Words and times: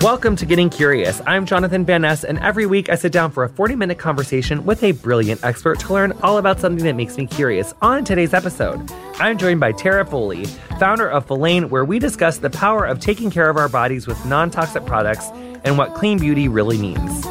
Welcome 0.00 0.36
to 0.36 0.46
Getting 0.46 0.70
Curious. 0.70 1.20
I'm 1.26 1.44
Jonathan 1.44 1.84
Van 1.84 2.02
Ness, 2.02 2.22
and 2.22 2.38
every 2.38 2.66
week 2.66 2.88
I 2.88 2.94
sit 2.94 3.10
down 3.10 3.32
for 3.32 3.42
a 3.42 3.48
40 3.48 3.74
minute 3.74 3.98
conversation 3.98 4.64
with 4.64 4.84
a 4.84 4.92
brilliant 4.92 5.42
expert 5.42 5.80
to 5.80 5.92
learn 5.92 6.12
all 6.22 6.38
about 6.38 6.60
something 6.60 6.84
that 6.84 6.94
makes 6.94 7.16
me 7.16 7.26
curious. 7.26 7.74
On 7.82 8.04
today's 8.04 8.32
episode, 8.32 8.92
I'm 9.18 9.36
joined 9.36 9.58
by 9.58 9.72
Tara 9.72 10.06
Foley, 10.06 10.44
founder 10.78 11.10
of 11.10 11.26
Follain, 11.26 11.68
where 11.70 11.84
we 11.84 11.98
discuss 11.98 12.38
the 12.38 12.48
power 12.48 12.84
of 12.84 13.00
taking 13.00 13.28
care 13.28 13.50
of 13.50 13.56
our 13.56 13.68
bodies 13.68 14.06
with 14.06 14.24
non 14.24 14.52
toxic 14.52 14.86
products 14.86 15.30
and 15.64 15.76
what 15.76 15.96
clean 15.96 16.20
beauty 16.20 16.46
really 16.46 16.78
means. 16.78 17.24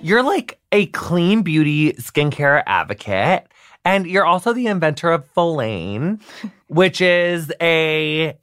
You're 0.00 0.22
like 0.22 0.60
a 0.70 0.86
clean 0.86 1.42
beauty 1.42 1.92
skincare 1.94 2.62
advocate. 2.66 3.49
And 3.84 4.06
you're 4.06 4.26
also 4.26 4.52
the 4.52 4.66
inventor 4.66 5.10
of 5.10 5.32
Follain, 5.34 6.20
which 6.68 7.00
is 7.00 7.52
a 7.60 8.36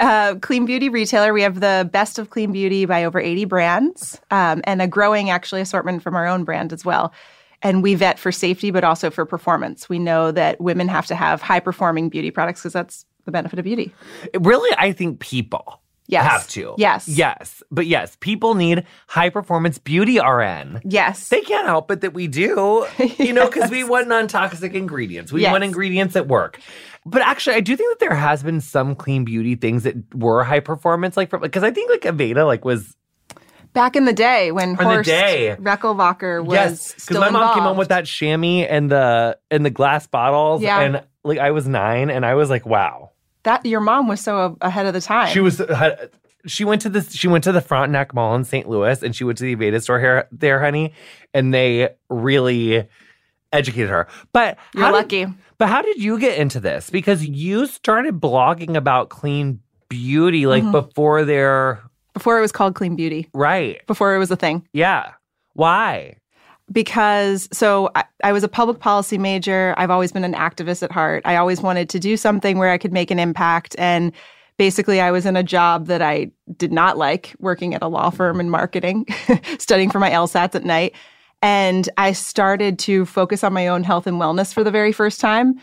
uh, 0.00 0.36
clean 0.36 0.66
beauty 0.66 0.88
retailer. 0.88 1.32
We 1.32 1.42
have 1.42 1.60
the 1.60 1.88
best 1.90 2.18
of 2.18 2.30
clean 2.30 2.52
beauty 2.52 2.84
by 2.84 3.04
over 3.04 3.18
80 3.18 3.44
brands 3.46 4.20
um, 4.30 4.60
and 4.64 4.82
a 4.82 4.86
growing 4.86 5.30
actually 5.30 5.60
assortment 5.60 6.02
from 6.02 6.14
our 6.14 6.26
own 6.26 6.44
brand 6.44 6.72
as 6.72 6.84
well. 6.84 7.12
And 7.62 7.82
we 7.82 7.94
vet 7.94 8.18
for 8.20 8.30
safety, 8.30 8.70
but 8.70 8.84
also 8.84 9.10
for 9.10 9.26
performance. 9.26 9.88
We 9.88 9.98
know 9.98 10.30
that 10.30 10.60
women 10.60 10.86
have 10.88 11.06
to 11.06 11.16
have 11.16 11.42
high 11.42 11.58
performing 11.58 12.08
beauty 12.08 12.30
products 12.30 12.60
because 12.60 12.72
that's 12.72 13.04
the 13.24 13.32
benefit 13.32 13.58
of 13.58 13.64
beauty. 13.64 13.92
Really, 14.38 14.70
I 14.78 14.92
think 14.92 15.18
people 15.18 15.80
yes. 16.08 16.24
have 16.30 16.48
to. 16.48 16.74
Yes. 16.78 17.06
Yes. 17.08 17.62
But 17.70 17.86
yes, 17.86 18.16
people 18.20 18.54
need 18.54 18.84
high 19.06 19.30
performance 19.30 19.78
beauty 19.78 20.18
RN. 20.18 20.80
Yes. 20.84 21.28
They 21.28 21.40
can't 21.42 21.66
help 21.66 21.90
it 21.90 22.00
that 22.00 22.12
we 22.14 22.26
do, 22.26 22.86
you 23.18 23.32
know, 23.32 23.46
because 23.46 23.70
we 23.76 23.84
want 23.84 24.08
non 24.08 24.26
toxic 24.26 24.74
ingredients. 24.74 25.30
We 25.32 25.42
Yes. 25.42 25.52
want 25.52 25.62
ingredients 25.64 26.14
that 26.14 26.26
work. 26.26 26.58
But 27.06 27.22
actually, 27.22 27.56
I 27.56 27.60
do 27.60 27.76
think 27.76 27.90
that 27.92 28.00
there 28.04 28.14
has 28.16 28.42
been 28.42 28.60
some 28.60 28.94
clean 28.96 29.24
beauty 29.24 29.54
things 29.54 29.84
that 29.84 30.14
were 30.14 30.42
high 30.44 30.60
performance, 30.60 31.16
like 31.16 31.30
because 31.30 31.62
I 31.62 31.70
think 31.70 31.90
like 31.90 32.02
Aveda 32.02 32.44
like 32.44 32.64
was 32.64 32.94
Back 33.74 33.96
in 33.96 34.06
the 34.06 34.14
day 34.14 34.50
when 34.50 34.76
the 34.76 34.82
Horst 34.84 35.06
day. 35.06 35.54
Rechelbacher 35.60 36.44
was 36.44 36.54
yes 36.54 36.88
because 36.88 37.02
still 37.02 37.20
my 37.20 37.30
mom 37.30 37.54
came 37.54 37.62
home 37.62 37.76
with 37.76 37.88
that 37.90 38.06
chamois 38.06 38.64
and 38.66 38.90
the 38.90 39.38
and 39.50 39.64
the 39.64 39.70
glass 39.70 40.06
bottles, 40.06 40.62
Yeah. 40.62 40.80
and 40.80 41.02
like 41.22 41.38
I 41.38 41.50
was 41.50 41.68
nine, 41.68 42.08
and 42.10 42.24
I 42.24 42.34
was 42.34 42.48
like, 42.50 42.64
wow. 42.66 43.10
That 43.44 43.64
your 43.66 43.80
mom 43.80 44.08
was 44.08 44.20
so 44.20 44.56
ahead 44.60 44.86
of 44.86 44.92
the 44.94 45.00
time. 45.00 45.32
She 45.32 45.40
was 45.40 45.60
she 46.46 46.64
went 46.64 46.82
to 46.82 46.88
the 46.88 47.02
she 47.02 47.28
went 47.28 47.44
to 47.44 47.52
the 47.52 47.60
Frontenac 47.60 48.14
Mall 48.14 48.34
in 48.34 48.44
St. 48.44 48.68
Louis 48.68 49.02
and 49.02 49.14
she 49.14 49.24
went 49.24 49.38
to 49.38 49.44
the 49.44 49.56
Aveda 49.56 49.82
store 49.82 50.00
here 50.00 50.26
there, 50.32 50.60
honey, 50.60 50.92
and 51.34 51.52
they 51.52 51.90
really 52.08 52.86
educated 53.52 53.90
her. 53.90 54.08
But 54.32 54.58
You're 54.74 54.84
how 54.84 54.90
did- 54.92 54.96
lucky. 54.96 55.26
but 55.58 55.68
how 55.68 55.82
did 55.82 56.02
you 56.02 56.18
get 56.18 56.38
into 56.38 56.60
this? 56.60 56.90
Because 56.90 57.24
you 57.26 57.66
started 57.66 58.20
blogging 58.20 58.76
about 58.76 59.08
clean 59.08 59.60
beauty 59.88 60.46
like 60.46 60.62
Mm-hmm. 60.62 60.72
before 60.72 61.24
they're 61.24 61.82
before 62.14 62.36
it 62.38 62.40
was 62.40 62.52
called 62.52 62.74
clean 62.74 62.96
beauty, 62.96 63.28
right. 63.32 63.86
before 63.86 64.14
it 64.14 64.18
was 64.18 64.30
a 64.30 64.36
thing. 64.36 64.66
Yeah. 64.72 65.12
Why? 65.54 66.16
Because 66.70 67.48
so 67.52 67.90
I, 67.94 68.04
I 68.24 68.32
was 68.32 68.44
a 68.44 68.48
public 68.48 68.80
policy 68.80 69.18
major. 69.18 69.74
I've 69.76 69.90
always 69.90 70.12
been 70.12 70.24
an 70.24 70.34
activist 70.34 70.82
at 70.82 70.92
heart. 70.92 71.22
I 71.24 71.36
always 71.36 71.60
wanted 71.60 71.88
to 71.90 71.98
do 71.98 72.16
something 72.16 72.58
where 72.58 72.70
I 72.70 72.78
could 72.78 72.92
make 72.92 73.10
an 73.10 73.18
impact. 73.18 73.74
And 73.78 74.12
basically, 74.56 75.00
I 75.00 75.10
was 75.10 75.26
in 75.26 75.36
a 75.36 75.42
job 75.42 75.86
that 75.86 76.02
I 76.02 76.30
did 76.56 76.72
not 76.72 76.98
like, 76.98 77.34
working 77.38 77.74
at 77.74 77.82
a 77.82 77.88
law 77.88 78.10
firm 78.10 78.40
in 78.40 78.50
marketing, 78.50 79.06
studying 79.58 79.90
for 79.90 79.98
my 79.98 80.10
LSATs 80.10 80.54
at 80.54 80.64
night. 80.64 80.94
And 81.40 81.88
I 81.96 82.12
started 82.12 82.78
to 82.80 83.06
focus 83.06 83.44
on 83.44 83.52
my 83.52 83.68
own 83.68 83.84
health 83.84 84.06
and 84.06 84.20
wellness 84.20 84.52
for 84.52 84.64
the 84.64 84.72
very 84.72 84.92
first 84.92 85.20
time. 85.20 85.60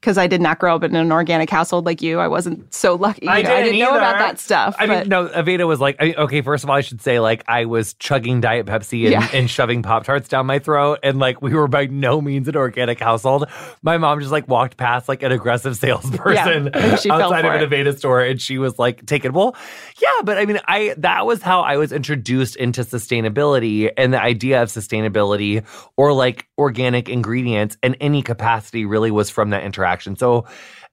Because 0.00 0.16
I 0.16 0.28
did 0.28 0.40
not 0.40 0.60
grow 0.60 0.76
up 0.76 0.84
in 0.84 0.94
an 0.94 1.10
organic 1.10 1.50
household 1.50 1.84
like 1.84 2.00
you, 2.02 2.20
I 2.20 2.28
wasn't 2.28 2.72
so 2.72 2.94
lucky. 2.94 3.22
You 3.22 3.26
know, 3.26 3.32
I 3.32 3.42
didn't 3.42 3.80
know 3.80 3.96
about 3.96 4.18
that 4.18 4.38
stuff. 4.38 4.76
I 4.78 4.86
but 4.86 4.98
mean, 5.00 5.08
no, 5.08 5.26
Aveda 5.26 5.66
was 5.66 5.80
like, 5.80 5.96
I, 5.98 6.14
okay, 6.14 6.40
first 6.40 6.62
of 6.62 6.70
all, 6.70 6.76
I 6.76 6.82
should 6.82 7.02
say, 7.02 7.18
like, 7.18 7.42
I 7.48 7.64
was 7.64 7.94
chugging 7.94 8.40
Diet 8.40 8.64
Pepsi 8.66 9.02
and, 9.06 9.12
Yeah. 9.12 9.28
and 9.32 9.50
shoving 9.50 9.82
Pop 9.82 10.04
Tarts 10.04 10.28
down 10.28 10.46
my 10.46 10.60
throat. 10.60 11.00
And, 11.02 11.18
like, 11.18 11.42
we 11.42 11.52
were 11.52 11.66
by 11.66 11.86
no 11.86 12.20
means 12.20 12.46
an 12.46 12.54
organic 12.54 13.00
household. 13.00 13.46
My 13.82 13.98
mom 13.98 14.20
just, 14.20 14.30
like, 14.30 14.46
walked 14.46 14.76
past, 14.76 15.08
like, 15.08 15.24
an 15.24 15.32
aggressive 15.32 15.76
salesperson 15.76 16.70
Yeah, 16.72 16.80
outside 17.10 17.44
of 17.44 17.60
an. 17.60 17.68
Aveda 17.68 17.98
store. 17.98 18.20
And 18.20 18.40
she 18.40 18.58
was, 18.58 18.78
like, 18.78 19.04
taken. 19.04 19.32
Well, 19.32 19.56
yeah, 20.00 20.22
but 20.22 20.38
I 20.38 20.44
mean, 20.46 20.60
I, 20.68 20.94
that 20.98 21.26
was 21.26 21.42
how 21.42 21.62
I 21.62 21.76
was 21.76 21.90
introduced 21.90 22.54
into 22.54 22.82
sustainability 22.82 23.90
and 23.96 24.12
the 24.14 24.22
idea 24.22 24.62
of 24.62 24.68
sustainability 24.68 25.64
or, 25.96 26.12
like, 26.12 26.46
organic 26.56 27.08
ingredients 27.08 27.76
in 27.82 27.96
any 27.96 28.22
capacity 28.22 28.84
really 28.84 29.10
was 29.10 29.28
from 29.28 29.50
that 29.50 29.64
interaction. 29.64 29.87
So, 30.16 30.46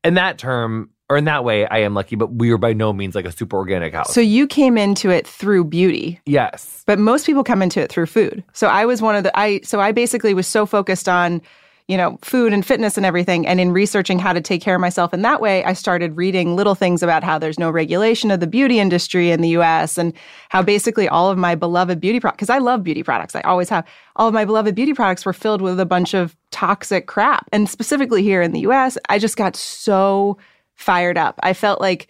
in 0.03 0.13
that 0.16 0.38
term, 0.38 0.89
or 1.09 1.17
in 1.17 1.25
that 1.25 1.44
way, 1.44 1.67
I 1.67 1.79
am 1.79 1.94
lucky, 1.94 2.16
but 2.16 2.33
we 2.33 2.51
were 2.51 2.57
by 2.57 2.73
no 2.73 2.94
means 2.94 3.16
like 3.16 3.25
a 3.25 3.31
super 3.31 3.57
organic 3.57 3.94
house. 3.94 4.13
so 4.13 4.22
you 4.22 4.47
came 4.47 4.78
into 4.78 5.09
it 5.09 5.28
through 5.28 5.66
beauty. 5.66 6.19
yes. 6.25 6.83
but 6.85 7.00
most 7.00 7.25
people 7.25 7.44
come 7.44 7.61
into 7.61 7.81
it 7.81 7.91
through 7.91 8.07
food. 8.07 8.44
So 8.53 8.67
I 8.67 8.85
was 8.85 9.01
one 9.01 9.16
of 9.16 9.23
the 9.23 9.38
I 9.38 9.61
so 9.63 9.79
I 9.79 9.91
basically 9.91 10.34
was 10.34 10.47
so 10.47 10.66
focused 10.66 11.07
on 11.09 11.41
you 11.88 11.97
know 11.97 12.18
food 12.22 12.51
and 12.51 12.66
fitness 12.66 12.97
and 12.97 13.06
everything. 13.06 13.46
And 13.46 13.59
in 13.59 13.72
researching 13.72 14.19
how 14.19 14.34
to 14.34 14.41
take 14.41 14.62
care 14.62 14.75
of 14.75 14.81
myself 14.81 15.13
in 15.13 15.22
that 15.22 15.40
way 15.40 15.63
I 15.63 15.73
started 15.73 16.18
reading 16.18 16.56
little 16.56 16.75
things 16.75 17.03
about 17.03 17.23
how 17.23 17.38
there's 17.38 17.59
no 17.59 17.69
regulation 17.69 18.31
of 18.31 18.40
the 18.40 18.47
beauty 18.47 18.79
industry 18.79 19.31
in 19.31 19.41
the 19.41 19.50
US 19.50 19.97
and 19.97 20.13
how 20.50 20.62
basically 20.63 21.07
all 21.07 21.29
of 21.29 21.38
my 21.38 21.53
beloved 21.56 22.00
beauty 22.00 22.19
products 22.19 22.40
cuz 22.40 22.50
I 22.50 22.57
love 22.57 22.84
beauty 22.84 23.03
products. 23.03 23.35
I 23.35 23.41
always 23.41 23.69
have. 23.69 23.85
All 24.16 24.28
of 24.28 24.34
my 24.34 24.46
beloved 24.46 24.73
beauty 24.75 24.94
products 24.94 25.25
were 25.25 25.34
filled 25.34 25.62
with 25.62 25.79
a 25.79 25.85
bunch 25.85 26.13
of 26.13 26.35
toxic 26.51 27.06
crap. 27.06 27.47
And 27.51 27.69
specifically 27.69 28.23
here 28.23 28.41
in 28.41 28.52
the 28.52 28.62
US 28.62 28.97
I 29.09 29.19
just 29.19 29.38
got 29.38 29.56
so 29.56 30.38
fired 30.73 31.17
up. 31.17 31.40
I 31.44 31.53
felt 31.53 31.81
like 31.81 32.07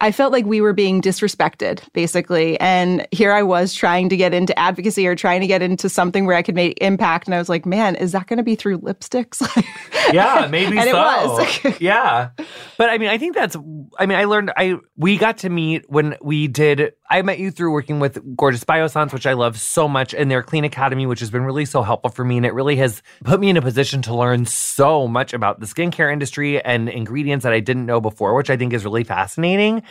I 0.00 0.12
felt 0.12 0.32
like 0.32 0.46
we 0.46 0.60
were 0.60 0.72
being 0.72 1.02
disrespected, 1.02 1.82
basically. 1.92 2.58
And 2.60 3.06
here 3.10 3.32
I 3.32 3.42
was 3.42 3.74
trying 3.74 4.08
to 4.08 4.16
get 4.16 4.32
into 4.32 4.58
advocacy 4.58 5.06
or 5.06 5.14
trying 5.14 5.40
to 5.40 5.46
get 5.46 5.62
into 5.62 5.88
something 5.88 6.26
where 6.26 6.36
I 6.36 6.42
could 6.42 6.54
make 6.54 6.78
impact. 6.80 7.26
And 7.26 7.34
I 7.34 7.38
was 7.38 7.48
like, 7.48 7.66
man, 7.66 7.96
is 7.96 8.12
that 8.12 8.26
going 8.26 8.38
to 8.38 8.42
be 8.42 8.54
through 8.54 8.78
lipsticks? 8.78 9.40
Yeah, 10.12 10.46
maybe 10.50 10.78
And 10.78 10.88
it 10.88 10.94
was. 10.94 11.80
yeah. 11.80 12.30
But 12.76 12.90
I 12.90 12.98
mean, 12.98 13.08
I 13.08 13.18
think 13.18 13.34
that's 13.34 13.56
I 13.98 14.06
mean, 14.06 14.18
I 14.18 14.24
learned 14.24 14.52
I 14.56 14.76
we 14.96 15.16
got 15.16 15.38
to 15.38 15.50
meet 15.50 15.88
when 15.88 16.16
we 16.20 16.48
did 16.48 16.92
I 17.12 17.22
met 17.22 17.40
you 17.40 17.50
through 17.50 17.72
working 17.72 17.98
with 17.98 18.36
Gorgeous 18.36 18.62
Biossance, 18.62 19.12
which 19.12 19.26
I 19.26 19.32
love 19.32 19.58
so 19.58 19.88
much, 19.88 20.14
and 20.14 20.30
their 20.30 20.44
Clean 20.44 20.62
Academy, 20.62 21.06
which 21.06 21.18
has 21.20 21.30
been 21.30 21.42
really 21.42 21.64
so 21.64 21.82
helpful 21.82 22.10
for 22.10 22.24
me. 22.24 22.36
And 22.36 22.46
it 22.46 22.54
really 22.54 22.76
has 22.76 23.02
put 23.24 23.40
me 23.40 23.50
in 23.50 23.56
a 23.56 23.62
position 23.62 24.00
to 24.02 24.14
learn 24.14 24.46
so 24.46 25.08
much 25.08 25.32
about 25.32 25.58
the 25.58 25.66
skincare 25.66 26.12
industry 26.12 26.62
and 26.62 26.88
ingredients 26.88 27.42
that 27.42 27.52
I 27.52 27.58
didn't 27.58 27.84
know 27.84 28.00
before, 28.00 28.34
which 28.34 28.48
I 28.48 28.56
think 28.56 28.72
is 28.72 28.84
really 28.84 29.02
fascinating. 29.02 29.82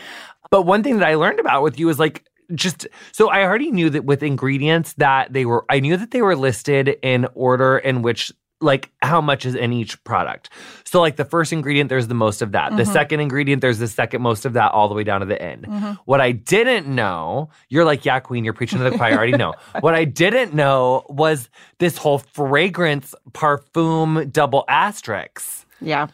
But 0.51 0.63
one 0.63 0.83
thing 0.83 0.97
that 0.99 1.07
I 1.07 1.15
learned 1.15 1.39
about 1.39 1.63
with 1.63 1.79
you 1.79 1.89
is 1.89 1.99
like 1.99 2.25
just 2.55 2.87
so 3.11 3.29
I 3.29 3.43
already 3.43 3.71
knew 3.71 3.89
that 3.91 4.05
with 4.05 4.23
ingredients 4.23 4.93
that 4.93 5.33
they 5.33 5.45
were 5.45 5.65
I 5.69 5.79
knew 5.79 5.97
that 5.97 6.11
they 6.11 6.21
were 6.21 6.35
listed 6.35 6.97
in 7.01 7.27
order 7.35 7.77
in 7.77 8.01
which 8.01 8.31
like 8.61 8.91
how 9.01 9.21
much 9.21 9.45
is 9.45 9.55
in 9.55 9.71
each 9.71 10.03
product. 10.03 10.49
So 10.83 10.99
like 10.99 11.15
the 11.15 11.23
first 11.23 11.53
ingredient 11.53 11.89
there's 11.89 12.07
the 12.07 12.13
most 12.13 12.41
of 12.41 12.51
that. 12.51 12.75
The 12.75 12.83
mm-hmm. 12.83 12.91
second 12.91 13.19
ingredient 13.21 13.61
there's 13.61 13.79
the 13.79 13.87
second 13.87 14.21
most 14.21 14.45
of 14.45 14.53
that 14.53 14.71
all 14.71 14.89
the 14.89 14.95
way 14.95 15.03
down 15.03 15.21
to 15.21 15.25
the 15.25 15.41
end. 15.41 15.63
Mm-hmm. 15.63 15.91
What 16.05 16.19
I 16.19 16.31
didn't 16.31 16.87
know, 16.87 17.49
you're 17.69 17.85
like 17.85 18.03
yeah 18.03 18.19
queen, 18.19 18.43
you're 18.43 18.53
preaching 18.53 18.79
to 18.79 18.89
the 18.89 18.97
choir, 18.97 19.13
I 19.13 19.17
already 19.17 19.37
know. 19.37 19.53
What 19.79 19.95
I 19.95 20.03
didn't 20.03 20.53
know 20.53 21.05
was 21.07 21.49
this 21.77 21.97
whole 21.97 22.17
fragrance 22.17 23.15
parfum 23.31 24.31
double 24.31 24.65
asterisk. 24.67 25.65
yeah. 25.79 26.07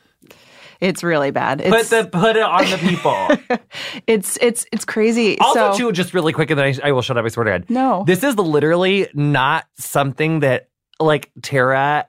It's 0.82 1.04
really 1.04 1.32
bad. 1.32 1.64
Put 1.64 1.88
the 1.88 2.10
put 2.12 2.36
it 2.36 2.44
on 2.44 2.70
the 2.70 2.78
people. 2.78 3.60
it's, 4.08 4.38
it's, 4.42 4.66
it's 4.72 4.86
crazy. 4.86 5.38
Also, 5.40 5.72
so, 5.72 5.78
too, 5.78 5.92
just 5.92 6.14
really 6.14 6.34
quick, 6.34 6.50
and 6.50 6.60
then 6.60 6.80
I, 6.84 6.90
I 6.90 6.92
will 6.92 7.02
shut 7.02 7.18
up. 7.18 7.26
I 7.26 7.30
swear 7.30 7.46
to 7.46 7.52
God. 7.52 7.66
No. 7.70 8.04
this 8.06 8.24
is 8.24 8.36
literally 8.38 9.08
not 9.14 9.66
something 9.78 10.42
that 10.42 10.70
like 11.00 11.32
Tara 11.42 12.08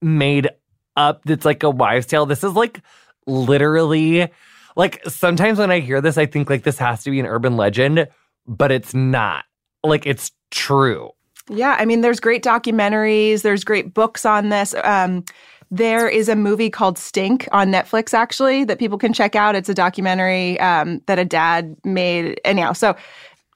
made 0.00 0.48
up. 0.96 1.22
That's 1.24 1.44
like 1.44 1.62
a 1.62 1.70
wives' 1.70 2.06
tale. 2.06 2.26
This 2.26 2.44
is 2.44 2.52
like 2.52 2.80
literally 3.26 4.28
like 4.76 5.02
sometimes 5.08 5.58
when 5.58 5.70
I 5.70 5.80
hear 5.80 6.00
this, 6.00 6.18
I 6.18 6.26
think 6.26 6.48
like 6.48 6.62
this 6.62 6.78
has 6.78 7.04
to 7.04 7.10
be 7.10 7.20
an 7.20 7.26
urban 7.26 7.56
legend, 7.56 8.08
but 8.46 8.72
it's 8.72 8.94
not. 8.94 9.44
Like 9.84 10.06
it's 10.06 10.32
true. 10.50 11.10
Yeah, 11.48 11.76
I 11.78 11.84
mean, 11.84 12.02
there's 12.02 12.20
great 12.20 12.44
documentaries, 12.44 13.42
there's 13.42 13.64
great 13.64 13.92
books 13.92 14.24
on 14.24 14.48
this. 14.48 14.74
Um, 14.84 15.24
there 15.72 16.06
is 16.06 16.28
a 16.28 16.36
movie 16.36 16.68
called 16.68 16.98
Stink 16.98 17.48
on 17.50 17.72
Netflix, 17.72 18.12
actually, 18.12 18.62
that 18.64 18.78
people 18.78 18.98
can 18.98 19.14
check 19.14 19.34
out. 19.34 19.54
It's 19.54 19.70
a 19.70 19.74
documentary 19.74 20.60
um, 20.60 21.00
that 21.06 21.18
a 21.18 21.24
dad 21.24 21.74
made. 21.82 22.38
Anyhow, 22.44 22.74
so 22.74 22.94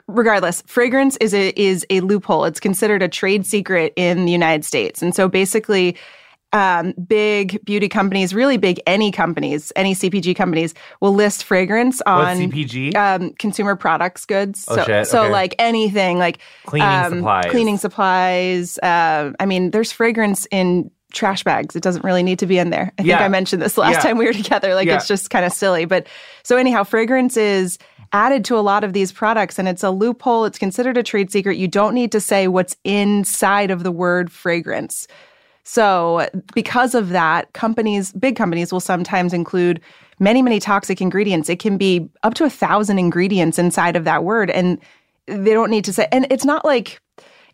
regardless, 0.08 0.62
fragrance 0.66 1.18
is 1.18 1.34
a 1.34 1.50
is 1.60 1.86
a 1.90 2.00
loophole. 2.00 2.46
It's 2.46 2.58
considered 2.58 3.02
a 3.02 3.08
trade 3.08 3.44
secret 3.44 3.92
in 3.96 4.24
the 4.24 4.32
United 4.32 4.64
States, 4.64 5.02
and 5.02 5.14
so 5.14 5.28
basically. 5.28 5.96
Um, 6.52 6.94
big 7.06 7.62
beauty 7.66 7.88
companies, 7.88 8.32
really 8.32 8.56
big 8.56 8.80
any 8.86 9.10
companies, 9.10 9.72
any 9.76 9.94
CPG 9.94 10.36
companies 10.36 10.72
will 11.00 11.12
list 11.12 11.44
fragrance 11.44 12.00
on 12.06 12.38
What's 12.38 12.40
CPG? 12.40 12.94
um, 12.94 13.34
consumer 13.34 13.76
products 13.76 14.24
goods. 14.24 14.64
Oh, 14.68 14.76
so, 14.76 14.84
shit, 14.84 15.06
so 15.08 15.24
okay. 15.24 15.32
like 15.32 15.54
anything, 15.58 16.18
like 16.18 16.38
Cleaning 16.64 16.88
um, 16.88 17.12
supplies. 17.14 17.50
cleaning 17.50 17.76
supplies. 17.76 18.78
Uh, 18.78 19.32
I 19.38 19.44
mean, 19.44 19.72
there's 19.72 19.92
fragrance 19.92 20.46
in 20.50 20.90
trash 21.16 21.42
bags. 21.42 21.74
It 21.74 21.82
doesn't 21.82 22.04
really 22.04 22.22
need 22.22 22.38
to 22.38 22.46
be 22.46 22.58
in 22.58 22.70
there. 22.70 22.92
I 22.98 23.02
think 23.02 23.08
Yeah. 23.08 23.24
I 23.24 23.28
mentioned 23.28 23.60
this 23.60 23.76
last 23.76 23.94
Yeah. 23.94 24.00
time 24.00 24.18
we 24.18 24.26
were 24.26 24.32
together. 24.32 24.74
Like 24.74 24.86
Yeah. 24.86 24.96
it's 24.96 25.08
just 25.08 25.30
kind 25.30 25.44
of 25.44 25.52
silly. 25.52 25.84
But 25.84 26.06
so 26.44 26.56
anyhow, 26.56 26.84
fragrance 26.84 27.36
is 27.36 27.78
added 28.12 28.44
to 28.44 28.56
a 28.56 28.60
lot 28.60 28.84
of 28.84 28.92
these 28.92 29.10
products 29.10 29.58
and 29.58 29.66
it's 29.66 29.82
a 29.82 29.90
loophole. 29.90 30.44
It's 30.44 30.58
considered 30.58 30.96
a 30.96 31.02
trade 31.02 31.32
secret. 31.32 31.56
You 31.56 31.66
don't 31.66 31.94
need 31.94 32.12
to 32.12 32.20
say 32.20 32.46
what's 32.46 32.76
inside 32.84 33.70
of 33.72 33.82
the 33.82 33.90
word 33.90 34.30
fragrance. 34.30 35.08
So, 35.64 36.28
because 36.54 36.94
of 36.94 37.08
that, 37.08 37.52
companies, 37.52 38.12
big 38.12 38.36
companies, 38.36 38.72
will 38.72 38.78
sometimes 38.78 39.32
include 39.32 39.80
many, 40.20 40.40
many 40.40 40.60
toxic 40.60 41.00
ingredients. 41.00 41.48
It 41.48 41.58
can 41.58 41.76
be 41.76 42.08
up 42.22 42.34
to 42.34 42.44
a 42.44 42.50
thousand 42.50 43.00
ingredients 43.00 43.58
inside 43.58 43.96
of 43.96 44.04
that 44.04 44.22
word, 44.22 44.48
and 44.50 44.78
they 45.26 45.52
don't 45.52 45.70
need 45.70 45.84
to 45.86 45.92
say. 45.92 46.06
And 46.12 46.24
it's 46.30 46.44
not 46.44 46.64
like 46.64 47.00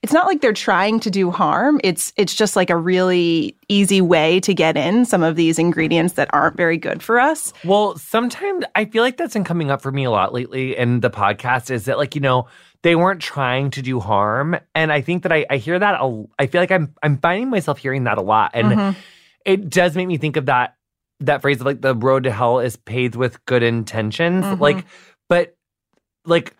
it's 0.03 0.13
not 0.13 0.27
like 0.27 0.41
they're 0.41 0.53
trying 0.53 0.99
to 1.01 1.11
do 1.11 1.31
harm. 1.31 1.81
It's 1.85 2.13
it's 2.17 2.35
just 2.35 2.57
like 2.57 2.71
a 2.71 2.77
really 2.77 3.57
easy 3.69 4.01
way 4.01 4.41
to 4.41 4.53
get 4.53 4.77
in 4.77 5.05
some 5.05 5.23
of 5.23 5.37
these 5.37 5.61
ingredients 5.61 6.15
that 6.15 6.29
aren't 6.33 6.57
very 6.57 6.77
good 6.77 7.03
for 7.03 7.21
us. 7.21 7.53
Well, 7.65 7.97
sometimes 7.97 8.65
I 8.75 8.85
feel 8.87 9.05
like 9.05 9.17
that's 9.17 9.35
been 9.35 9.45
coming 9.45 9.71
up 9.71 9.81
for 9.81 9.93
me 9.93 10.03
a 10.05 10.11
lot 10.11 10.35
lately 10.35 10.77
in 10.77 11.01
the 11.01 11.11
podcast 11.11 11.71
is 11.71 11.85
that 11.85 11.99
like, 11.99 12.17
you 12.17 12.21
know, 12.21 12.49
they 12.83 12.97
weren't 12.97 13.23
trying 13.23 13.71
to 13.71 13.83
do 13.83 14.01
harm. 14.01 14.59
And 14.75 14.93
I 14.93 15.03
think 15.03 15.23
that 15.23 15.33
I, 15.33 15.47
I 15.49 15.59
hear 15.59 15.79
that 15.79 16.01
a, 16.01 16.25
I 16.37 16.47
feel 16.47 16.61
like 16.61 16.73
I'm 16.73 16.95
I'm 17.05 17.19
finding 17.19 17.49
myself 17.49 17.79
hearing 17.79 18.05
that 18.05 18.19
a 18.19 18.23
lot. 18.23 18.51
And 18.55 18.69
mm-hmm. 18.73 19.01
it 19.47 19.71
does 19.71 19.95
make 19.95 20.09
me 20.09 20.17
think 20.17 20.37
of 20.37 20.47
that 20.47 20.77
that 21.21 21.43
phrase 21.43 21.61
of 21.61 21.67
like 21.67 21.81
the 21.81 21.95
road 21.95 22.25
to 22.25 22.33
hell 22.33 22.59
is 22.59 22.77
paved 22.77 23.15
with 23.15 23.45
good 23.45 23.63
intentions. 23.63 24.45
Mm-hmm. 24.45 24.61
Like, 24.61 24.85
but 25.29 25.57
like 26.25 26.57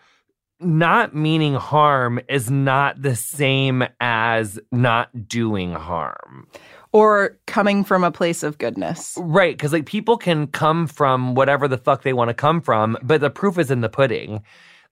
not 0.63 1.15
meaning 1.15 1.55
harm 1.55 2.19
is 2.29 2.49
not 2.49 3.01
the 3.01 3.15
same 3.15 3.83
as 3.99 4.59
not 4.71 5.27
doing 5.27 5.73
harm. 5.73 6.47
Or 6.91 7.37
coming 7.47 7.83
from 7.83 8.03
a 8.03 8.11
place 8.11 8.43
of 8.43 8.59
goodness. 8.59 9.17
Right, 9.19 9.57
because 9.57 9.73
like 9.73 9.85
people 9.85 10.17
can 10.17 10.47
come 10.47 10.85
from 10.85 11.33
whatever 11.33 11.67
the 11.67 11.77
fuck 11.77 12.03
they 12.03 12.13
want 12.13 12.29
to 12.29 12.35
come 12.35 12.61
from, 12.61 12.97
but 13.01 13.19
the 13.21 13.31
proof 13.31 13.57
is 13.57 13.71
in 13.71 13.81
the 13.81 13.89
pudding. 13.89 14.43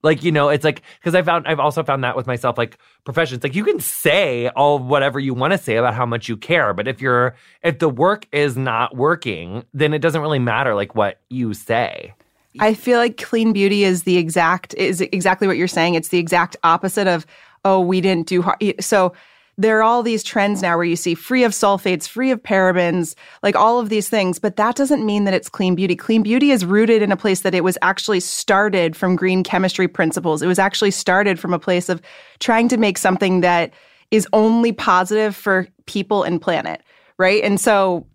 Like 0.03 0.23
you 0.23 0.31
know, 0.31 0.49
it's 0.49 0.63
like 0.63 0.81
because 0.99 1.13
I 1.13 1.21
found 1.21 1.47
I've 1.47 1.59
also 1.59 1.83
found 1.83 2.03
that 2.03 2.15
with 2.15 2.25
myself, 2.25 2.57
like 2.57 2.77
professions. 3.03 3.43
Like 3.43 3.55
you 3.55 3.63
can 3.63 3.79
say 3.79 4.47
all 4.49 4.79
whatever 4.79 5.19
you 5.19 5.33
want 5.33 5.53
to 5.53 5.57
say 5.57 5.75
about 5.75 5.93
how 5.93 6.05
much 6.05 6.27
you 6.27 6.37
care, 6.37 6.73
but 6.73 6.87
if 6.87 7.01
you're 7.01 7.35
if 7.63 7.79
the 7.79 7.89
work 7.89 8.27
is 8.31 8.57
not 8.57 8.95
working, 8.95 9.63
then 9.73 9.93
it 9.93 9.99
doesn't 9.99 10.21
really 10.21 10.39
matter 10.39 10.73
like 10.73 10.95
what 10.95 11.19
you 11.29 11.53
say. 11.53 12.13
I 12.59 12.73
feel 12.73 12.97
like 12.99 13.17
clean 13.17 13.53
beauty 13.53 13.83
is 13.83 14.03
the 14.03 14.17
exact 14.17 14.73
is 14.75 15.01
exactly 15.01 15.47
what 15.47 15.57
you're 15.57 15.67
saying. 15.67 15.95
It's 15.95 16.09
the 16.09 16.19
exact 16.19 16.57
opposite 16.63 17.07
of 17.07 17.25
oh 17.63 17.79
we 17.79 18.01
didn't 18.01 18.27
do 18.27 18.43
so. 18.79 19.13
There 19.57 19.77
are 19.77 19.83
all 19.83 20.01
these 20.01 20.23
trends 20.23 20.61
now 20.61 20.75
where 20.75 20.85
you 20.85 20.95
see 20.95 21.13
free 21.13 21.43
of 21.43 21.51
sulfates, 21.51 22.07
free 22.07 22.31
of 22.31 22.41
parabens, 22.41 23.15
like 23.43 23.55
all 23.55 23.79
of 23.79 23.89
these 23.89 24.09
things, 24.09 24.39
but 24.39 24.55
that 24.55 24.75
doesn't 24.75 25.05
mean 25.05 25.25
that 25.25 25.33
it's 25.33 25.49
clean 25.49 25.75
beauty. 25.75 25.95
Clean 25.95 26.23
beauty 26.23 26.51
is 26.51 26.65
rooted 26.65 27.01
in 27.01 27.11
a 27.11 27.17
place 27.17 27.41
that 27.41 27.53
it 27.53 27.63
was 27.63 27.77
actually 27.81 28.21
started 28.21 28.95
from 28.95 29.15
green 29.15 29.43
chemistry 29.43 29.87
principles. 29.87 30.41
It 30.41 30.47
was 30.47 30.57
actually 30.57 30.91
started 30.91 31.39
from 31.39 31.53
a 31.53 31.59
place 31.59 31.89
of 31.89 32.01
trying 32.39 32.69
to 32.69 32.77
make 32.77 32.97
something 32.97 33.41
that 33.41 33.71
is 34.09 34.27
only 34.33 34.71
positive 34.71 35.35
for 35.35 35.67
people 35.85 36.23
and 36.23 36.41
planet, 36.41 36.81
right? 37.17 37.43
And 37.43 37.59
so 37.59 38.07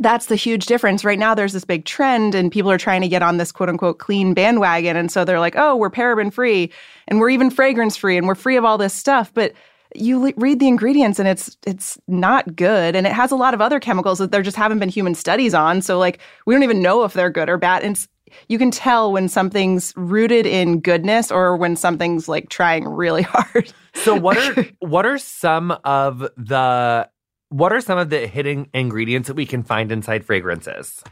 that's 0.00 0.26
the 0.26 0.36
huge 0.36 0.66
difference. 0.66 1.04
Right 1.04 1.18
now, 1.18 1.34
there's 1.34 1.52
this 1.52 1.64
big 1.64 1.84
trend, 1.84 2.34
and 2.34 2.50
people 2.50 2.70
are 2.70 2.78
trying 2.78 3.00
to 3.02 3.08
get 3.08 3.22
on 3.22 3.36
this 3.36 3.52
quote 3.52 3.68
unquote 3.68 3.98
clean 3.98 4.34
bandwagon. 4.34 4.96
And 4.96 5.10
so 5.10 5.24
they're 5.24 5.40
like, 5.40 5.54
oh, 5.56 5.76
we're 5.76 5.90
paraben 5.90 6.32
free, 6.32 6.72
and 7.06 7.20
we're 7.20 7.30
even 7.30 7.50
fragrance 7.50 7.96
free, 7.96 8.16
and 8.16 8.26
we're 8.26 8.34
free 8.34 8.56
of 8.56 8.64
all 8.64 8.78
this 8.78 8.94
stuff. 8.94 9.32
But 9.32 9.52
you 9.96 10.32
read 10.36 10.58
the 10.58 10.66
ingredients 10.66 11.20
and 11.20 11.28
it's 11.28 11.56
it's 11.64 11.96
not 12.08 12.56
good 12.56 12.96
and 12.96 13.06
it 13.06 13.12
has 13.12 13.30
a 13.30 13.36
lot 13.36 13.54
of 13.54 13.60
other 13.60 13.78
chemicals 13.78 14.18
that 14.18 14.32
there 14.32 14.42
just 14.42 14.56
haven't 14.56 14.80
been 14.80 14.88
human 14.88 15.14
studies 15.14 15.54
on 15.54 15.80
so 15.80 16.00
like 16.00 16.18
we 16.46 16.54
don't 16.54 16.64
even 16.64 16.82
know 16.82 17.04
if 17.04 17.12
they're 17.12 17.30
good 17.30 17.48
or 17.48 17.56
bad 17.56 17.84
and 17.84 18.08
you 18.48 18.58
can 18.58 18.72
tell 18.72 19.12
when 19.12 19.28
something's 19.28 19.92
rooted 19.96 20.46
in 20.46 20.80
goodness 20.80 21.30
or 21.30 21.56
when 21.56 21.76
something's 21.76 22.28
like 22.28 22.48
trying 22.48 22.84
really 22.88 23.22
hard 23.28 23.72
So 23.94 24.14
what 24.14 24.36
are 24.36 24.66
what 24.80 25.06
are 25.06 25.18
some 25.18 25.70
of 25.84 26.20
the 26.36 27.08
what 27.54 27.72
are 27.72 27.80
some 27.80 27.98
of 27.98 28.10
the 28.10 28.26
hidden 28.26 28.66
ingredients 28.74 29.28
that 29.28 29.34
we 29.34 29.46
can 29.46 29.62
find 29.62 29.92
inside 29.92 30.24
fragrances? 30.24 31.04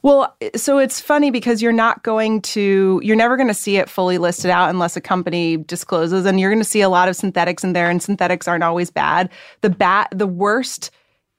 Well, 0.00 0.34
so 0.56 0.78
it's 0.78 0.98
funny 0.98 1.30
because 1.30 1.60
you're 1.60 1.72
not 1.72 2.02
going 2.02 2.40
to, 2.42 3.02
you're 3.04 3.16
never 3.16 3.36
going 3.36 3.48
to 3.48 3.54
see 3.54 3.76
it 3.76 3.86
fully 3.86 4.16
listed 4.16 4.50
out 4.50 4.70
unless 4.70 4.96
a 4.96 5.00
company 5.02 5.58
discloses, 5.58 6.24
and 6.24 6.40
you're 6.40 6.48
going 6.48 6.62
to 6.62 6.64
see 6.64 6.80
a 6.80 6.88
lot 6.88 7.10
of 7.10 7.16
synthetics 7.16 7.62
in 7.62 7.74
there, 7.74 7.90
and 7.90 8.02
synthetics 8.02 8.48
aren't 8.48 8.64
always 8.64 8.90
bad. 8.90 9.28
The 9.60 9.68
bat, 9.68 10.08
the 10.10 10.26
worst 10.26 10.90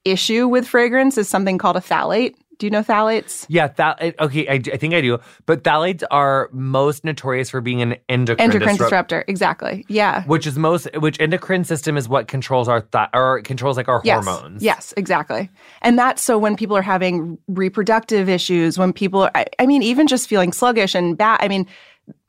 issue 0.05 0.47
with 0.47 0.67
fragrance 0.67 1.17
is 1.17 1.27
something 1.27 1.57
called 1.57 1.75
a 1.75 1.81
phthalate. 1.81 2.35
Do 2.61 2.67
you 2.67 2.71
know 2.71 2.83
phthalates? 2.83 3.47
Yeah, 3.49 3.69
that 3.77 3.99
okay. 4.19 4.47
I, 4.47 4.53
I 4.53 4.77
think 4.77 4.93
I 4.93 5.01
do, 5.01 5.17
but 5.47 5.63
phthalates 5.63 6.03
are 6.11 6.47
most 6.53 7.03
notorious 7.03 7.49
for 7.49 7.59
being 7.59 7.81
an 7.81 7.95
endocrine, 8.07 8.39
Endocrine 8.51 8.75
disrupt- 8.75 8.89
disruptor. 9.09 9.23
Exactly. 9.27 9.83
Yeah. 9.89 10.23
which 10.25 10.45
is 10.45 10.59
most 10.59 10.87
which 10.97 11.19
endocrine 11.19 11.63
system 11.63 11.97
is 11.97 12.07
what 12.07 12.27
controls 12.27 12.67
our 12.67 12.81
th- 12.81 13.07
or 13.15 13.41
controls 13.41 13.77
like 13.77 13.87
our 13.87 13.99
Yes. 14.03 14.23
hormones. 14.23 14.61
Yes, 14.61 14.93
exactly. 14.95 15.49
And 15.81 15.97
that's 15.97 16.21
so 16.21 16.37
when 16.37 16.55
people 16.55 16.77
are 16.77 16.83
having 16.83 17.39
reproductive 17.47 18.29
issues, 18.29 18.77
when 18.77 18.93
people 18.93 19.23
are, 19.23 19.31
I, 19.33 19.47
I 19.57 19.65
mean, 19.65 19.81
even 19.81 20.05
just 20.05 20.29
feeling 20.29 20.51
sluggish 20.53 20.93
and 20.93 21.17
bad. 21.17 21.39
I 21.41 21.47
mean, 21.47 21.65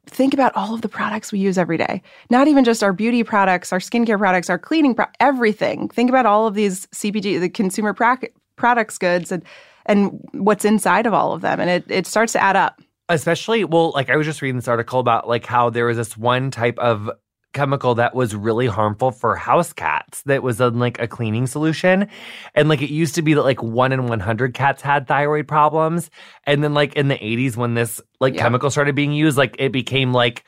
think 0.06 0.32
about 0.32 0.56
all 0.56 0.74
of 0.74 0.80
the 0.80 0.88
products 0.88 1.30
we 1.30 1.40
use 1.40 1.58
every 1.58 1.76
day. 1.76 2.00
Not 2.30 2.48
even 2.48 2.64
just 2.64 2.82
our 2.82 2.94
beauty 2.94 3.22
products, 3.22 3.70
our 3.70 3.80
skincare 3.80 4.16
products, 4.16 4.48
our 4.48 4.58
cleaning, 4.58 4.94
pro- 4.94 5.04
everything. 5.20 5.88
Think 5.90 6.08
about 6.08 6.24
all 6.24 6.46
of 6.46 6.54
these 6.54 6.86
CPG, 6.86 7.38
the 7.38 7.50
consumer 7.50 7.92
prac- 7.92 8.32
products 8.56 8.96
goods, 8.96 9.30
and 9.30 9.42
and 9.86 10.18
what's 10.32 10.64
inside 10.64 11.06
of 11.06 11.14
all 11.14 11.32
of 11.32 11.40
them, 11.42 11.60
and 11.60 11.70
it 11.70 11.84
it 11.88 12.06
starts 12.06 12.32
to 12.34 12.42
add 12.42 12.56
up. 12.56 12.80
especially 13.08 13.64
well 13.64 13.90
like 13.92 14.08
i 14.10 14.16
was 14.16 14.26
just 14.26 14.40
reading 14.42 14.56
this 14.56 14.68
article 14.68 15.00
about 15.00 15.28
like 15.28 15.44
how 15.46 15.68
there 15.70 15.86
was 15.86 15.96
this 15.96 16.16
one 16.16 16.50
type 16.50 16.78
of 16.78 17.10
chemical 17.52 17.94
that 17.96 18.14
was 18.14 18.34
really 18.34 18.66
harmful 18.66 19.10
for 19.10 19.36
house 19.36 19.74
cats 19.74 20.22
that 20.22 20.42
was 20.42 20.58
in 20.60 20.78
like 20.78 20.98
a 21.00 21.06
cleaning 21.06 21.46
solution 21.46 22.08
and 22.54 22.68
like 22.70 22.80
it 22.80 22.88
used 22.88 23.14
to 23.14 23.20
be 23.20 23.34
that 23.34 23.42
like 23.42 23.62
one 23.62 23.92
in 23.92 24.06
100 24.06 24.54
cats 24.54 24.80
had 24.80 25.06
thyroid 25.06 25.46
problems 25.46 26.08
and 26.44 26.64
then 26.64 26.72
like 26.72 26.94
in 26.94 27.08
the 27.08 27.16
80s 27.18 27.54
when 27.56 27.74
this 27.74 28.00
like 28.20 28.34
Yeah. 28.34 28.42
chemical 28.42 28.70
started 28.70 28.94
being 28.94 29.12
used 29.12 29.36
like 29.36 29.56
it 29.58 29.70
became 29.72 30.14
like 30.14 30.44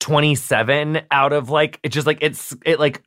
27 0.00 1.00
out 1.10 1.32
of 1.32 1.50
like 1.50 1.78
it 1.82 1.90
just 1.90 2.06
like 2.06 2.18
it's 2.22 2.52
it 2.64 2.78
like 2.80 2.98
it 2.98 3.00
like 3.00 3.02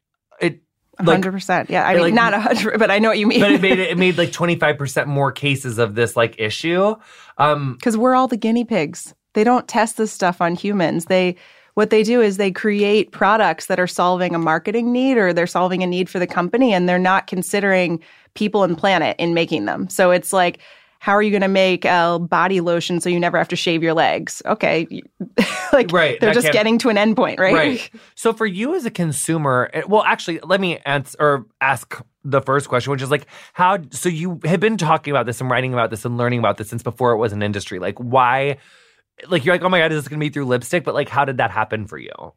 Hundred 0.99 1.31
percent. 1.31 1.69
Yeah, 1.69 1.87
I 1.87 1.93
mean, 1.93 2.01
like- 2.01 2.13
not 2.13 2.33
a 2.33 2.39
hundred, 2.39 2.77
but 2.79 2.91
I 2.91 2.99
know 2.99 3.09
what 3.09 3.19
you 3.19 3.27
mean. 3.27 3.39
but 3.39 3.51
it 3.51 3.61
made 3.61 3.79
it, 3.79 3.89
it 3.91 3.97
made 3.97 4.17
like 4.17 4.31
25% 4.31 5.07
more 5.07 5.31
cases 5.31 5.77
of 5.77 5.95
this 5.95 6.15
like 6.15 6.35
issue 6.39 6.95
um 7.37 7.75
because 7.75 7.97
we're 7.97 8.15
all 8.15 8.27
the 8.27 8.37
guinea 8.37 8.65
pigs. 8.65 9.13
They 9.33 9.43
don't 9.43 9.67
test 9.67 9.97
this 9.97 10.11
stuff 10.11 10.41
on 10.41 10.55
humans. 10.55 11.05
They 11.05 11.35
what 11.75 11.91
they 11.91 12.03
do 12.03 12.21
is 12.21 12.35
they 12.37 12.51
create 12.51 13.11
products 13.11 13.67
that 13.67 13.79
are 13.79 13.87
solving 13.87 14.35
a 14.35 14.39
marketing 14.39 14.91
need 14.91 15.17
or 15.17 15.31
they're 15.31 15.47
solving 15.47 15.81
a 15.83 15.87
need 15.87 16.09
for 16.09 16.19
the 16.19 16.27
company 16.27 16.73
and 16.73 16.89
they're 16.89 16.99
not 16.99 17.27
considering 17.27 18.01
people 18.33 18.63
and 18.63 18.77
planet 18.77 19.15
in 19.17 19.33
making 19.33 19.65
them. 19.65 19.87
So 19.89 20.11
it's 20.11 20.33
like 20.33 20.59
how 20.99 21.13
are 21.13 21.21
you 21.21 21.31
going 21.31 21.41
to 21.41 21.47
make 21.47 21.85
a 21.85 22.19
body 22.19 22.59
lotion 22.59 22.99
so 22.99 23.09
you 23.09 23.19
never 23.19 23.37
have 23.37 23.47
to 23.47 23.55
shave 23.55 23.81
your 23.81 23.93
legs? 23.93 24.41
Okay. 24.45 24.85
like 25.73 25.91
Right, 25.91 26.19
they're 26.19 26.33
that 26.33 26.41
just 26.41 26.51
getting 26.51 26.77
to 26.79 26.89
an 26.89 26.97
endpoint, 26.97 27.39
right? 27.39 27.53
Right. 27.53 27.89
So 28.15 28.33
for 28.33 28.45
you 28.45 28.75
as 28.75 28.85
a 28.85 28.91
consumer, 28.91 29.69
eh, 29.73 29.83
well, 29.87 30.03
actually, 30.03 30.39
let 30.41 30.59
me 30.59 30.77
answer 30.85 31.15
or 31.19 31.45
ask 31.61 32.01
the 32.25 32.41
first 32.41 32.67
question, 32.67 32.91
which 32.91 33.01
is 33.01 33.09
like, 33.09 33.27
how? 33.53 33.77
So 33.91 34.09
you 34.09 34.41
have 34.43 34.59
been 34.59 34.75
talking 34.75 35.11
about 35.11 35.25
this 35.25 35.39
and 35.39 35.49
writing 35.49 35.73
about 35.73 35.89
this 35.89 36.03
and 36.03 36.17
learning 36.17 36.39
about 36.39 36.57
this 36.57 36.69
since 36.69 36.83
before 36.83 37.13
it 37.13 37.17
was 37.17 37.31
an 37.31 37.41
industry. 37.41 37.79
Like, 37.79 37.97
why? 37.97 38.57
Like, 39.29 39.45
you're 39.45 39.55
like, 39.55 39.63
oh 39.63 39.69
my 39.69 39.79
god, 39.79 39.93
is 39.93 39.99
this 39.99 40.07
going 40.09 40.19
to 40.19 40.25
be 40.25 40.29
through 40.29 40.45
lipstick? 40.45 40.83
But 40.83 40.95
like, 40.95 41.07
how 41.07 41.23
did 41.23 41.37
that 41.37 41.51
happen 41.51 41.87
for 41.87 41.97
you? 41.97 42.33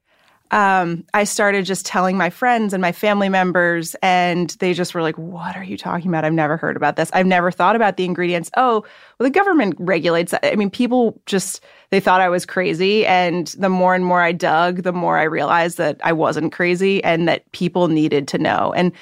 Um, 0.53 1.05
I 1.15 1.25
started 1.25 1.65
just 1.65 1.87
telling 1.87 2.19
my 2.19 2.29
friends 2.29 2.75
and 2.75 2.83
my 2.83 2.93
family 2.93 3.31
members, 3.31 3.97
and 4.03 4.51
they 4.61 4.75
just 4.75 4.95
were 4.95 5.01
like, 5.01 5.17
What 5.17 5.57
are 5.57 5.65
you 5.65 5.79
talking 5.79 6.09
about? 6.09 6.27
I've 6.27 6.35
never 6.35 6.59
heard 6.59 6.77
about 6.77 6.97
this. 6.97 7.11
I've 7.15 7.27
never 7.27 7.51
thought 7.51 7.75
about 7.75 7.97
the 7.97 8.05
ingredients. 8.05 8.51
Oh, 8.57 8.85
well, 9.19 9.29
the 9.29 9.31
government 9.31 9.75
regulates 9.79 10.33
that. 10.33 10.45
I 10.45 10.55
mean, 10.55 10.69
people 10.69 11.19
just, 11.25 11.65
they 11.89 12.01
thought 12.01 12.21
I 12.21 12.29
was 12.29 12.45
crazy. 12.45 13.07
And 13.07 13.49
the 13.59 13.71
more 13.71 13.95
and 13.95 14.05
more 14.05 14.21
I 14.21 14.33
dug, 14.33 14.83
the 14.83 14.93
more 14.93 15.19
I 15.19 15.25
realized 15.25 15.79
that 15.79 15.99
I 16.05 16.13
wasn't 16.13 16.53
crazy 16.53 17.03
and 17.03 17.27
that 17.29 17.51
people 17.53 17.89
needed 17.89 18.29
to 18.29 18.39
know. 18.39 18.75
And 18.77 18.93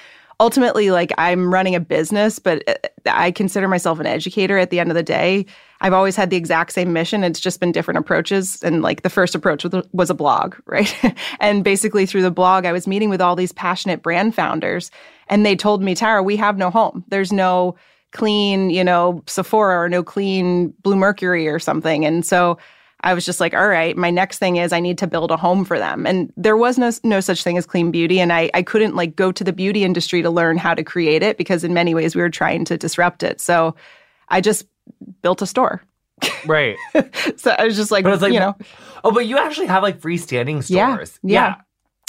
ultimately, 0.40 0.90
like, 0.90 1.12
I'm 1.18 1.52
running 1.52 1.76
a 1.76 1.80
business, 1.80 2.40
but 2.40 2.68
uh, 2.68 2.75
I 3.06 3.30
consider 3.30 3.68
myself 3.68 4.00
an 4.00 4.06
educator 4.06 4.59
at 4.59 4.70
the 4.70 4.80
end 4.80 4.90
of 4.90 4.97
the 4.97 5.02
day. 5.02 5.47
I've 5.82 5.92
always 5.92 6.16
had 6.16 6.30
the 6.30 6.37
exact 6.37 6.73
same 6.73 6.92
mission. 6.92 7.23
It's 7.23 7.38
just 7.38 7.61
been 7.61 7.70
different 7.70 7.99
approaches. 7.99 8.62
And 8.62 8.82
like 8.82 9.02
the 9.02 9.11
first 9.11 9.35
approach 9.35 9.64
was, 9.64 9.87
was 9.92 10.11
a 10.11 10.14
blog, 10.14 10.56
right? 10.66 10.92
and 11.38 11.62
basically 11.62 12.06
through 12.06 12.23
the 12.23 12.30
blog, 12.30 12.64
I 12.64 12.73
was 12.73 12.87
meeting 12.87 13.11
with 13.11 13.20
all 13.20 13.37
these 13.37 13.52
passionate 13.52 14.02
brand 14.02 14.35
founders 14.35 14.90
and 15.28 15.47
they 15.47 15.54
told 15.54 15.82
me, 15.82 15.94
Tara, 15.94 16.23
we 16.23 16.37
have 16.37 16.59
no 16.59 16.70
home. 16.70 17.04
There's 17.09 17.32
no 17.32 17.76
clean, 18.12 18.70
you 18.70 18.82
know, 18.82 19.23
Sephora 19.26 19.78
or 19.78 19.88
no 19.88 20.02
clean 20.02 20.75
Bluemercury 20.82 21.50
or 21.50 21.61
something. 21.61 22.04
And 22.04 22.26
so 22.26 22.59
I 23.02 23.14
was 23.14 23.25
just 23.25 23.40
like, 23.40 23.54
all 23.54 23.69
right, 23.69 23.97
my 23.97 24.11
next 24.11 24.38
thing 24.38 24.57
is 24.57 24.73
I 24.73 24.80
need 24.80 24.99
to 24.99 25.07
build 25.07 25.30
a 25.30 25.37
home 25.37 25.64
for 25.64 25.78
them. 25.78 26.07
And 26.07 26.33
there 26.37 26.57
was 26.57 26.76
no, 26.76 26.90
no 27.02 27.21
such 27.21 27.42
thing 27.42 27.57
as 27.57 27.66
clean 27.66 27.90
beauty. 27.90 28.21
And 28.21 28.33
I, 28.33 28.50
I 28.52 28.62
couldn't 28.62 28.95
like 28.95 29.16
go 29.16 29.33
to 29.33 29.42
the 29.42 29.52
beauty 29.52 29.85
industry 29.85 30.23
to 30.23 30.30
learn 30.30 30.59
how 30.59 30.75
to 30.75 30.85
create 30.85 31.23
it 31.23 31.38
because 31.38 31.64
in 31.64 31.73
many 31.73 31.95
ways 31.95 32.14
we 32.14 32.21
were 32.21 32.30
trying 32.30 32.64
to 32.66 32.76
disrupt 32.76 33.23
it. 33.23 33.40
So 33.40 33.75
I 34.28 34.40
just 34.40 34.66
built 35.23 35.40
a 35.40 35.47
store. 35.47 35.83
Right. 36.47 36.76
so 37.37 37.52
I 37.59 37.64
was 37.64 37.76
just 37.76 37.90
like, 37.90 38.04
But 38.04 38.12
it's 38.14 38.23
like, 38.23 38.33
you 38.33 38.40
know, 38.40 38.57
oh, 39.04 39.12
but 39.12 39.26
you 39.26 39.38
actually 39.38 39.66
have 39.66 39.83
like 39.83 40.00
freestanding 40.00 40.62
stores. 40.62 40.69
Yeah, 40.71 40.95
stores. 40.95 41.19
yeah. 41.23 41.54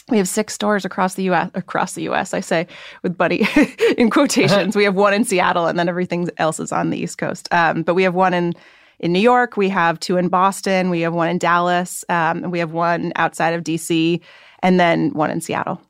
we 0.10 0.18
have 0.18 0.28
six 0.28 0.54
stores 0.54 0.84
across 0.84 1.16
the 1.16 1.24
U.S. 1.24 1.50
Across 1.54 1.94
the 1.94 2.04
U.S., 2.04 2.34
I 2.34 2.42
say 2.42 2.68
with 3.04 3.18
Buddy 3.18 3.48
in 3.98 4.10
quotations. 4.10 4.76
we 4.76 4.84
have 4.84 4.96
one 4.96 5.14
in 5.14 5.24
Seattle, 5.24 5.68
and 5.68 5.80
then 5.80 5.88
everything 5.88 6.30
else 6.38 6.60
is 6.60 6.74
on 6.74 6.90
the 6.90 6.98
East 6.98 7.18
Coast. 7.18 7.48
Um, 7.52 7.84
but 7.84 7.94
we 7.94 8.04
have 8.04 8.16
one 8.16 8.34
in 8.34 8.54
in 9.02 9.12
New 9.12 9.20
York. 9.20 9.58
We 9.58 9.68
have 9.68 10.00
two 10.00 10.16
in 10.16 10.30
Boston. 10.30 10.90
We 10.90 11.02
have 11.02 11.14
one 11.14 11.28
in 11.28 11.38
Dallas. 11.38 12.06
Um, 12.08 12.44
and 12.44 12.52
we 12.52 12.60
have 12.60 12.72
one 12.72 13.12
outside 13.18 13.54
of 13.54 13.64
D.C. 13.64 14.22
and 14.64 14.80
then 14.80 15.12
one 15.12 15.30
in 15.30 15.42
Seattle. 15.42 15.82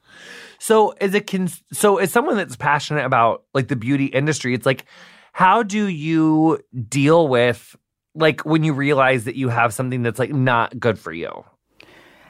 So 0.58 0.90
as 1.02 1.14
a 1.14 1.22
cons- 1.22 1.64
so 1.72 1.98
as 1.98 2.12
someone 2.12 2.38
that's 2.38 2.56
passionate 2.56 3.06
about 3.06 3.44
like 3.54 3.68
the 3.68 3.76
beauty 3.76 4.06
industry, 4.06 4.54
it's 4.54 4.66
like 4.66 4.86
how 5.34 5.62
do 5.64 5.88
you 5.88 6.60
deal 6.90 7.28
with 7.28 7.76
like 8.16 8.42
when 8.42 8.64
you 8.64 8.74
realize 8.74 9.26
that 9.26 9.36
you 9.36 9.50
have 9.50 9.74
something 9.74 10.04
that's 10.04 10.20
like 10.20 10.32
not 10.32 10.80
good 10.80 10.98
for 11.00 11.14
you? 11.14 11.46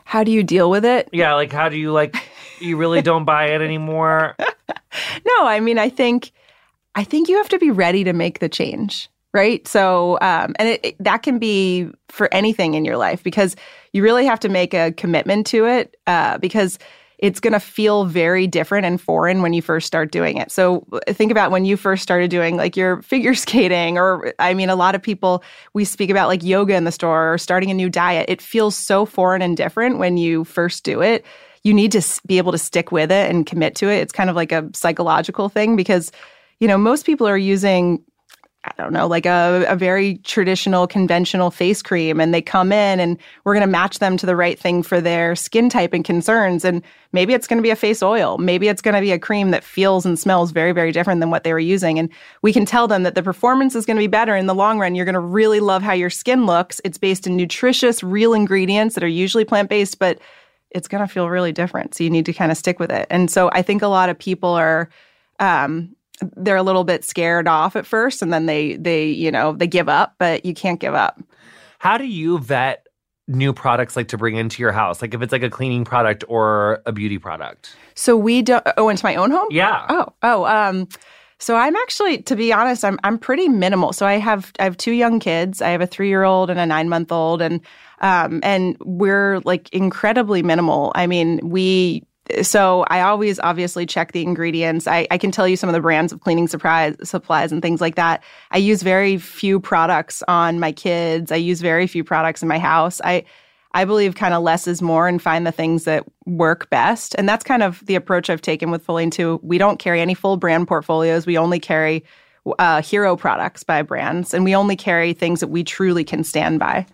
How 0.04 0.24
do 0.24 0.32
you 0.32 0.44
deal 0.44 0.70
with 0.70 0.84
it? 0.84 1.10
Yeah, 1.14 1.34
like 1.36 1.52
how 1.52 1.70
do 1.70 1.78
you 1.78 1.92
like 1.92 2.16
you 2.60 2.78
really 2.78 3.02
don't 3.02 3.26
buy 3.26 3.48
it 3.48 3.62
anymore? 3.62 4.36
No, 5.26 5.48
I 5.48 5.60
mean, 5.60 5.78
I 5.78 5.90
think, 5.90 6.32
I 6.96 7.04
think 7.04 7.30
you 7.30 7.38
have 7.38 7.50
to 7.50 7.60
be 7.60 7.72
ready 7.72 8.04
to 8.04 8.14
make 8.14 8.40
the 8.40 8.50
change, 8.50 9.10
right? 9.34 9.68
So, 9.68 10.18
um, 10.22 10.54
and 10.60 10.68
it, 10.70 10.80
it- 10.86 10.96
that 11.04 11.24
can 11.24 11.40
be 11.40 11.90
for 12.10 12.34
anything 12.34 12.74
in 12.74 12.86
your 12.86 12.98
life 12.98 13.24
because 13.24 13.56
you 13.94 14.04
really 14.04 14.26
have 14.26 14.40
to 14.42 14.50
make 14.50 14.74
a 14.74 14.92
commitment 14.92 15.48
to 15.48 15.66
it 15.66 15.98
uh, 16.08 16.38
because 16.38 16.78
it's 17.20 17.40
going 17.40 17.54
to 17.54 17.60
feel 17.60 18.06
very 18.06 18.48
different 18.48 18.84
and 18.86 19.00
foreign 19.00 19.44
when 19.44 19.54
you 19.54 19.62
first 19.62 19.86
start 19.86 20.12
doing 20.12 20.38
it. 20.38 20.52
So 20.52 20.86
think 21.08 21.32
about 21.32 21.52
when 21.52 21.66
you 21.66 21.78
first 21.78 22.02
started 22.02 22.32
doing 22.32 22.58
like 22.58 22.76
your 22.76 23.02
figure 23.04 23.36
skating, 23.36 23.98
or 23.98 24.34
I 24.40 24.54
mean, 24.56 24.70
a 24.70 24.76
lot 24.76 24.96
of 24.96 25.02
people 25.04 25.44
we 25.74 25.86
speak 25.86 26.10
about 26.10 26.28
like 26.28 26.44
yoga 26.44 26.74
in 26.76 26.84
the 26.84 26.92
store 26.92 27.34
or 27.34 27.38
starting 27.38 27.70
a 27.70 27.76
new 27.76 27.90
diet. 27.90 28.26
It 28.28 28.42
feels 28.42 28.76
so 28.76 29.06
foreign 29.06 29.42
and 29.42 29.56
different 29.56 30.00
when 30.00 30.18
you 30.18 30.44
first 30.44 30.84
do 30.84 31.02
it 31.02 31.26
you 31.64 31.74
need 31.76 31.92
to 31.92 32.02
be 32.26 32.40
able 32.40 32.52
to 32.52 32.58
stick 32.58 32.92
with 32.92 33.12
it 33.12 33.30
and 33.30 33.46
commit 33.46 33.76
to 33.76 33.88
it. 33.88 33.98
It's 33.98 34.12
kind 34.12 34.32
of 34.32 34.36
like 34.36 34.52
a 34.52 34.68
psychological 34.74 35.48
thing 35.48 35.76
because, 35.76 36.12
you 36.60 36.68
know, 36.68 36.76
most 36.78 37.06
people 37.06 37.28
are 37.28 37.38
using, 37.38 38.04
I 38.64 38.74
don't 38.78 38.94
know, 38.94 39.08
like 39.08 39.26
a, 39.26 39.66
a 39.68 39.76
very 39.76 40.18
traditional, 40.20 40.86
conventional 40.86 41.50
face 41.50 41.82
cream, 41.82 42.20
and 42.20 42.32
they 42.32 42.44
come 42.44 42.72
in 42.72 43.00
and 43.00 43.18
we're 43.44 43.56
going 43.56 43.66
to 43.66 43.72
match 43.72 43.98
them 43.98 44.18
to 44.18 44.28
the 44.28 44.36
right 44.36 44.58
thing 44.60 44.84
for 44.84 45.02
their 45.02 45.36
skin 45.36 45.68
type 45.68 45.94
and 45.94 46.06
concerns. 46.06 46.64
And 46.64 46.84
maybe 47.12 47.34
it's 47.34 47.48
going 47.48 47.58
to 47.58 47.64
be 47.64 47.72
a 47.72 47.76
face 47.76 48.04
oil. 48.04 48.38
Maybe 48.38 48.68
it's 48.68 48.84
going 48.84 48.94
to 48.94 49.02
be 49.02 49.14
a 49.14 49.18
cream 49.18 49.50
that 49.50 49.64
feels 49.64 50.06
and 50.06 50.20
smells 50.20 50.52
very, 50.52 50.74
very 50.74 50.92
different 50.92 51.22
than 51.22 51.32
what 51.32 51.44
they 51.44 51.54
were 51.54 51.60
using. 51.60 51.98
And 51.98 52.10
we 52.44 52.54
can 52.54 52.68
tell 52.68 52.88
them 52.88 53.02
that 53.02 53.16
the 53.16 53.24
performance 53.24 53.74
is 53.74 53.88
going 53.88 53.98
to 53.98 54.02
be 54.02 54.06
better 54.08 54.36
in 54.36 54.46
the 54.46 54.54
long 54.54 54.78
run. 54.78 54.94
You're 54.94 55.06
going 55.06 55.14
to 55.14 55.20
really 55.20 55.60
love 55.60 55.82
how 55.82 55.94
your 55.94 56.12
skin 56.12 56.46
looks. 56.46 56.80
It's 56.84 57.00
based 57.00 57.26
in 57.26 57.36
nutritious, 57.36 58.04
real 58.04 58.36
ingredients 58.36 58.94
that 58.94 59.04
are 59.04 59.08
usually 59.08 59.44
plant 59.44 59.70
based, 59.70 59.98
but 59.98 60.20
it's 60.70 60.88
going 60.88 61.06
to 61.06 61.12
feel 61.12 61.30
really 61.30 61.52
different. 61.52 61.96
So 61.96 62.04
you 62.04 62.12
need 62.12 62.28
to 62.28 62.34
kind 62.34 62.52
of 62.52 62.60
stick 62.60 62.80
with 62.80 62.92
it. 62.92 63.08
And 63.10 63.32
so 63.32 63.50
I 63.54 63.64
think 63.64 63.82
a 63.82 63.88
lot 63.88 64.10
of 64.10 64.20
people 64.20 64.52
are 64.52 64.88
um 65.40 65.96
they're 66.38 66.56
a 66.58 66.64
little 66.64 66.84
bit 66.84 67.04
scared 67.04 67.48
off 67.48 67.76
at 67.76 67.86
first 67.86 68.22
and 68.22 68.32
then 68.34 68.46
they 68.46 68.76
they 68.76 69.06
you 69.06 69.32
know 69.32 69.54
they 69.54 69.68
give 69.68 69.90
up 69.90 70.16
but 70.20 70.46
you 70.46 70.54
can't 70.54 70.80
give 70.80 70.94
up 70.94 71.22
How 71.80 71.98
do 71.98 72.06
you 72.06 72.38
vet 72.40 72.86
new 73.28 73.54
products 73.54 73.96
like 73.96 74.10
to 74.10 74.18
bring 74.18 74.36
into 74.36 74.62
your 74.62 74.72
house? 74.74 75.02
Like 75.02 75.14
if 75.14 75.22
it's 75.22 75.32
like 75.32 75.44
a 75.44 75.50
cleaning 75.50 75.86
product 75.86 76.24
or 76.28 76.82
a 76.86 76.92
beauty 76.92 77.18
product? 77.18 77.76
so 77.96 78.18
we 78.18 78.42
don't 78.42 78.66
oh 78.78 78.90
into 78.90 79.06
my 79.06 79.16
own 79.16 79.32
home 79.32 79.48
Yeah. 79.52 79.86
oh 79.90 80.08
oh 80.24 80.46
um 80.46 80.88
so 81.40 81.56
i'm 81.56 81.76
actually 81.76 82.22
to 82.24 82.36
be 82.36 82.54
honest 82.54 82.86
i'm 82.86 83.00
i'm 83.04 83.18
pretty 83.18 83.48
minimal 83.50 83.94
so 83.94 84.06
i 84.06 84.14
have 84.14 84.52
i 84.60 84.64
have 84.64 84.78
two 84.78 84.92
young 84.94 85.20
kids 85.20 85.62
i 85.62 85.70
have 85.70 85.82
a 85.82 85.88
3 85.88 86.08
year 86.08 86.24
old 86.24 86.50
and 86.50 86.60
a 86.60 86.66
9 86.66 86.88
month 86.90 87.12
old 87.12 87.42
and 87.42 87.60
um 88.00 88.40
and 88.44 88.78
we're 88.86 89.40
like 89.44 89.68
incredibly 89.74 90.42
minimal 90.44 90.92
i 90.96 91.06
mean 91.08 91.40
we 91.44 92.04
so 92.42 92.86
I 92.88 93.02
always 93.02 93.40
obviously 93.40 93.86
check 93.86 94.12
the 94.12 94.22
ingredients. 94.22 94.88
I, 94.88 95.08
I 95.12 95.18
can 95.18 95.32
tell 95.32 95.48
you 95.48 95.58
some 95.58 95.70
of 95.70 95.74
the 95.74 95.82
brands 95.82 96.14
of 96.14 96.22
cleaning 96.22 96.48
supplies, 96.48 96.96
supplies 97.04 97.52
and 97.52 97.62
things 97.62 97.82
like 97.82 97.96
that. 97.96 98.24
I 98.52 98.58
use 98.58 98.84
very 98.84 99.18
few 99.18 99.60
products 99.60 100.24
on 100.28 100.60
my 100.60 100.72
kids. 100.72 101.32
I 101.32 101.38
use 101.38 101.62
very 101.62 101.88
few 101.88 102.04
products 102.04 102.42
in 102.42 102.48
my 102.48 102.60
house. 102.60 103.02
I 103.04 103.26
I 103.74 103.86
believe 103.86 104.16
kind 104.16 104.34
of 104.34 104.44
less 104.44 104.68
is 104.68 104.82
more 104.82 105.08
and 105.08 105.22
find 105.22 105.48
the 105.48 105.52
things 105.52 105.86
that 105.86 106.04
work 106.26 106.70
best. 106.70 107.16
And 107.18 107.28
that's 107.28 107.44
kind 107.44 107.64
of 107.64 107.86
the 107.86 107.96
approach 107.96 108.30
I've 108.30 108.42
taken 108.42 108.70
with 108.70 108.86
Follain 108.86 109.12
too. 109.12 109.40
We 109.44 109.58
don't 109.58 109.80
carry 109.80 110.02
any 110.02 110.14
full 110.14 110.36
brand 110.36 110.68
portfolios. 110.68 111.26
We 111.26 111.38
only 111.38 111.60
carry 111.60 112.04
uh, 112.60 112.82
hero 112.82 113.16
products 113.16 113.64
by 113.64 113.82
brands, 113.82 114.34
and 114.34 114.44
we 114.44 114.56
only 114.56 114.76
carry 114.76 115.14
things 115.14 115.40
that 115.40 115.48
we 115.48 115.64
truly 115.64 116.04
can 116.04 116.24
stand 116.24 116.60
by. 116.60 116.86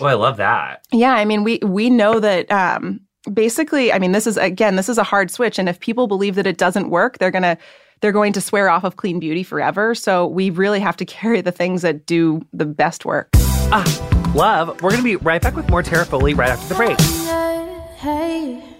Oh, 0.00 0.06
I 0.06 0.14
love 0.14 0.36
that. 0.38 0.84
Yeah, 0.90 1.12
I 1.12 1.24
mean, 1.24 1.44
we 1.44 1.58
we 1.62 1.90
know 1.90 2.18
that 2.18 2.50
um, 2.50 3.00
basically. 3.32 3.92
I 3.92 3.98
mean, 3.98 4.12
this 4.12 4.26
is 4.26 4.36
again, 4.36 4.76
this 4.76 4.88
is 4.88 4.98
a 4.98 5.04
hard 5.04 5.30
switch, 5.30 5.58
and 5.58 5.68
if 5.68 5.80
people 5.80 6.06
believe 6.06 6.34
that 6.36 6.46
it 6.46 6.58
doesn't 6.58 6.90
work, 6.90 7.18
they're 7.18 7.30
gonna 7.30 7.58
they're 8.00 8.12
going 8.12 8.32
to 8.34 8.40
swear 8.40 8.68
off 8.68 8.84
of 8.84 8.96
clean 8.96 9.18
beauty 9.18 9.42
forever. 9.42 9.94
So 9.94 10.26
we 10.26 10.50
really 10.50 10.80
have 10.80 10.96
to 10.98 11.04
carry 11.06 11.40
the 11.40 11.52
things 11.52 11.82
that 11.82 12.06
do 12.06 12.42
the 12.52 12.66
best 12.66 13.04
work. 13.04 13.30
Ah, 13.34 14.32
love. 14.34 14.68
We're 14.82 14.90
going 14.90 15.02
to 15.02 15.04
be 15.04 15.16
right 15.16 15.42
back 15.42 15.56
with 15.56 15.68
more 15.68 15.82
Tara 15.82 16.04
Foley 16.04 16.34
right 16.34 16.50
after 16.50 16.68
the 16.68 16.74
break. 16.74 17.00
Hey. 17.00 17.82
Hey. 17.96 18.75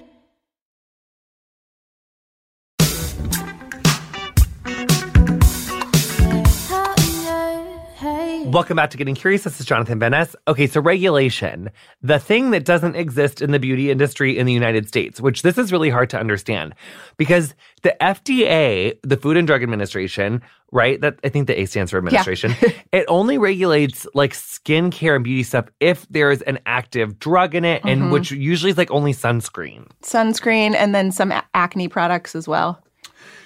Welcome 8.46 8.76
back 8.76 8.90
to 8.90 8.96
Getting 8.96 9.16
Curious. 9.16 9.42
This 9.42 9.58
is 9.58 9.66
Jonathan 9.66 9.98
Van 9.98 10.12
Ness. 10.12 10.36
Okay, 10.46 10.68
so 10.68 10.80
regulation, 10.80 11.68
the 12.00 12.20
thing 12.20 12.52
that 12.52 12.64
doesn't 12.64 12.94
exist 12.94 13.42
in 13.42 13.50
the 13.50 13.58
beauty 13.58 13.90
industry 13.90 14.38
in 14.38 14.46
the 14.46 14.52
United 14.52 14.86
States, 14.86 15.20
which 15.20 15.42
this 15.42 15.58
is 15.58 15.72
really 15.72 15.90
hard 15.90 16.08
to 16.10 16.20
understand 16.20 16.72
because 17.16 17.56
the 17.82 17.96
FDA, 18.00 18.96
the 19.02 19.16
Food 19.16 19.36
and 19.36 19.48
Drug 19.48 19.64
Administration, 19.64 20.42
right? 20.70 21.00
That 21.00 21.18
I 21.24 21.28
think 21.28 21.48
the 21.48 21.60
A 21.60 21.66
stands 21.66 21.90
for 21.90 21.98
administration. 21.98 22.54
it 22.92 23.04
only 23.08 23.36
regulates 23.36 24.06
like 24.14 24.32
skincare 24.32 25.16
and 25.16 25.24
beauty 25.24 25.42
stuff 25.42 25.66
if 25.80 26.06
there's 26.08 26.40
an 26.42 26.60
active 26.66 27.18
drug 27.18 27.56
in 27.56 27.64
it, 27.64 27.82
and 27.84 28.02
mm-hmm. 28.02 28.10
which 28.12 28.30
usually 28.30 28.70
is 28.70 28.78
like 28.78 28.92
only 28.92 29.12
sunscreen. 29.12 29.90
Sunscreen 30.02 30.76
and 30.76 30.94
then 30.94 31.10
some 31.10 31.32
acne 31.54 31.88
products 31.88 32.36
as 32.36 32.46
well. 32.46 32.80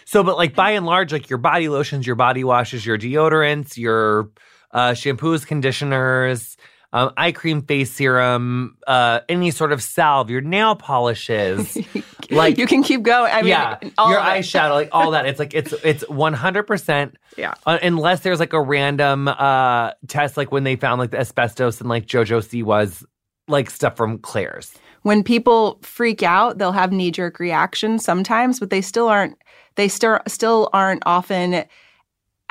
So, 0.05 0.23
but 0.23 0.37
like 0.37 0.55
by 0.55 0.73
and 0.73 0.85
large, 0.85 1.11
like 1.11 1.31
your 1.31 1.39
body 1.39 1.71
lotions, 1.71 2.07
your 2.07 2.17
body 2.17 2.45
washes, 2.45 2.85
your 2.85 2.99
deodorants, 2.99 3.79
your 3.79 4.29
uh, 4.73 4.91
shampoos, 4.91 5.47
conditioners, 5.47 6.57
um, 6.93 7.13
eye 7.17 7.31
cream, 7.33 7.63
face 7.63 7.93
serum, 7.93 8.77
uh, 8.87 9.21
any 9.29 9.51
sort 9.53 9.71
of 9.73 9.81
salve, 9.83 10.29
your 10.29 10.41
nail 10.41 10.75
polishes, 10.75 11.79
like 12.31 12.59
you 12.59 12.67
can 12.67 12.83
keep 12.83 13.03
going. 13.03 13.31
I 13.33 13.43
mean, 13.43 13.51
yeah, 13.51 13.79
all 13.97 14.11
your 14.11 14.19
eyeshadow, 14.21 14.71
like 14.71 14.89
all 14.93 15.13
that. 15.13 15.25
It's 15.31 15.39
like 15.39 15.55
it's 15.55 15.73
it's 15.85 16.09
one 16.09 16.33
hundred 16.33 16.65
percent. 16.65 17.17
Yeah. 17.37 17.55
Uh, 17.65 17.79
unless 17.83 18.21
there's 18.21 18.41
like 18.41 18.53
a 18.53 18.61
random 18.61 19.29
uh 19.29 19.93
test, 20.09 20.37
like 20.37 20.51
when 20.51 20.65
they 20.65 20.75
found 20.77 20.99
like 20.99 21.13
the 21.13 21.21
asbestos 21.21 21.81
and 21.81 21.89
like 21.89 22.07
JoJo 22.07 22.43
Siwa's 22.43 23.05
like 23.47 23.71
stuff 23.71 23.97
from 23.97 24.19
Claire's. 24.19 24.73
when 25.03 25.23
people 25.23 25.79
freak 25.83 26.23
out, 26.25 26.59
they'll 26.59 26.73
have 26.73 26.93
knee 26.93 27.11
jerk 27.13 27.39
reactions 27.39 28.05
sometimes, 28.05 28.59
but 28.59 28.71
they 28.71 28.81
still 28.81 29.07
aren't. 29.09 29.37
They 29.77 29.87
still 29.87 30.19
still 30.27 30.69
aren't 30.73 31.05
often 31.07 31.65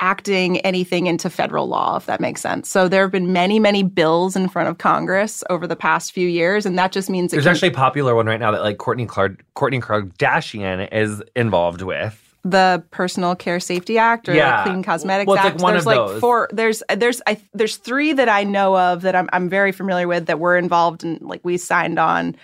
acting 0.00 0.58
anything 0.60 1.06
into 1.06 1.28
federal 1.30 1.68
law, 1.68 1.96
if 1.96 2.06
that 2.06 2.20
makes 2.20 2.40
sense. 2.40 2.68
So 2.68 2.88
there 2.88 3.02
have 3.02 3.12
been 3.12 3.32
many, 3.32 3.58
many 3.58 3.82
bills 3.82 4.34
in 4.34 4.48
front 4.48 4.68
of 4.68 4.78
Congress 4.78 5.44
over 5.50 5.66
the 5.66 5.76
past 5.76 6.12
few 6.12 6.26
years, 6.28 6.64
and 6.66 6.78
that 6.78 6.90
just 6.92 7.10
means 7.10 7.30
There's 7.30 7.44
can- 7.44 7.52
actually 7.52 7.68
a 7.68 7.72
popular 7.72 8.14
one 8.14 8.26
right 8.26 8.40
now 8.40 8.50
that 8.50 8.62
like 8.62 8.78
Courtney 8.78 9.06
Clark, 9.06 9.44
Kourtney 9.54 9.80
Kardashian 9.82 10.88
is 10.92 11.22
involved 11.36 11.82
with. 11.82 12.18
the 12.42 12.82
Personal 12.90 13.34
Care 13.36 13.60
Safety 13.60 13.98
Act 13.98 14.26
or 14.26 14.32
Yeah. 14.34 14.64
the 14.64 14.70
Clean 14.70 14.82
Cosmetics 14.82 15.26
Well, 15.28 15.36
it's 15.36 15.44
like 15.44 15.52
Act. 15.54 15.62
one 15.62 15.74
there's 15.74 15.82
of 15.82 15.86
like 15.86 15.96
those. 16.08 16.20
four. 16.20 16.48
There's 16.50 16.82
there's 16.96 17.20
I, 17.26 17.36
there's 17.52 17.76
three 17.76 18.14
that 18.14 18.30
I 18.30 18.44
know 18.44 18.78
of 18.78 19.02
that 19.02 19.14
I'm 19.14 19.28
I'm 19.34 19.50
very 19.50 19.72
familiar 19.72 20.08
with 20.08 20.24
that 20.26 20.38
we're 20.40 20.56
involved 20.56 21.04
in. 21.04 21.18
Like 21.20 21.42
we 21.44 21.58
signed 21.58 21.98
on, 21.98 22.34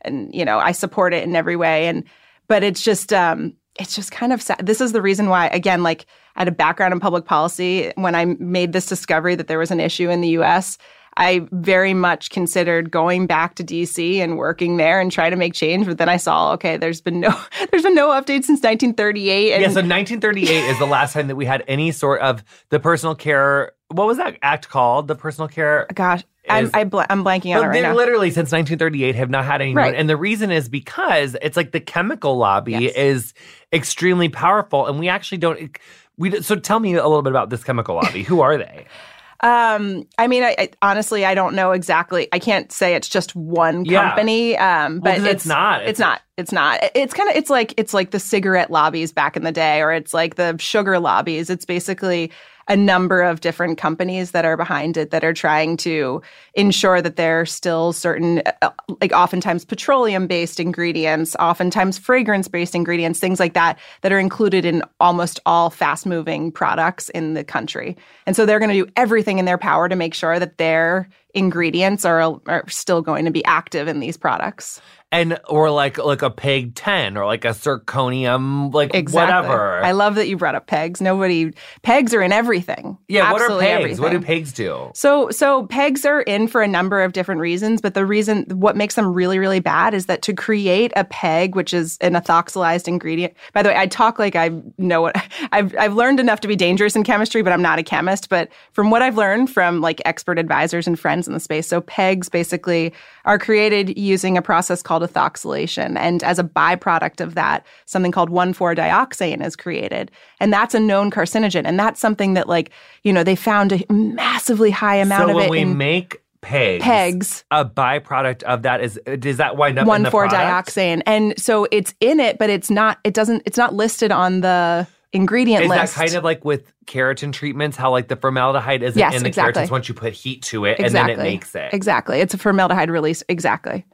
and 0.00 0.34
you 0.34 0.46
know 0.46 0.58
I 0.58 0.72
support 0.72 1.12
it 1.12 1.24
in 1.24 1.36
every 1.36 1.56
way. 1.56 1.88
And 1.88 2.04
but 2.48 2.62
it's 2.62 2.80
just 2.80 3.12
um 3.12 3.52
it's 3.78 3.94
just 3.94 4.10
kind 4.10 4.32
of 4.32 4.40
sad. 4.40 4.64
This 4.64 4.80
is 4.80 4.92
the 4.92 5.02
reason 5.02 5.28
why 5.28 5.48
again 5.48 5.82
like 5.82 6.06
I 6.36 6.40
had 6.40 6.48
a 6.48 6.52
background 6.52 6.92
in 6.92 7.00
public 7.00 7.24
policy 7.24 7.92
when 7.96 8.14
I 8.14 8.24
made 8.24 8.72
this 8.72 8.86
discovery 8.86 9.34
that 9.36 9.46
there 9.46 9.58
was 9.58 9.70
an 9.70 9.80
issue 9.80 10.10
in 10.10 10.20
the 10.20 10.28
U.S. 10.30 10.78
I 11.16 11.46
very 11.52 11.94
much 11.94 12.30
considered 12.30 12.90
going 12.90 13.26
back 13.28 13.54
to 13.54 13.62
DC 13.64 14.16
and 14.18 14.36
working 14.36 14.78
there 14.78 15.00
and 15.00 15.12
try 15.12 15.30
to 15.30 15.36
make 15.36 15.54
change, 15.54 15.86
but 15.86 15.96
then 15.98 16.08
I 16.08 16.16
saw, 16.16 16.52
okay, 16.54 16.76
there's 16.76 17.00
been 17.00 17.20
no, 17.20 17.30
there's 17.70 17.84
been 17.84 17.94
no 17.94 18.08
update 18.08 18.42
since 18.42 18.60
1938. 18.62 19.52
And 19.52 19.62
Yeah, 19.62 19.68
so 19.68 19.74
1938 19.74 20.48
is 20.70 20.78
the 20.80 20.86
last 20.86 21.12
time 21.12 21.28
that 21.28 21.36
we 21.36 21.44
had 21.46 21.62
any 21.68 21.92
sort 21.92 22.20
of 22.20 22.42
the 22.70 22.80
personal 22.80 23.14
care. 23.14 23.72
What 23.92 24.08
was 24.08 24.16
that 24.16 24.36
act 24.42 24.68
called? 24.68 25.06
The 25.06 25.14
personal 25.14 25.46
care. 25.46 25.86
gosh, 25.94 26.24
I'm 26.48 26.64
is- 26.64 26.70
I 26.74 26.82
bl- 26.82 27.02
I'm 27.08 27.22
blanking 27.22 27.56
on 27.56 27.64
it 27.64 27.68
right 27.68 27.82
now. 27.82 27.94
literally 27.94 28.30
since 28.30 28.50
1938 28.50 29.14
have 29.14 29.30
not 29.30 29.44
had 29.44 29.60
anyone, 29.62 29.84
Right. 29.84 29.94
and 29.94 30.10
the 30.10 30.16
reason 30.16 30.50
is 30.50 30.68
because 30.68 31.36
it's 31.42 31.56
like 31.56 31.70
the 31.70 31.80
chemical 31.80 32.36
lobby 32.36 32.72
Yes. 32.72 32.92
is 32.96 33.34
extremely 33.72 34.28
powerful, 34.28 34.86
and 34.88 34.98
we 34.98 35.08
actually 35.08 35.38
don't. 35.38 35.78
We 36.16 36.40
so 36.42 36.56
tell 36.56 36.80
me 36.80 36.94
a 36.94 37.02
little 37.06 37.22
bit 37.22 37.30
about 37.32 37.50
this 37.50 37.64
chemical 37.64 37.96
lobby. 37.96 38.22
Who 38.22 38.40
are 38.40 38.56
they? 38.58 38.86
Um, 39.40 40.04
I 40.16 40.26
mean, 40.26 40.42
I, 40.42 40.54
I 40.58 40.70
honestly 40.80 41.26
I 41.26 41.34
don't 41.34 41.54
know 41.54 41.72
exactly. 41.72 42.28
I 42.32 42.38
can't 42.38 42.72
say 42.72 42.94
it's 42.94 43.08
just 43.08 43.36
one 43.36 43.84
Yeah. 43.84 44.06
company. 44.08 44.56
Um, 44.56 45.00
but 45.00 45.16
'cause 45.16 45.24
it's 45.26 45.44
not. 45.44 45.82
It's, 45.82 45.90
It's- 45.90 45.98
not. 45.98 46.22
It's 46.38 46.52
not. 46.52 46.80
It's 46.94 47.12
kind 47.12 47.28
of. 47.28 47.36
It's 47.36 47.50
like 47.50 47.74
it's 47.76 47.92
like 47.92 48.10
the 48.12 48.20
cigarette 48.20 48.70
lobbies 48.70 49.12
back 49.12 49.36
in 49.36 49.42
the 49.44 49.52
day, 49.52 49.82
or 49.82 49.92
it's 49.92 50.14
like 50.14 50.36
the 50.36 50.56
sugar 50.58 50.98
lobbies. 50.98 51.50
It's 51.50 51.66
basically 51.66 52.32
a 52.68 52.76
number 52.76 53.22
of 53.22 53.40
different 53.40 53.78
companies 53.78 54.30
that 54.30 54.44
are 54.44 54.56
behind 54.56 54.96
it 54.96 55.10
that 55.10 55.24
are 55.24 55.32
trying 55.32 55.76
to 55.76 56.22
ensure 56.54 57.02
that 57.02 57.16
there 57.16 57.40
are 57.40 57.46
still 57.46 57.92
certain, 57.92 58.42
uh, 58.62 58.70
like 59.00 59.12
oftentimes 59.12 59.64
petroleum 59.64 60.26
based 60.26 60.58
ingredients, 60.60 61.36
oftentimes 61.38 61.98
fragrance 61.98 62.48
based 62.48 62.74
ingredients, 62.74 63.20
things 63.20 63.40
like 63.40 63.54
that, 63.54 63.78
that 64.00 64.12
are 64.12 64.18
included 64.18 64.64
in 64.64 64.82
almost 65.00 65.40
all 65.46 65.70
fast 65.70 66.06
moving 66.06 66.50
products 66.50 67.08
in 67.10 67.34
the 67.34 67.44
country. 67.44 67.96
And 68.26 68.34
so 68.34 68.46
they're 68.46 68.58
going 68.58 68.70
to 68.70 68.84
do 68.84 68.90
everything 68.96 69.38
in 69.38 69.44
their 69.44 69.58
power 69.58 69.88
to 69.88 69.96
make 69.96 70.14
sure 70.14 70.38
that 70.38 70.58
their 70.58 71.08
ingredients 71.34 72.04
are, 72.04 72.40
are 72.46 72.68
still 72.68 73.02
going 73.02 73.24
to 73.24 73.30
be 73.30 73.44
active 73.44 73.88
in 73.88 74.00
these 74.00 74.16
products. 74.16 74.80
And 75.14 75.38
or 75.48 75.70
like 75.70 75.98
like 75.98 76.22
a 76.22 76.30
peg 76.30 76.74
ten 76.74 77.16
or 77.16 77.24
like 77.24 77.44
a 77.44 77.48
zirconium 77.50 78.72
like 78.74 78.94
Exactly. 78.94 79.48
whatever. 79.48 79.82
I 79.84 79.92
love 79.92 80.16
that 80.16 80.28
you 80.28 80.36
brought 80.36 80.54
up 80.54 80.66
pegs. 80.66 81.00
Nobody 81.00 81.52
pegs 81.82 82.12
are 82.14 82.22
in 82.22 82.32
everything. 82.32 82.98
yeah, 83.08 83.30
what 83.32 83.40
are 83.42 83.58
pegs 83.60 83.86
pigs? 83.86 84.00
What 84.00 84.12
do 84.12 84.20
pegs 84.20 84.52
do? 84.52 84.90
So 84.94 85.30
so 85.30 85.66
pegs 85.66 86.04
are 86.04 86.22
in 86.22 86.48
for 86.48 86.62
a 86.62 86.68
number 86.68 87.02
of 87.02 87.12
different 87.12 87.40
reasons, 87.40 87.80
but 87.80 87.94
the 87.94 88.04
reason 88.04 88.44
what 88.50 88.76
makes 88.76 88.94
them 88.96 89.12
really 89.12 89.38
really 89.38 89.60
bad 89.60 89.94
is 89.94 90.06
that 90.06 90.22
to 90.22 90.32
create 90.34 90.92
a 90.96 91.04
peg, 91.04 91.54
which 91.54 91.72
is 91.72 91.96
an 92.00 92.14
ethoxylized 92.14 92.88
ingredient. 92.88 93.34
By 93.52 93.62
the 93.62 93.68
way, 93.68 93.76
I 93.76 93.86
talk 93.86 94.18
like 94.18 94.36
I 94.36 94.50
know 94.78 95.02
what 95.02 95.16
I've 95.52 95.76
I've 95.76 95.94
learned 95.94 96.20
enough 96.20 96.40
to 96.40 96.48
be 96.48 96.56
dangerous 96.56 96.96
in 96.96 97.04
chemistry, 97.04 97.42
but 97.42 97.52
I'm 97.52 97.62
not 97.62 97.78
a 97.78 97.82
chemist, 97.82 98.28
but 98.28 98.48
from 98.72 98.90
what 98.90 99.02
I've 99.02 99.16
learned 99.16 99.50
from 99.50 99.80
like 99.80 100.02
expert 100.04 100.38
advisors 100.38 100.86
and 100.86 100.98
friends 100.98 101.28
in 101.28 101.34
the 101.34 101.40
space, 101.40 101.66
so 101.66 101.80
pegs 101.80 102.28
basically 102.28 102.92
are 103.24 103.38
created 103.38 103.96
using 103.98 104.36
a 104.36 104.42
process 104.42 104.82
called 104.82 105.02
ethoxylation 105.02 105.96
and 105.98 106.22
as 106.22 106.38
a 106.38 106.44
byproduct 106.44 107.20
of 107.20 107.34
that, 107.34 107.66
something 107.86 108.12
called 108.12 108.30
1,4-dioxane 108.30 109.44
is 109.44 109.56
created. 109.56 110.10
And 110.40 110.52
that's 110.52 110.74
a 110.74 110.80
known 110.80 111.10
carcinogen 111.10 111.64
and 111.64 111.78
that's 111.78 112.00
something 112.00 112.34
that 112.34 112.48
like, 112.48 112.70
you 113.02 113.12
know, 113.12 113.24
they 113.24 113.36
found 113.36 113.72
a 113.72 113.92
massively 113.92 114.70
high 114.70 114.96
amount 114.96 115.30
So 115.30 115.36
of 115.36 115.42
it. 115.42 115.46
So 115.46 115.50
when 115.50 115.50
we 115.50 115.60
in 115.60 115.76
make 115.76 116.22
pegs, 116.44 116.84
pegs. 116.84 117.44
a 117.50 117.64
byproduct 117.64 118.42
of 118.42 118.62
that 118.62 118.82
is 118.82 119.00
does 119.18 119.38
that 119.38 119.56
wind 119.56 119.78
up 119.78 119.84
in 119.84 119.88
one 119.88 120.02
the 120.02 120.10
four 120.10 120.28
product? 120.28 120.68
dioxane 120.68 121.02
and 121.06 121.32
so 121.40 121.66
it's 121.72 121.94
in 122.00 122.20
it 122.20 122.36
but 122.38 122.50
it's 122.50 122.70
not 122.70 122.98
it 123.02 123.14
doesn't 123.14 123.42
it's 123.46 123.56
not 123.56 123.72
listed 123.74 124.12
on 124.12 124.42
the 124.42 124.86
ingredient 125.14 125.64
Is 125.64 125.70
list 125.70 125.94
that 125.94 126.00
kind 126.06 126.14
of 126.16 126.24
like 126.24 126.44
with 126.44 126.72
keratin 126.86 127.32
treatments? 127.32 127.76
How 127.76 127.90
like 127.90 128.08
the 128.08 128.16
formaldehyde 128.16 128.82
isn't 128.82 128.98
Yes, 128.98 129.14
in 129.14 129.22
the 129.22 129.28
exactly. 129.28 129.62
keratins 129.62 129.70
once 129.70 129.88
you 129.88 129.94
put 129.94 130.12
heat 130.12 130.42
to 130.44 130.64
it, 130.66 130.78
exactly 130.80 130.84
and 130.84 130.94
then 130.94 131.10
it 131.10 131.22
makes 131.22 131.54
it. 131.54 131.72
exactly 131.72 132.20
it's 132.20 132.34
a 132.34 132.38
formaldehyde 132.38 132.90
release 132.90 133.22
exactly 133.28 133.86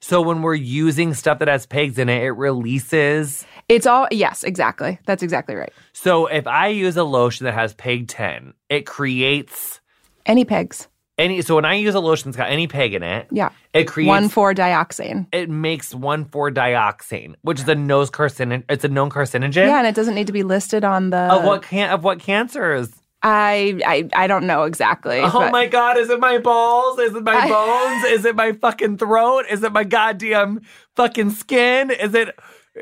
So 0.00 0.20
when 0.20 0.42
we're 0.42 0.54
using 0.54 1.14
stuff 1.14 1.38
that 1.38 1.46
has 1.48 1.66
pegs 1.66 1.98
in 1.98 2.08
it, 2.08 2.22
it 2.22 2.30
releases. 2.32 3.44
it's 3.68 3.86
all 3.86 4.08
yes 4.10 4.42
exactly 4.42 4.98
that's 5.06 5.22
exactly 5.22 5.54
right 5.54 5.72
So 5.92 6.26
if 6.26 6.46
I 6.46 6.68
use 6.68 6.96
a 6.96 7.04
lotion 7.04 7.44
that 7.44 7.54
has 7.54 7.74
peg 7.74 8.08
10, 8.08 8.54
it 8.68 8.86
creates 8.86 9.80
any 10.26 10.44
pegs 10.44 10.88
any. 11.18 11.42
So 11.42 11.54
when 11.56 11.64
I 11.64 11.74
use 11.74 11.94
a 11.94 12.00
lotion 12.00 12.30
that's 12.30 12.36
got 12.36 12.50
any 12.50 12.66
peg 12.66 12.94
in 12.94 13.02
it, 13.02 13.28
yeah 13.30 13.50
it 13.72 13.84
creates. 13.84 14.08
one 14.08 14.28
four 14.28 14.54
dioxane 14.54 15.26
it 15.32 15.48
makes 15.50 15.94
one 15.94 16.24
four 16.24 16.50
dioxane, 16.50 17.34
which 17.42 17.60
is 17.60 17.68
a 17.68 17.74
known 17.74 18.06
carcinogen. 18.06 18.64
It's 18.68 18.84
a 18.84 18.88
known 18.88 19.10
carcinogen. 19.10 19.66
yeah 19.66 19.78
and 19.78 19.86
it 19.86 19.94
doesn't 19.94 20.14
need 20.14 20.26
to 20.26 20.32
be 20.32 20.42
listed 20.42 20.84
on 20.84 21.10
the 21.10 21.16
Of 21.18 21.44
what 21.44 21.62
can 21.62 21.90
of 21.90 22.04
what 22.04 22.18
cancers? 22.20 22.90
I, 23.24 23.80
I 23.86 24.08
i 24.24 24.26
don't 24.26 24.48
know 24.48 24.64
exactly 24.64 25.20
Oh 25.20 25.30
but- 25.32 25.52
my 25.52 25.66
god, 25.68 25.96
is 25.96 26.10
it 26.10 26.18
my 26.18 26.38
balls? 26.38 26.98
Is 26.98 27.14
it 27.14 27.22
my 27.22 27.36
I- 27.36 27.48
bones? 27.48 28.04
is 28.18 28.24
it 28.24 28.34
my 28.34 28.50
fucking 28.52 28.96
throat? 28.98 29.44
Is 29.48 29.62
it 29.62 29.72
my 29.72 29.84
goddamn 29.84 30.62
fucking 30.96 31.30
skin? 31.30 31.90
Is 31.92 32.14
it 32.14 32.34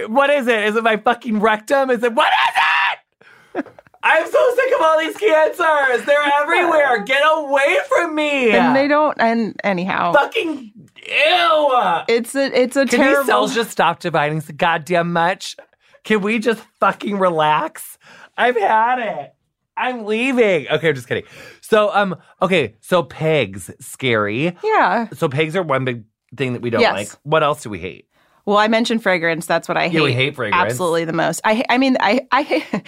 what 0.06 0.30
is 0.30 0.46
it? 0.46 0.64
Is 0.64 0.76
it 0.76 0.82
my 0.84 0.96
fucking 0.96 1.40
rectum? 1.40 1.90
Is 1.90 2.02
it 2.04 2.14
what 2.14 2.32
is 2.32 3.62
it? 3.64 3.66
I'm 4.02 4.30
so 4.30 4.54
sick 4.54 4.72
of 4.76 4.80
all 4.80 4.98
these 4.98 5.16
cancers. 5.16 6.06
They're 6.06 6.32
everywhere. 6.40 7.02
Get 7.04 7.22
away 7.22 7.76
from 7.88 8.14
me. 8.14 8.50
and 8.52 8.74
they 8.74 8.88
don't 8.88 9.16
and 9.20 9.58
anyhow 9.62 10.12
fucking 10.12 10.72
ew. 11.06 12.02
it's 12.08 12.34
a 12.34 12.58
it's 12.60 12.76
a 12.76 12.86
Can 12.86 12.98
terrible 12.98 13.18
these 13.18 13.26
cells 13.26 13.54
just 13.54 13.70
stop 13.70 14.00
dividing 14.00 14.40
so 14.40 14.54
goddamn 14.54 15.12
much? 15.12 15.56
Can 16.04 16.22
we 16.22 16.38
just 16.38 16.62
fucking 16.80 17.18
relax? 17.18 17.98
I've 18.38 18.56
had 18.56 18.98
it. 19.00 19.34
I'm 19.76 20.04
leaving. 20.06 20.66
Okay, 20.68 20.88
I'm 20.88 20.94
just 20.94 21.08
kidding. 21.08 21.24
So, 21.60 21.90
um, 21.94 22.16
okay, 22.42 22.74
so 22.80 23.02
pegs, 23.02 23.70
scary. 23.80 24.56
yeah 24.64 25.08
So 25.14 25.28
pegs 25.28 25.54
are 25.56 25.62
one 25.62 25.84
big 25.84 26.04
thing 26.36 26.52
that 26.54 26.62
we 26.62 26.70
don't 26.70 26.80
Yes. 26.80 26.92
like. 26.94 27.08
What 27.22 27.42
else 27.42 27.62
do 27.62 27.70
we 27.70 27.78
hate? 27.78 28.06
Well, 28.46 28.56
I 28.56 28.68
mentioned 28.68 29.02
fragrance. 29.02 29.44
That's 29.46 29.68
what 29.68 29.76
I 29.76 29.88
hate. 29.88 29.98
Yeah, 29.98 30.04
we 30.04 30.12
hate 30.12 30.34
fragrance. 30.36 30.70
Absolutely 30.70 31.04
the 31.04 31.12
most. 31.12 31.40
I 31.44 31.62
I 31.68 31.76
mean, 31.78 31.96
I 32.00 32.26
I 32.32 32.42
hate. 32.42 32.64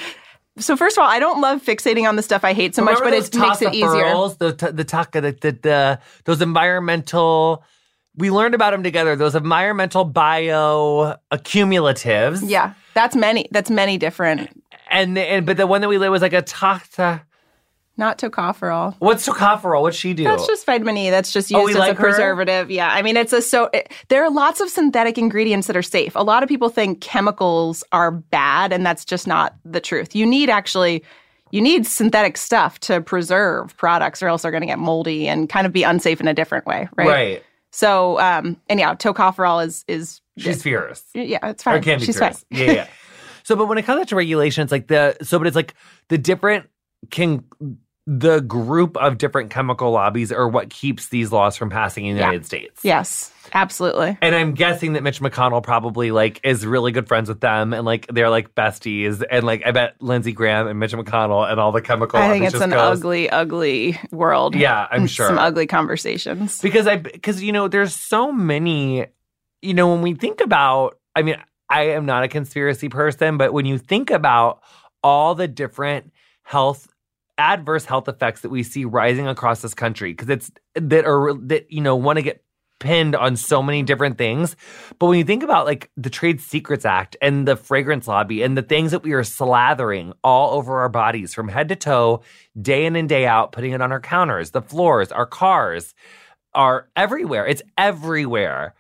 So 0.59 0.77
first 0.77 0.99
of 0.99 1.03
all, 1.03 1.09
I 1.09 1.19
don't 1.19 1.41
love 1.41 1.63
fixating 1.65 2.07
on 2.07 2.17
the 2.17 2.23
stuff 2.23 2.45
I 2.45 2.53
hate 2.53 2.75
so 2.75 2.85
much, 2.85 2.99
but 2.99 3.15
it 3.15 3.35
makes 3.35 3.63
it 3.63 3.73
easier. 3.73 3.89
tocopherols? 3.89 4.39
The 4.39 4.53
t- 4.53 4.71
the 4.71 4.85
taka, 4.85 5.21
the, 5.21 5.33
the 5.33 5.53
the 5.53 6.01
those 6.25 6.43
environmental. 6.43 7.65
We 8.17 8.31
learned 8.31 8.55
about 8.55 8.73
them 8.73 8.83
together. 8.83 9.17
Those 9.17 9.35
environmental 9.35 10.05
bio 10.05 11.17
accumulatives. 11.31 12.43
Yeah, 12.47 12.75
that's 12.93 13.17
many. 13.17 13.49
That's 13.51 13.71
many 13.71 13.97
different. 13.97 14.51
and 14.91 15.17
the, 15.17 15.23
and 15.23 15.47
but 15.47 15.57
the 15.57 15.67
one 15.67 15.81
that 15.81 15.89
we 15.89 15.97
lit 15.97 16.11
was 16.11 16.21
like 16.21 16.35
a 16.35 16.43
taka. 16.43 17.25
Not 18.03 18.19
tocopherol. 18.19 18.97
What's 18.99 19.29
tocopherol? 19.29 19.83
What'd 19.83 19.97
she 19.97 20.13
do? 20.13 20.25
That's 20.25 20.45
just 20.49 20.67
vitamin 20.67 20.97
E. 20.97 21.11
That's 21.11 21.33
just 21.33 21.55
Oh, 21.55 21.61
used 21.61 21.67
we 21.69 21.73
as 21.75 21.79
like 21.79 21.93
a 21.93 21.95
her? 21.95 22.09
preservative. 22.09 22.69
Yeah, 22.69 22.89
I 22.89 23.01
mean, 23.01 23.17
it's 23.17 23.33
a 23.33 23.41
so. 23.41 23.71
It, 23.73 23.93
there 24.09 24.25
are 24.25 24.31
lots 24.31 24.61
of 24.61 24.69
synthetic 24.69 25.19
ingredients 25.19 25.69
that 25.69 25.77
are 25.77 25.83
safe. 25.83 26.17
A 26.17 26.23
lot 26.25 26.43
of 26.43 26.49
people 26.49 26.69
think 26.69 27.01
chemicals 27.01 27.85
are 27.93 28.11
bad, 28.11 28.73
and 28.73 28.85
that's 28.85 29.05
just 29.05 29.29
not 29.29 29.55
the 29.65 29.81
truth. 29.81 30.17
You 30.17 30.27
need 30.27 30.51
actually. 30.51 31.05
You 31.53 31.61
need 31.61 31.87
synthetic 31.87 32.37
stuff 32.39 32.81
to 32.81 33.01
preserve 33.03 33.77
products, 33.77 34.21
or 34.23 34.27
else 34.29 34.43
they're 34.43 34.51
going 34.51 34.63
to 34.63 34.67
get 34.67 34.79
moldy 34.81 35.29
and 35.29 35.49
kind 35.49 35.65
of 35.67 35.73
be 35.73 35.83
unsafe 35.85 36.19
in 36.21 36.27
a 36.27 36.33
different 36.35 36.65
way, 36.67 36.89
right? 36.97 37.07
right. 37.09 37.43
So, 37.71 38.19
um, 38.21 38.57
anyhow, 38.69 38.95
tocopherol 38.95 39.65
is 39.65 39.85
is 39.87 40.21
She's 40.39 40.63
fierce. 40.63 41.05
yeah, 41.15 41.39
it's 41.51 41.63
Or 41.63 41.73
fine. 41.75 41.83
can 41.83 41.99
be 42.01 42.07
She's 42.07 42.19
fierce. 42.19 42.45
fine. 42.51 42.59
Yeah, 42.67 42.73
yeah. 42.73 42.87
so, 43.45 43.55
but 43.55 43.67
when 43.69 43.79
it 43.79 43.83
comes 43.85 44.07
to 44.09 44.17
regulation, 44.17 44.63
it's 44.65 44.73
like 44.73 44.89
the 44.89 45.17
so, 45.23 45.39
but 45.39 45.47
it's 45.47 45.55
like 45.55 45.75
the 46.09 46.17
different 46.19 46.69
can 47.11 47.45
the 48.07 48.41
group 48.41 48.97
of 48.97 49.17
different 49.17 49.51
chemical 49.51 49.93
lobbies 49.93 50.33
are 50.33 50.49
what 50.49 50.71
keeps 50.71 51.09
these 51.11 51.31
laws 51.31 51.57
from 51.57 51.71
passing 51.71 52.05
in 52.07 52.17
the 52.17 52.21
Yeah. 52.21 52.27
United 52.31 52.47
States. 52.47 52.81
Yes, 52.85 53.33
absolutely. 53.55 54.19
And 54.21 54.35
I'm 54.35 54.55
guessing 54.55 54.95
that 54.95 55.05
Mitch 55.05 55.21
McConnell 55.21 55.63
probably 55.63 56.11
like 56.11 56.41
is 56.43 56.67
really 56.67 56.91
good 56.91 57.07
friends 57.07 57.29
with 57.29 57.41
them 57.41 57.73
and 57.73 57.85
like 57.85 58.09
they're 58.09 58.29
like 58.29 58.57
besties. 58.57 59.23
And 59.31 59.45
like 59.45 59.63
I 59.65 59.71
bet 59.71 59.95
Lindsey 60.01 60.33
Graham 60.33 60.67
and 60.67 60.81
Mitch 60.81 60.93
McConnell 60.95 61.49
and 61.49 61.61
all 61.61 61.71
the 61.71 61.81
chemical 61.81 62.19
I 62.19 62.29
think 62.29 62.45
it's 62.45 62.55
an 62.61 62.71
goes- 62.71 62.99
ugly, 62.99 63.31
ugly 63.31 64.01
world. 64.11 64.57
Yeah, 64.57 64.89
I'm 64.91 65.07
sure. 65.07 65.29
some 65.29 65.39
ugly 65.39 65.69
conversations. 65.69 66.61
because 66.61 66.89
I 66.89 66.97
because 66.97 67.41
you 67.41 67.53
know 67.53 67.69
there's 67.69 67.95
so 67.95 68.33
many 68.33 69.07
you 69.61 69.75
know 69.75 69.93
when 69.93 70.03
we 70.03 70.15
think 70.15 70.41
about 70.41 70.99
I 71.15 71.23
mean 71.23 71.37
I 71.69 71.91
am 71.91 72.05
not 72.05 72.25
a 72.25 72.29
conspiracy 72.29 72.89
person 72.89 73.37
but 73.39 73.53
when 73.53 73.65
you 73.65 73.79
think 73.79 74.11
about 74.11 74.61
all 75.05 75.37
the 75.37 75.47
different 75.47 76.13
health 76.43 76.89
adverse 77.39 77.85
health 77.85 78.09
effects 78.09 78.43
that 78.43 78.51
we 78.51 78.63
see 78.63 78.85
rising 78.85 79.27
across 79.27 79.63
this 79.63 79.75
country 79.75 80.13
because 80.13 80.29
it's 80.29 80.51
that 80.75 81.05
are 81.05 81.35
that 81.35 81.71
you 81.71 81.81
know 81.81 81.97
want 81.97 82.17
to 82.19 82.23
get 82.23 82.45
pinned 82.79 83.15
on 83.15 83.37
so 83.37 83.63
many 83.63 83.81
different 83.83 84.19
things 84.19 84.57
but 84.99 85.07
when 85.07 85.17
you 85.17 85.25
think 85.25 85.45
about 85.45 85.67
like 85.67 85.89
the 85.97 86.11
trade 86.11 86.41
secrets 86.41 86.85
act 86.85 87.17
and 87.23 87.47
the 87.47 87.55
fragrance 87.55 88.09
lobby 88.09 88.43
and 88.43 88.59
the 88.59 88.63
things 88.63 88.91
that 88.91 89.05
we 89.05 89.13
are 89.13 89.23
slathering 89.23 90.13
all 90.25 90.55
over 90.55 90.81
our 90.81 90.89
bodies 90.89 91.33
from 91.33 91.47
head 91.47 91.69
to 91.69 91.77
toe 91.77 92.21
day 92.61 92.85
in 92.85 92.97
and 92.97 93.09
day 93.09 93.25
out 93.25 93.53
putting 93.53 93.71
it 93.71 93.81
on 93.81 93.93
our 93.93 94.01
counters 94.01 94.51
the 94.51 94.61
floors 94.61 95.13
our 95.13 95.27
cars 95.27 95.95
are 96.55 96.89
everywhere. 96.97 97.47
It's 97.47 97.63
everywhere. 97.79 98.75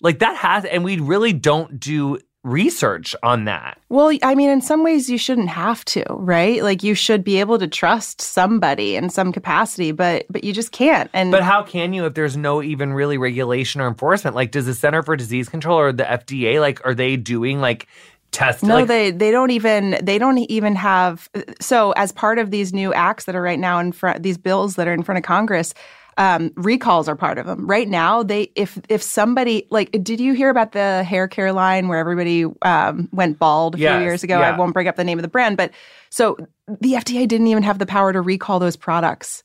Like 0.00 0.20
that 0.20 0.36
has, 0.36 0.64
and 0.64 0.84
we 0.84 0.98
really 0.98 1.32
don't 1.32 1.80
do 1.80 2.18
research 2.46 3.14
on 3.22 3.44
that. 3.44 3.78
Well, 3.88 4.16
I 4.22 4.34
mean, 4.34 4.48
in 4.48 4.60
some 4.60 4.84
ways, 4.84 5.10
you 5.10 5.18
shouldn't 5.18 5.48
have 5.48 5.84
to, 5.86 6.04
right? 6.10 6.62
Like, 6.62 6.82
you 6.82 6.94
should 6.94 7.24
be 7.24 7.40
able 7.40 7.58
to 7.58 7.66
trust 7.66 8.20
somebody 8.20 8.96
in 8.96 9.10
some 9.10 9.32
capacity, 9.32 9.92
but 9.92 10.26
but 10.30 10.44
you 10.44 10.52
just 10.52 10.72
can't. 10.72 11.10
And 11.12 11.30
But 11.30 11.42
how 11.42 11.62
can 11.62 11.92
you 11.92 12.06
if 12.06 12.14
there's 12.14 12.36
no 12.36 12.62
even 12.62 12.92
really 12.92 13.18
regulation 13.18 13.80
or 13.80 13.88
enforcement? 13.88 14.36
Like, 14.36 14.52
does 14.52 14.66
the 14.66 14.74
Center 14.74 15.02
for 15.02 15.16
Disease 15.16 15.48
Control 15.48 15.78
or 15.78 15.92
the 15.92 16.04
FDA 16.04 16.60
like 16.60 16.84
are 16.86 16.94
they 16.94 17.16
doing 17.16 17.60
like 17.60 17.88
tests? 18.30 18.62
No, 18.62 18.76
like, 18.76 18.88
they 18.88 19.10
they 19.10 19.30
don't 19.30 19.50
even 19.50 19.98
they 20.02 20.18
don't 20.18 20.38
even 20.38 20.74
have. 20.76 21.28
So 21.60 21.92
as 21.92 22.12
part 22.12 22.38
of 22.38 22.50
these 22.50 22.72
new 22.72 22.94
acts 22.94 23.24
that 23.24 23.34
are 23.34 23.42
right 23.42 23.58
now 23.58 23.78
in 23.80 23.92
front, 23.92 24.22
these 24.22 24.38
bills 24.38 24.76
that 24.76 24.86
are 24.86 24.92
in 24.92 25.02
front 25.02 25.18
of 25.18 25.24
Congress, 25.24 25.74
Um, 26.18 26.50
recalls 26.56 27.08
are 27.08 27.16
part 27.16 27.36
of 27.36 27.44
them. 27.44 27.66
Right 27.66 27.88
now, 27.88 28.22
they 28.22 28.50
if 28.54 28.78
if 28.88 29.02
somebody 29.02 29.66
like, 29.70 29.90
did 30.02 30.18
you 30.18 30.32
hear 30.32 30.48
about 30.48 30.72
the 30.72 31.04
hair 31.04 31.28
care 31.28 31.52
line 31.52 31.88
where 31.88 31.98
everybody 31.98 32.46
um, 32.62 33.08
went 33.12 33.38
bald 33.38 33.74
a 33.74 33.78
Yes, 33.78 33.90
few 33.92 34.02
years 34.04 34.22
ago? 34.24 34.40
yeah. 34.40 34.54
I 34.54 34.56
won't 34.58 34.72
bring 34.72 34.88
up 34.88 34.96
the 34.96 35.04
name 35.04 35.18
of 35.18 35.22
the 35.22 35.28
brand, 35.28 35.58
but 35.58 35.72
so 36.10 36.36
the 36.80 36.94
FDA 36.94 37.28
didn't 37.28 37.48
even 37.48 37.62
have 37.62 37.78
the 37.78 37.86
power 37.86 38.12
to 38.14 38.20
recall 38.22 38.58
those 38.58 38.76
products. 38.76 39.42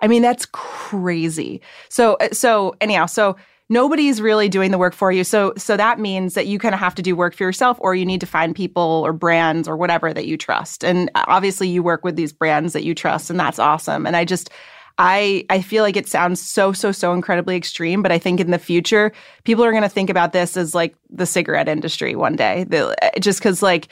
I 0.00 0.08
mean, 0.08 0.22
that's 0.22 0.46
crazy. 0.46 1.60
So 1.90 2.16
so 2.32 2.74
anyhow, 2.80 3.06
so 3.06 3.36
nobody's 3.68 4.20
really 4.20 4.48
doing 4.48 4.70
the 4.70 4.78
work 4.78 4.94
for 4.94 5.12
you. 5.12 5.22
So 5.24 5.52
so 5.58 5.76
that 5.76 5.98
means 5.98 6.34
that 6.34 6.46
you 6.46 6.58
kind 6.58 6.74
of 6.74 6.80
have 6.80 6.94
to 6.94 7.02
do 7.02 7.14
work 7.16 7.34
for 7.34 7.44
yourself 7.44 7.76
or 7.80 7.94
you 7.94 8.06
need 8.06 8.20
to 8.20 8.26
find 8.26 8.54
people 8.54 9.02
or 9.04 9.12
brands 9.12 9.68
or 9.68 9.76
whatever 9.76 10.14
that 10.14 10.26
you 10.26 10.36
trust. 10.36 10.84
And 10.84 11.10
obviously 11.14 11.68
you 11.68 11.82
work 11.82 12.04
with 12.04 12.16
these 12.16 12.32
brands 12.32 12.72
that 12.72 12.84
you 12.84 12.94
trust 12.94 13.28
and 13.28 13.38
that's 13.38 13.58
awesome. 13.58 14.06
And 14.06 14.16
I 14.16 14.24
just 14.24 14.50
I 14.98 15.44
I 15.50 15.60
feel 15.60 15.82
like 15.82 15.96
it 15.96 16.08
sounds 16.08 16.40
so 16.40 16.72
so 16.72 16.92
so 16.92 17.12
incredibly 17.12 17.56
extreme, 17.56 18.02
but 18.02 18.12
I 18.12 18.18
think 18.18 18.40
in 18.40 18.50
the 18.50 18.58
future 18.58 19.12
people 19.44 19.64
are 19.64 19.70
going 19.70 19.82
to 19.82 19.88
think 19.88 20.10
about 20.10 20.32
this 20.32 20.56
as 20.56 20.74
like 20.74 20.94
the 21.10 21.26
cigarette 21.26 21.68
industry 21.68 22.16
one 22.16 22.36
day. 22.36 22.64
The, 22.64 22.96
just 23.20 23.42
cuz 23.42 23.62
like 23.62 23.88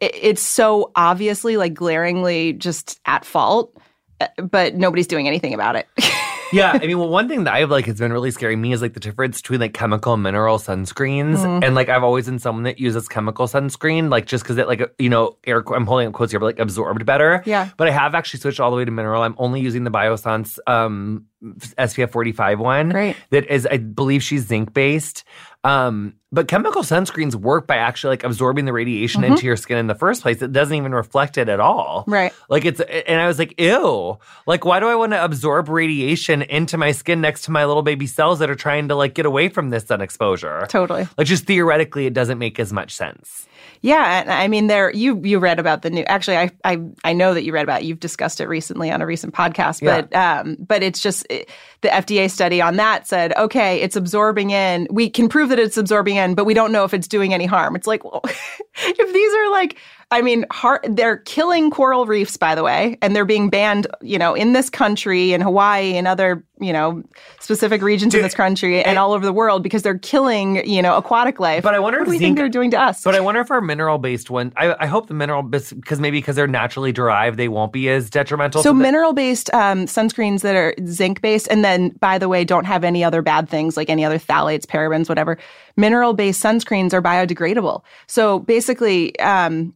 it, 0.00 0.14
it's 0.14 0.42
so 0.42 0.90
obviously 0.96 1.56
like 1.56 1.74
glaringly 1.74 2.54
just 2.54 3.00
at 3.06 3.24
fault, 3.24 3.76
uh, 4.20 4.26
but 4.42 4.74
nobody's 4.74 5.06
doing 5.06 5.28
anything 5.28 5.54
about 5.54 5.76
it. 5.76 5.86
yeah, 6.52 6.72
I 6.80 6.86
mean, 6.86 6.98
well, 6.98 7.08
one 7.08 7.28
thing 7.28 7.44
that 7.44 7.54
I've 7.54 7.70
like 7.70 7.86
has 7.86 7.98
been 7.98 8.12
really 8.12 8.30
scaring 8.30 8.60
me 8.60 8.72
is 8.72 8.80
like 8.82 8.94
the 8.94 9.00
difference 9.00 9.40
between 9.40 9.60
like 9.60 9.74
chemical 9.74 10.14
and 10.14 10.22
mineral 10.22 10.58
sunscreens, 10.58 11.36
Mm-hmm. 11.38 11.64
and 11.64 11.74
like 11.74 11.88
I've 11.88 12.02
always 12.04 12.26
been 12.26 12.38
someone 12.38 12.64
that 12.64 12.78
uses 12.78 13.08
chemical 13.08 13.46
sunscreen, 13.46 14.10
like 14.10 14.26
just 14.26 14.44
because 14.44 14.56
it 14.58 14.66
like 14.68 14.82
you 14.98 15.08
know 15.08 15.36
air. 15.46 15.62
I'm 15.74 15.86
holding 15.86 16.08
up 16.08 16.14
quotes 16.14 16.32
here, 16.32 16.40
but 16.40 16.46
like 16.46 16.58
absorbed 16.58 17.04
better. 17.06 17.42
Yeah. 17.46 17.70
But 17.76 17.88
I 17.88 17.90
have 17.90 18.14
actually 18.14 18.40
switched 18.40 18.60
all 18.60 18.70
the 18.70 18.76
way 18.76 18.84
to 18.84 18.90
mineral. 18.90 19.22
I'm 19.22 19.34
only 19.38 19.60
using 19.60 19.84
the 19.84 19.90
Biossance 19.90 20.58
um, 20.66 21.26
SPF 21.42 22.10
45 22.10 22.60
one. 22.60 22.88
Great. 22.90 23.16
That 23.30 23.46
is, 23.52 23.66
I 23.66 23.76
believe 23.78 24.22
she's 24.22 24.46
zinc 24.46 24.72
based. 24.74 25.24
Um, 25.64 26.14
but 26.30 26.46
chemical 26.46 26.82
sunscreens 26.82 27.34
work 27.34 27.66
by 27.66 27.76
actually 27.76 28.10
like 28.10 28.24
absorbing 28.24 28.64
the 28.64 28.72
radiation 28.72 29.24
into 29.24 29.46
your 29.46 29.56
skin 29.56 29.78
in 29.78 29.86
the 29.86 29.94
first 29.94 30.22
place. 30.22 30.40
It 30.42 30.52
doesn't 30.52 30.76
even 30.76 30.92
reflect 30.92 31.38
it 31.38 31.48
at 31.48 31.58
all. 31.58 32.04
Mm-hmm. 32.06 32.34
Like 32.48 32.64
it's, 32.64 32.80
and 32.80 33.20
I 33.20 33.26
was 33.26 33.38
like, 33.38 33.58
ew. 33.58 34.18
Like, 34.46 34.64
why 34.64 34.78
do 34.78 34.86
I 34.86 34.94
want 34.94 35.12
to 35.12 35.24
absorb 35.24 35.68
radiation 35.68 36.42
into 36.42 36.76
my 36.76 36.92
skin 36.92 37.20
next 37.20 37.42
to 37.42 37.50
my 37.50 37.64
little 37.64 37.82
baby 37.82 38.06
cells 38.06 38.38
that 38.40 38.50
are 38.50 38.54
trying 38.54 38.88
to 38.88 38.94
like 38.94 39.14
get 39.14 39.26
away 39.26 39.48
from 39.48 39.70
this 39.70 39.84
sun 39.86 40.00
exposure? 40.00 40.66
totally. 40.68 41.08
Like, 41.16 41.26
just 41.26 41.46
theoretically, 41.46 42.06
it 42.06 42.14
doesn't 42.14 42.38
make 42.38 42.60
as 42.60 42.72
much 42.72 42.94
sense. 42.94 43.47
Yeah, 43.80 44.24
I 44.26 44.48
mean, 44.48 44.66
there 44.66 44.92
you 44.92 45.20
you 45.22 45.38
read 45.38 45.58
about 45.58 45.82
the 45.82 45.90
new. 45.90 46.02
Actually, 46.02 46.38
I 46.38 46.50
I 46.64 46.78
I 47.04 47.12
know 47.12 47.34
that 47.34 47.44
you 47.44 47.52
read 47.52 47.62
about. 47.62 47.82
it. 47.82 47.86
You've 47.86 48.00
discussed 48.00 48.40
it 48.40 48.48
recently 48.48 48.90
on 48.90 49.00
a 49.00 49.06
recent 49.06 49.34
podcast, 49.34 49.84
but 49.84 50.14
um, 50.14 50.56
but 50.58 50.82
it's 50.82 51.00
just 51.00 51.26
it, 51.30 51.48
the 51.82 51.88
FDA 51.88 52.30
study 52.30 52.60
on 52.60 52.76
that 52.76 53.06
said, 53.06 53.32
okay, 53.36 53.80
it's 53.80 53.96
absorbing 53.96 54.50
in. 54.50 54.88
We 54.90 55.10
can 55.10 55.28
prove 55.28 55.50
that 55.50 55.58
it's 55.58 55.76
absorbing 55.76 56.16
in, 56.16 56.34
but 56.34 56.44
we 56.44 56.54
don't 56.54 56.72
know 56.72 56.84
if 56.84 56.92
it's 56.92 57.08
doing 57.08 57.32
any 57.34 57.46
harm. 57.46 57.76
It's 57.76 57.86
like, 57.86 58.04
well, 58.04 58.22
if 58.74 59.12
these 59.12 59.34
are 59.34 59.50
like. 59.50 59.78
I 60.10 60.22
mean, 60.22 60.46
har 60.50 60.80
they're 60.88 61.18
killing 61.18 61.70
coral 61.70 62.06
reefs, 62.06 62.38
by 62.38 62.54
the 62.54 62.62
way, 62.62 62.96
and 63.02 63.14
they're 63.14 63.26
being 63.26 63.50
banned, 63.50 63.86
you 64.00 64.18
know, 64.18 64.34
in 64.34 64.54
this 64.54 64.70
country, 64.70 65.34
in 65.34 65.42
Hawaii, 65.42 65.96
and 65.96 66.08
other, 66.08 66.42
you 66.58 66.72
know, 66.72 67.02
specific 67.40 67.82
regions 67.82 68.14
in 68.14 68.22
this 68.22 68.34
country, 68.34 68.82
and 68.82 68.98
all 68.98 69.12
over 69.12 69.26
the 69.26 69.34
world 69.34 69.62
because 69.62 69.82
they're 69.82 69.98
killing, 69.98 70.66
you 70.66 70.80
know, 70.80 70.96
aquatic 70.96 71.38
life. 71.38 71.62
But 71.62 71.74
I 71.74 71.78
wonder 71.78 71.98
what 71.98 72.08
if 72.08 72.10
we 72.10 72.16
zinc- 72.16 72.26
think 72.26 72.38
they're 72.38 72.48
doing 72.48 72.70
to 72.70 72.80
us? 72.80 73.02
But 73.04 73.16
I 73.16 73.20
wonder 73.20 73.42
if 73.42 73.50
our 73.50 73.60
mineral 73.60 73.98
based 73.98 74.30
one, 74.30 74.50
I, 74.56 74.74
I 74.80 74.86
hope 74.86 75.08
the 75.08 75.14
mineral, 75.14 75.42
because 75.42 76.00
maybe 76.00 76.18
because 76.18 76.36
they're 76.36 76.46
naturally 76.46 76.90
derived, 76.90 77.38
they 77.38 77.48
won't 77.48 77.74
be 77.74 77.90
as 77.90 78.08
detrimental. 78.08 78.62
So 78.62 78.72
mineral 78.72 79.12
based 79.12 79.52
um, 79.52 79.84
sunscreens 79.84 80.40
that 80.40 80.56
are 80.56 80.74
zinc 80.86 81.20
based, 81.20 81.48
and 81.50 81.62
then 81.62 81.90
by 82.00 82.16
the 82.16 82.30
way, 82.30 82.46
don't 82.46 82.64
have 82.64 82.82
any 82.82 83.04
other 83.04 83.20
bad 83.20 83.46
things 83.46 83.76
like 83.76 83.90
any 83.90 84.06
other 84.06 84.18
phthalates, 84.18 84.64
parabens, 84.64 85.06
whatever. 85.06 85.36
Mineral 85.76 86.14
based 86.14 86.42
sunscreens 86.42 86.94
are 86.94 87.02
biodegradable. 87.02 87.82
So 88.06 88.38
basically, 88.38 89.16
um, 89.20 89.74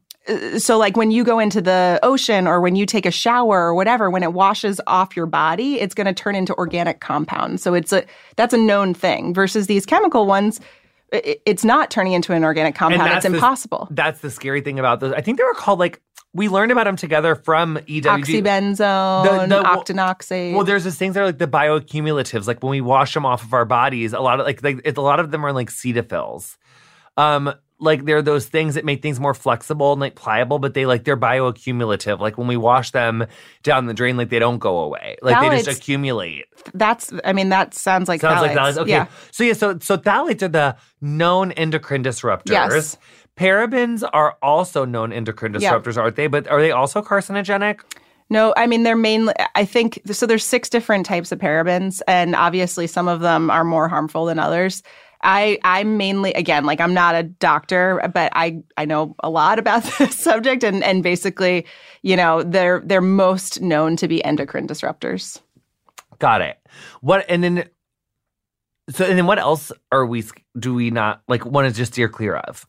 so 0.59 0.79
like 0.79 0.97
when 0.97 1.11
you 1.11 1.25
go 1.25 1.39
into 1.39 1.61
the 1.61 1.99
ocean 2.03 2.47
or 2.47 2.61
when 2.61 2.77
you 2.77 2.87
take 2.87 3.07
a 3.07 3.11
shower 3.11 3.61
or 3.61 3.75
whatever, 3.75 4.09
when 4.11 4.23
it 4.23 4.33
washes 4.33 4.81
off 4.87 5.17
your 5.17 5.27
body, 5.27 5.81
it's 5.81 5.95
going 5.95 6.07
to 6.07 6.15
turn 6.15 6.35
into 6.35 6.55
organic 6.55 7.01
compounds. 7.01 7.63
So 7.63 7.75
it's 7.75 7.93
a 7.93 8.05
that's 8.37 8.55
a 8.55 8.59
known 8.59 8.95
thing. 8.95 9.35
Versus 9.35 9.67
these 9.67 9.85
chemical 9.85 10.27
ones, 10.27 10.61
it's 11.13 11.65
not 11.65 11.91
turning 11.91 12.13
into 12.13 12.33
an 12.33 12.45
organic 12.45 12.75
compound. 12.75 13.13
It's 13.13 13.27
the- 13.27 13.35
impossible. 13.35 13.89
that's 13.91 14.21
the 14.21 14.31
scary 14.31 14.61
thing 14.61 14.79
about 14.79 15.01
those. 15.01 15.13
I 15.13 15.21
think 15.21 15.39
they 15.39 15.45
were 15.45 15.55
called 15.55 15.79
like, 15.79 16.01
we 16.35 16.49
learned 16.49 16.73
about 16.73 16.85
them 16.85 16.97
together 16.97 17.35
from 17.35 17.77
EWG. 17.87 18.03
Oxybenzone, 18.03 19.49
The- 19.49 19.57
the- 19.57 19.63
octinoxate. 19.63 20.55
Well, 20.55 20.65
there's 20.65 20.85
these 20.85 20.97
things 20.97 21.15
that 21.15 21.21
are 21.21 21.27
like 21.27 21.39
the 21.39 21.47
bioaccumulatives. 21.49 22.47
Like 22.47 22.63
when 22.63 22.71
we 22.71 22.81
wash 22.81 23.13
them 23.13 23.27
off 23.27 23.43
of 23.43 23.53
our 23.53 23.65
bodies, 23.67 24.13
a 24.15 24.21
lot 24.21 24.41
of 24.41 24.47
like, 24.47 24.63
like 24.63 24.81
it's, 24.85 24.97
a 24.97 25.03
lot 25.03 25.21
of 25.21 25.31
them 25.31 25.45
are 25.45 25.53
like 25.53 25.69
cetaphils. 25.71 26.57
Um, 27.19 27.53
like 27.83 28.05
they're 28.05 28.23
those 28.23 28.47
things 28.47 28.77
that 28.77 28.85
make 28.85 29.03
things 29.03 29.19
more 29.21 29.35
flexible 29.35 29.93
and 29.93 30.01
like 30.01 30.15
pliable, 30.15 30.59
but 30.59 30.73
they 30.75 30.87
like 30.87 31.05
they're 31.05 31.17
bioaccumulative. 31.17 32.21
Like 32.21 32.39
when 32.39 32.47
we 32.47 32.57
wash 32.57 32.93
them 32.93 33.27
down 33.63 33.87
the 33.87 33.95
drain, 33.95 34.17
like 34.17 34.29
they 34.31 34.39
don't 34.39 34.59
go 34.59 34.79
away. 34.79 35.17
Like 35.21 35.41
they 35.51 35.63
just 35.63 35.79
accumulate. 35.79 36.45
That's, 36.73 37.13
I 37.25 37.33
mean, 37.33 37.49
that 37.51 37.75
sounds 37.75 38.09
like 38.09 38.21
Sounds 38.21 38.41
like 38.41 38.53
phthalates. 38.53 38.75
phthalates. 38.75 38.79
Okay. 38.79 38.91
Yeah. 38.91 39.07
So 39.33 39.45
yeah, 39.45 39.53
so 39.53 39.79
so 39.81 39.99
phthalates 39.99 40.43
are 40.43 40.49
the 40.49 40.77
known 41.01 41.53
endocrine 41.53 42.05
disruptors. 42.05 42.51
Yes. 42.53 42.97
Parabens 43.37 44.09
are 44.13 44.37
also 44.43 44.85
known 44.85 45.13
endocrine 45.13 45.55
Yeah. 45.59 45.73
disruptors, 45.73 45.97
aren't 46.01 46.17
they? 46.17 46.27
But 46.29 46.47
are 46.49 46.61
they 46.61 46.71
also 46.71 47.03
carcinogenic? 47.03 47.81
No, 48.31 48.55
I 48.57 48.67
mean, 48.67 48.83
they're 48.83 48.97
mainly, 48.97 49.35
I 49.55 49.65
think, 49.67 50.01
so 50.07 50.25
there's 50.27 50.45
six 50.45 50.71
different 50.71 51.05
types 51.05 51.33
of 51.33 51.39
parabens, 51.39 52.01
and 52.09 52.35
obviously 52.35 52.87
some 52.87 53.07
of 53.07 53.21
them 53.21 53.51
are 53.51 53.65
more 53.65 53.89
harmful 53.89 54.25
than 54.25 54.39
others. 54.39 54.83
I, 55.23 55.59
I'm 55.65 55.97
mainly, 55.97 56.33
again, 56.33 56.65
like 56.65 56.81
I'm 56.81 56.95
not 56.95 57.15
a 57.15 57.23
doctor, 57.23 58.03
but 58.13 58.33
I, 58.35 58.63
I 58.77 58.85
know 58.85 59.15
a 59.21 59.31
lot 59.31 59.59
about 59.59 59.83
this 59.99 60.17
subject, 60.17 60.65
and, 60.65 60.83
and 60.83 61.03
basically, 61.03 61.67
you 62.03 62.17
know, 62.17 62.43
they're, 62.43 62.83
they're 62.85 63.01
most 63.01 63.61
known 63.61 63.97
to 63.97 64.09
be 64.09 64.25
endocrine 64.25 64.67
disruptors. 64.67 65.41
Got 66.19 66.41
it. 66.43 66.59
What 67.01 67.25
and 67.29 67.43
then 67.43 67.69
so 68.91 69.05
and 69.05 69.19
then 69.19 69.27
what 69.27 69.41
else 69.41 69.73
are 69.91 70.07
we 70.07 70.25
do 70.59 70.73
we 70.73 70.91
not 70.91 71.23
like 71.27 71.45
want 71.45 71.69
to 71.69 71.75
just 71.75 71.95
steer 71.95 72.09
clear 72.09 72.37
of? 72.37 72.65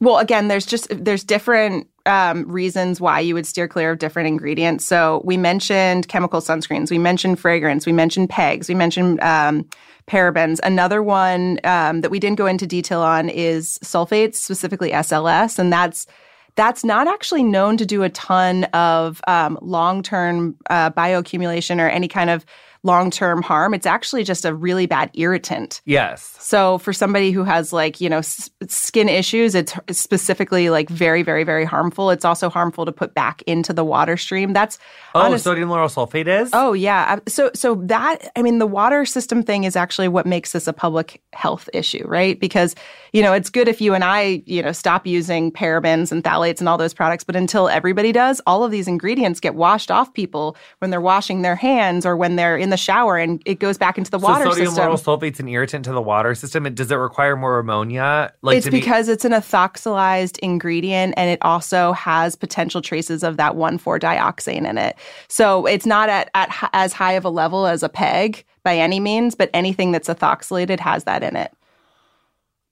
Well, 0.00 0.18
again, 0.18 0.48
there's 0.48 0.66
just 0.66 0.88
there's 0.90 1.24
different 1.24 1.88
um, 2.04 2.44
reasons 2.50 3.00
why 3.00 3.20
you 3.20 3.34
would 3.34 3.46
steer 3.46 3.66
clear 3.66 3.90
of 3.90 3.98
different 3.98 4.28
ingredients. 4.28 4.84
So 4.84 5.22
we 5.24 5.36
mentioned 5.36 6.08
chemical 6.08 6.40
sunscreens, 6.40 6.90
we 6.90 6.98
mentioned 6.98 7.38
fragrance, 7.40 7.86
we 7.86 7.92
mentioned 7.92 8.30
pegs, 8.30 8.68
we 8.68 8.74
mentioned 8.74 9.20
um, 9.20 9.66
parabens. 10.06 10.60
Another 10.62 11.02
one 11.02 11.58
um, 11.64 12.02
that 12.02 12.10
we 12.10 12.20
didn't 12.20 12.38
go 12.38 12.46
into 12.46 12.66
detail 12.66 13.00
on 13.00 13.28
is 13.28 13.78
sulfates, 13.82 14.36
specifically 14.36 14.90
SLS, 14.92 15.58
and 15.58 15.72
that's 15.72 16.06
that's 16.54 16.84
not 16.84 17.06
actually 17.06 17.42
known 17.42 17.76
to 17.76 17.84
do 17.84 18.02
a 18.02 18.08
ton 18.08 18.64
of 18.64 19.20
um, 19.26 19.58
long 19.60 20.02
term 20.02 20.56
uh, 20.70 20.90
bioaccumulation 20.90 21.80
or 21.80 21.88
any 21.88 22.08
kind 22.08 22.30
of 22.30 22.46
long 22.86 23.10
term 23.10 23.42
harm. 23.42 23.74
It's 23.74 23.84
actually 23.86 24.24
just 24.24 24.44
a 24.44 24.54
really 24.54 24.86
bad 24.86 25.10
irritant. 25.14 25.82
Yes. 25.84 26.34
So 26.38 26.78
for 26.78 26.92
somebody 26.92 27.32
who 27.32 27.44
has 27.44 27.72
like, 27.72 28.00
you 28.00 28.08
know, 28.08 28.18
s- 28.18 28.48
skin 28.68 29.08
issues, 29.08 29.54
it's 29.54 29.74
specifically 29.90 30.70
like 30.70 30.88
very, 30.88 31.22
very, 31.22 31.44
very 31.44 31.64
harmful. 31.64 32.10
It's 32.10 32.24
also 32.24 32.48
harmful 32.48 32.86
to 32.86 32.92
put 32.92 33.12
back 33.12 33.42
into 33.46 33.72
the 33.72 33.84
water 33.84 34.16
stream. 34.16 34.52
That's 34.52 34.78
Oh, 35.14 35.20
honest- 35.20 35.44
sodium 35.44 35.68
lauryl 35.68 35.92
sulfate 35.92 36.28
is? 36.28 36.50
Oh 36.52 36.72
yeah. 36.72 37.18
So 37.28 37.50
so 37.54 37.74
that 37.86 38.30
I 38.36 38.42
mean 38.42 38.58
the 38.58 38.66
water 38.66 39.04
system 39.04 39.42
thing 39.42 39.64
is 39.64 39.76
actually 39.76 40.08
what 40.08 40.24
makes 40.26 40.52
this 40.52 40.66
a 40.66 40.72
public 40.72 41.20
health 41.32 41.68
issue, 41.74 42.04
right? 42.06 42.38
Because 42.38 42.74
you 43.12 43.22
know, 43.22 43.32
it's 43.32 43.50
good 43.50 43.66
if 43.66 43.80
you 43.80 43.94
and 43.94 44.04
I, 44.04 44.42
you 44.46 44.62
know, 44.62 44.72
stop 44.72 45.06
using 45.06 45.50
parabens 45.50 46.12
and 46.12 46.22
phthalates 46.22 46.60
and 46.60 46.68
all 46.68 46.76
those 46.78 46.92
products, 46.94 47.24
but 47.24 47.34
until 47.34 47.68
everybody 47.68 48.12
does, 48.12 48.40
all 48.46 48.62
of 48.62 48.70
these 48.70 48.86
ingredients 48.86 49.40
get 49.40 49.54
washed 49.54 49.90
off 49.90 50.12
people 50.12 50.56
when 50.80 50.90
they're 50.90 51.00
washing 51.00 51.40
their 51.42 51.56
hands 51.56 52.04
or 52.04 52.14
when 52.16 52.36
they're 52.36 52.58
in 52.58 52.68
the 52.70 52.75
shower 52.76 53.16
and 53.16 53.42
it 53.44 53.58
goes 53.58 53.78
back 53.78 53.98
into 53.98 54.10
the 54.10 54.18
so 54.18 54.26
water 54.26 54.44
sodium 54.44 54.68
system. 54.68 54.92
sulfate's 54.92 55.40
an 55.40 55.48
irritant 55.48 55.84
to 55.84 55.92
the 55.92 56.00
water 56.00 56.34
system. 56.34 56.66
It, 56.66 56.74
does 56.74 56.90
it 56.90 56.96
require 56.96 57.36
more 57.36 57.58
ammonia? 57.58 58.32
Like 58.42 58.58
it's 58.58 58.66
to 58.66 58.70
be- 58.70 58.80
because 58.80 59.08
it's 59.08 59.24
an 59.24 59.32
ethoxylized 59.32 60.38
ingredient 60.40 61.14
and 61.16 61.30
it 61.30 61.38
also 61.42 61.92
has 61.92 62.36
potential 62.36 62.82
traces 62.82 63.22
of 63.22 63.36
that 63.36 63.54
1,4-dioxane 63.54 64.68
in 64.68 64.78
it. 64.78 64.96
So 65.28 65.66
it's 65.66 65.86
not 65.86 66.08
at, 66.08 66.30
at 66.34 66.70
as 66.72 66.92
high 66.92 67.12
of 67.12 67.24
a 67.24 67.30
level 67.30 67.66
as 67.66 67.82
a 67.82 67.88
PEG 67.88 68.44
by 68.62 68.76
any 68.76 69.00
means, 69.00 69.34
but 69.34 69.50
anything 69.54 69.92
that's 69.92 70.08
ethoxylated 70.08 70.80
has 70.80 71.04
that 71.04 71.22
in 71.22 71.36
it. 71.36 71.52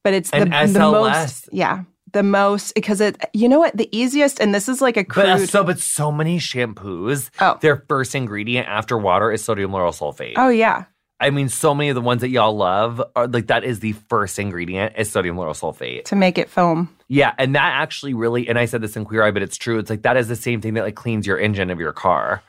But 0.03 0.13
it's 0.15 0.31
the, 0.31 0.39
And 0.39 0.75
the 0.75 0.81
SLS. 0.81 0.93
most, 0.93 1.49
yeah, 1.53 1.85
the 2.15 2.23
most, 2.23 2.75
because 2.75 3.03
it, 3.03 3.17
you 3.35 3.49
know 3.49 3.59
what, 3.59 3.77
the 3.77 3.95
easiest, 3.97 4.41
and 4.41 4.55
this 4.55 4.69
is 4.69 4.81
like 4.81 4.97
a 4.97 5.05
crude. 5.05 5.25
but 5.25 5.29
uh, 5.43 5.47
so 5.47 5.63
but 5.63 5.79
so 5.79 6.11
many 6.11 6.39
shampoos, 6.39 7.29
Oh. 7.41 7.59
their 7.61 7.85
first 7.89 8.15
ingredient 8.15 8.67
after 8.69 8.97
water 8.97 9.31
is 9.31 9.45
sodium 9.45 9.71
lauryl 9.73 9.93
sulfate. 9.95 10.35
oh, 10.37 10.49
yeah. 10.49 10.85
I 11.21 11.31
mean, 11.31 11.49
so 11.49 11.75
many 11.75 11.91
of 11.91 11.95
the 11.95 12.01
ones 12.01 12.23
that 12.23 12.29
y'all 12.31 12.57
love 12.57 13.01
are 13.15 13.29
like 13.29 13.47
that 13.47 13.63
is 13.65 13.81
the 13.81 13.93
first 13.93 14.39
ingredient 14.39 14.95
is 14.99 15.11
sodium 15.11 15.37
lauryl 15.37 15.55
sulfate. 15.55 16.05
To 16.07 16.17
make 16.17 16.39
it 16.39 16.51
foam. 16.51 16.89
Yeah, 17.09 17.33
and 17.39 17.55
that 17.55 17.73
actually 17.83 18.15
really, 18.15 18.49
and 18.49 18.59
I 18.59 18.65
said 18.65 18.83
this 18.83 18.97
in 18.97 19.05
Queer 19.05 19.23
Eye, 19.23 19.31
but 19.31 19.43
it's 19.43 19.57
true. 19.57 19.79
It's 19.79 19.89
like 19.91 20.03
that 20.03 20.17
is 20.17 20.27
the 20.29 20.37
same 20.37 20.61
thing 20.61 20.75
that 20.75 20.83
like 20.83 20.97
cleans 20.97 21.27
your 21.27 21.39
engine 21.39 21.71
of 21.71 21.79
your 21.79 21.93
car. 21.93 22.43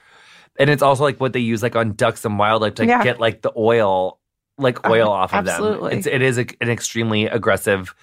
And 0.58 0.70
it's 0.70 0.82
also 0.82 1.04
like 1.04 1.20
what 1.20 1.34
they 1.34 1.40
use 1.42 1.62
like 1.62 1.76
on 1.76 1.94
ducks 1.94 2.26
and 2.26 2.40
wildlife 2.40 2.76
to 2.76 2.86
Yeah. 2.86 3.04
get 3.04 3.20
like 3.20 3.42
the 3.42 3.52
oil, 3.56 4.20
like 4.58 4.88
oil 4.90 5.10
off 5.10 5.34
of 5.34 5.48
absolutely. 5.48 5.90
them. 5.92 5.98
It's, 6.00 6.08
it 6.08 6.22
is 6.22 6.38
a, 6.40 6.46
an 6.62 6.70
extremely 6.70 7.26
aggressive 7.26 7.94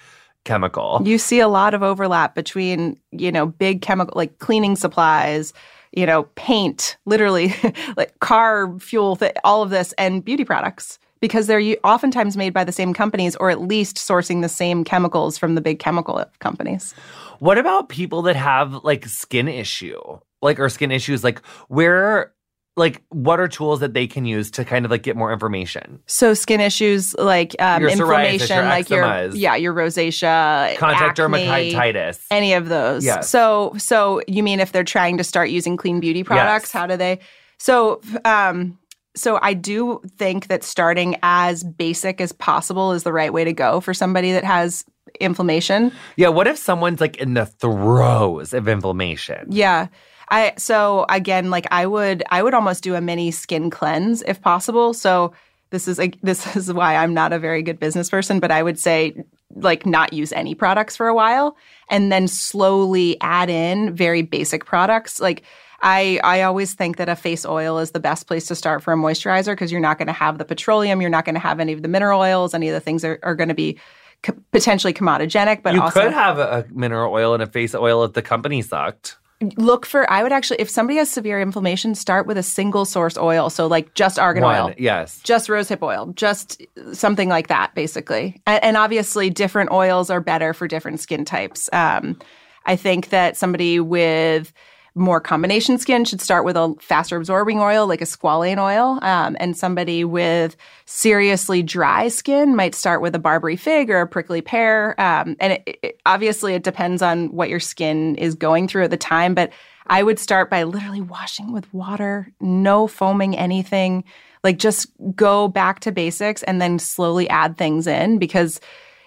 chemical. 0.45 1.01
You 1.03 1.17
see 1.17 1.39
a 1.39 1.47
lot 1.47 1.73
of 1.73 1.83
overlap 1.83 2.35
between, 2.35 2.99
you 3.11 3.31
know, 3.31 3.45
big 3.45 3.81
chemical 3.81 4.13
like 4.15 4.39
cleaning 4.39 4.75
supplies, 4.75 5.53
you 5.91 6.05
know, 6.05 6.23
paint, 6.35 6.97
literally 7.05 7.53
like 7.97 8.19
car 8.19 8.77
fuel, 8.79 9.15
th- 9.15 9.33
all 9.43 9.61
of 9.61 9.69
this, 9.69 9.93
and 9.97 10.23
beauty 10.23 10.45
products 10.45 10.99
because 11.23 11.47
they're 11.47 11.77
oftentimes 11.85 12.35
made 12.35 12.53
by 12.53 12.65
the 12.65 12.71
same 12.73 12.93
companies 12.93 13.37
or 13.37 13.49
at 13.49 13.61
least 13.61 13.95
sourcing 13.95 14.41
the 14.41 14.49
same 14.49 14.83
chemicals 14.83 15.37
from 15.37 15.55
the 15.55 15.61
big 15.61 15.79
chemical 15.79 16.21
companies. 16.39 16.93
What 17.39 17.57
about 17.57 17.87
people 17.87 18.23
that 18.23 18.35
have 18.35 18.83
like 18.83 19.05
skin 19.05 19.47
issue, 19.47 20.01
like 20.41 20.59
or 20.59 20.67
skin 20.67 20.91
issues? 20.91 21.23
Like 21.23 21.39
where, 21.69 22.33
like 22.75 23.03
what 23.09 23.39
are 23.39 23.47
tools 23.47 23.81
that 23.81 23.93
they 23.93 24.07
can 24.07 24.25
use 24.25 24.49
to 24.51 24.65
kind 24.65 24.83
of 24.85 24.91
like 24.91 25.03
get 25.03 25.15
more 25.15 25.31
information? 25.31 25.99
So 26.07 26.33
skin 26.33 26.59
issues 26.59 27.13
like 27.15 27.55
um, 27.59 27.81
Your 27.81 27.91
inflammation, 27.91 28.55
your 28.57 28.65
like 28.65 28.89
your 28.89 29.29
yeah, 29.35 29.55
your 29.55 29.73
rosacea, 29.73 30.75
Contact 30.77 31.19
acne, 31.19 31.45
dermatitis. 31.45 32.19
any 32.31 32.53
of 32.53 32.69
those. 32.69 33.05
Yes. 33.05 33.29
So 33.29 33.73
so 33.77 34.21
you 34.27 34.41
mean 34.43 34.59
if 34.59 34.71
they're 34.71 34.83
trying 34.83 35.17
to 35.17 35.23
start 35.23 35.49
using 35.49 35.77
clean 35.77 35.99
beauty 35.99 36.23
products, 36.23 36.65
Yes. 36.65 36.71
how 36.71 36.87
do 36.87 36.97
they? 36.97 37.19
So 37.59 38.01
um 38.25 38.77
so 39.15 39.37
I 39.43 39.53
do 39.53 40.01
think 40.17 40.47
that 40.47 40.63
starting 40.63 41.17
as 41.21 41.63
basic 41.63 42.19
as 42.19 42.31
possible 42.31 42.91
is 42.93 43.03
the 43.03 43.13
right 43.13 43.31
way 43.31 43.43
to 43.43 43.53
go 43.53 43.79
for 43.81 43.93
somebody 43.93 44.31
that 44.31 44.43
has 44.43 44.83
inflammation. 45.19 45.91
Yeah. 46.15 46.29
What 46.29 46.47
if 46.47 46.57
someone's 46.57 46.99
like 46.99 47.17
in 47.17 47.35
the 47.35 47.45
throes 47.45 48.53
of 48.53 48.67
inflammation? 48.67 49.45
Yeah. 49.51 49.87
I 50.33 50.53
so 50.57 51.05
again 51.09 51.51
like 51.51 51.67
I 51.69 51.85
would 51.85 52.23
I 52.31 52.41
would 52.41 52.55
almost 52.55 52.83
do 52.83 52.95
a 52.95 53.01
mini 53.01 53.29
skin 53.29 53.69
cleanse 53.69 54.23
if 54.23 54.41
possible. 54.41 54.93
So 54.95 55.33
this 55.69 55.87
is 55.87 55.99
like 55.99 56.19
this 56.23 56.55
is 56.55 56.73
why 56.73 56.95
I'm 56.95 57.13
not 57.13 57.33
a 57.33 57.39
very 57.39 57.61
good 57.61 57.79
business 57.79 58.09
person, 58.09 58.39
but 58.39 58.49
I 58.49 58.63
would 58.63 58.79
say 58.79 59.23
like 59.55 59.85
not 59.85 60.11
use 60.11 60.31
any 60.33 60.55
products 60.55 60.97
for 60.97 61.07
a 61.07 61.13
while 61.13 61.55
and 61.87 62.11
then 62.11 62.27
slowly 62.27 63.15
add 63.21 63.51
in 63.51 63.95
very 63.95 64.23
basic 64.23 64.65
products 64.65 65.19
like 65.19 65.43
I, 65.85 66.19
I 66.23 66.43
always 66.43 66.73
think 66.73 66.95
that 66.95 67.09
a 67.09 67.15
face 67.15 67.45
oil 67.45 67.77
is 67.77 67.91
the 67.91 67.99
best 67.99 68.25
place 68.25 68.47
to 68.47 68.55
start 68.55 68.81
for 68.81 68.93
a 68.93 68.95
moisturizer 68.95 69.51
because 69.51 69.69
you're 69.69 69.81
not 69.81 69.97
going 69.97 70.07
to 70.07 70.13
have 70.13 70.37
the 70.37 70.45
petroleum, 70.45 71.01
you're 71.01 71.09
not 71.09 71.25
going 71.25 71.35
to 71.35 71.41
have 71.41 71.59
any 71.59 71.73
of 71.73 71.81
the 71.81 71.89
mineral 71.89 72.21
oils, 72.21 72.53
any 72.53 72.69
of 72.69 72.73
the 72.73 72.79
things 72.79 73.01
that 73.01 73.09
are, 73.09 73.19
are 73.21 73.35
going 73.35 73.49
to 73.49 73.53
be 73.53 73.77
co- 74.23 74.33
potentially 74.53 74.93
comedogenic, 74.93 75.61
but 75.61 75.71
also 75.71 75.75
you 75.75 75.81
also 75.81 76.01
could 76.03 76.13
have 76.13 76.39
a, 76.39 76.65
a 76.69 76.73
mineral 76.73 77.13
oil 77.13 77.33
and 77.33 77.43
a 77.43 77.47
face 77.47 77.75
oil 77.75 78.05
if 78.05 78.13
the 78.13 78.21
company 78.21 78.61
sucked. 78.61 79.17
Look 79.57 79.85
for 79.85 80.09
i 80.09 80.23
would 80.23 80.31
actually 80.31 80.57
if 80.59 80.69
somebody 80.69 80.97
has 80.97 81.11
severe 81.11 81.41
inflammation 81.41 81.95
start 81.95 82.25
with 82.27 82.37
a 82.37 82.43
single 82.43 82.85
source 82.85 83.17
oil. 83.17 83.49
So 83.49 83.67
like 83.67 83.93
just 83.93 84.19
argan 84.19 84.43
One, 84.43 84.55
oil 84.55 84.73
yes. 84.77 85.19
just 85.23 85.49
rosehip 85.49 85.81
oil. 85.81 86.13
Just 86.15 86.61
something 86.93 87.29
like 87.29 87.47
that 87.47 87.73
basically. 87.75 88.41
And, 88.45 88.63
and 88.63 88.77
obviously 88.77 89.29
different 89.29 89.71
oils 89.71 90.09
are 90.09 90.21
better 90.21 90.53
for 90.53 90.67
different 90.67 90.99
skin 90.99 91.25
types. 91.25 91.69
Um, 91.73 92.19
i 92.65 92.75
think 92.75 93.09
that 93.09 93.35
somebody 93.35 93.79
with 93.79 94.53
more 94.95 95.19
combination 95.19 95.77
skin 95.77 96.05
should 96.05 96.21
start 96.21 96.45
with 96.45 96.55
a 96.55 96.75
faster 96.79 97.17
absorbing 97.17 97.59
oil 97.59 97.87
like 97.87 98.01
a 98.01 98.05
squalane 98.05 98.59
oil. 98.59 98.99
Um, 99.01 99.35
and 99.39 99.57
somebody 99.57 100.03
with 100.03 100.55
seriously 100.85 101.63
dry 101.63 102.07
skin 102.09 102.55
might 102.55 102.75
start 102.75 103.01
with 103.01 103.15
a 103.15 103.19
barbary 103.19 103.55
fig 103.55 103.89
or 103.89 104.01
a 104.01 104.07
prickly 104.07 104.41
pear. 104.41 104.99
Um, 105.01 105.35
and 105.39 105.53
it, 105.53 105.79
it, 105.81 106.01
obviously 106.05 106.53
it 106.53 106.63
depends 106.63 107.01
on 107.01 107.31
what 107.31 107.49
your 107.49 107.59
skin 107.59 108.15
is 108.15 108.35
going 108.35 108.67
through 108.67 108.83
at 108.83 108.89
the 108.91 108.97
time 108.97 109.33
but 109.33 109.51
i 109.87 110.03
would 110.03 110.19
start 110.19 110.49
by 110.49 110.63
literally 110.63 111.01
washing 111.01 111.51
with 111.51 111.71
water 111.73 112.31
no 112.39 112.87
foaming 112.87 113.37
anything 113.37 114.03
like 114.43 114.57
just 114.57 114.87
go 115.15 115.47
back 115.47 115.79
to 115.79 115.91
basics 115.91 116.43
and 116.43 116.61
then 116.61 116.79
slowly 116.79 117.29
add 117.29 117.57
things 117.57 117.87
in 117.87 118.19
because 118.19 118.59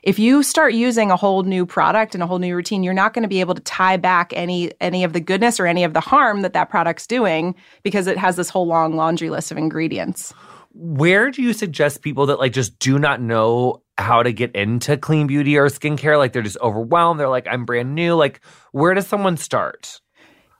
if 0.06 0.18
you 0.18 0.42
start 0.42 0.72
using 0.72 1.10
a 1.10 1.16
whole 1.16 1.42
new 1.42 1.66
product 1.66 2.14
and 2.14 2.22
a 2.22 2.26
whole 2.26 2.38
new 2.38 2.54
routine 2.54 2.82
you're 2.82 2.94
not 2.94 3.12
going 3.12 3.22
to 3.22 3.28
be 3.28 3.40
able 3.40 3.54
to 3.54 3.62
tie 3.62 3.96
back 3.96 4.32
any 4.34 4.72
any 4.80 5.04
of 5.04 5.12
the 5.12 5.20
goodness 5.20 5.60
or 5.60 5.66
any 5.66 5.84
of 5.84 5.92
the 5.92 6.00
harm 6.00 6.40
that 6.40 6.54
that 6.54 6.70
product's 6.70 7.06
doing 7.06 7.54
because 7.82 8.06
it 8.06 8.16
has 8.16 8.36
this 8.36 8.48
whole 8.48 8.66
long 8.66 8.96
laundry 8.96 9.28
list 9.28 9.50
of 9.50 9.58
ingredients 9.58 10.32
Where 10.72 11.30
do 11.30 11.42
you 11.42 11.52
suggest 11.52 12.02
people 12.02 12.26
that 12.26 12.38
like 12.38 12.52
just 12.52 12.78
do 12.78 12.98
not 12.98 13.20
know 13.20 13.82
how 13.98 14.22
to 14.22 14.32
get 14.32 14.54
into 14.54 14.96
clean 14.98 15.26
beauty 15.26 15.56
or 15.56 15.68
skincare? 15.68 16.18
Like 16.18 16.34
they're 16.34 16.42
just 16.42 16.58
overwhelmed. 16.60 17.18
They're 17.18 17.30
like, 17.30 17.46
I'm 17.48 17.64
brand 17.64 17.94
new. 17.94 18.14
Like, 18.14 18.42
where 18.72 18.92
does 18.92 19.06
someone 19.06 19.38
start? 19.38 20.02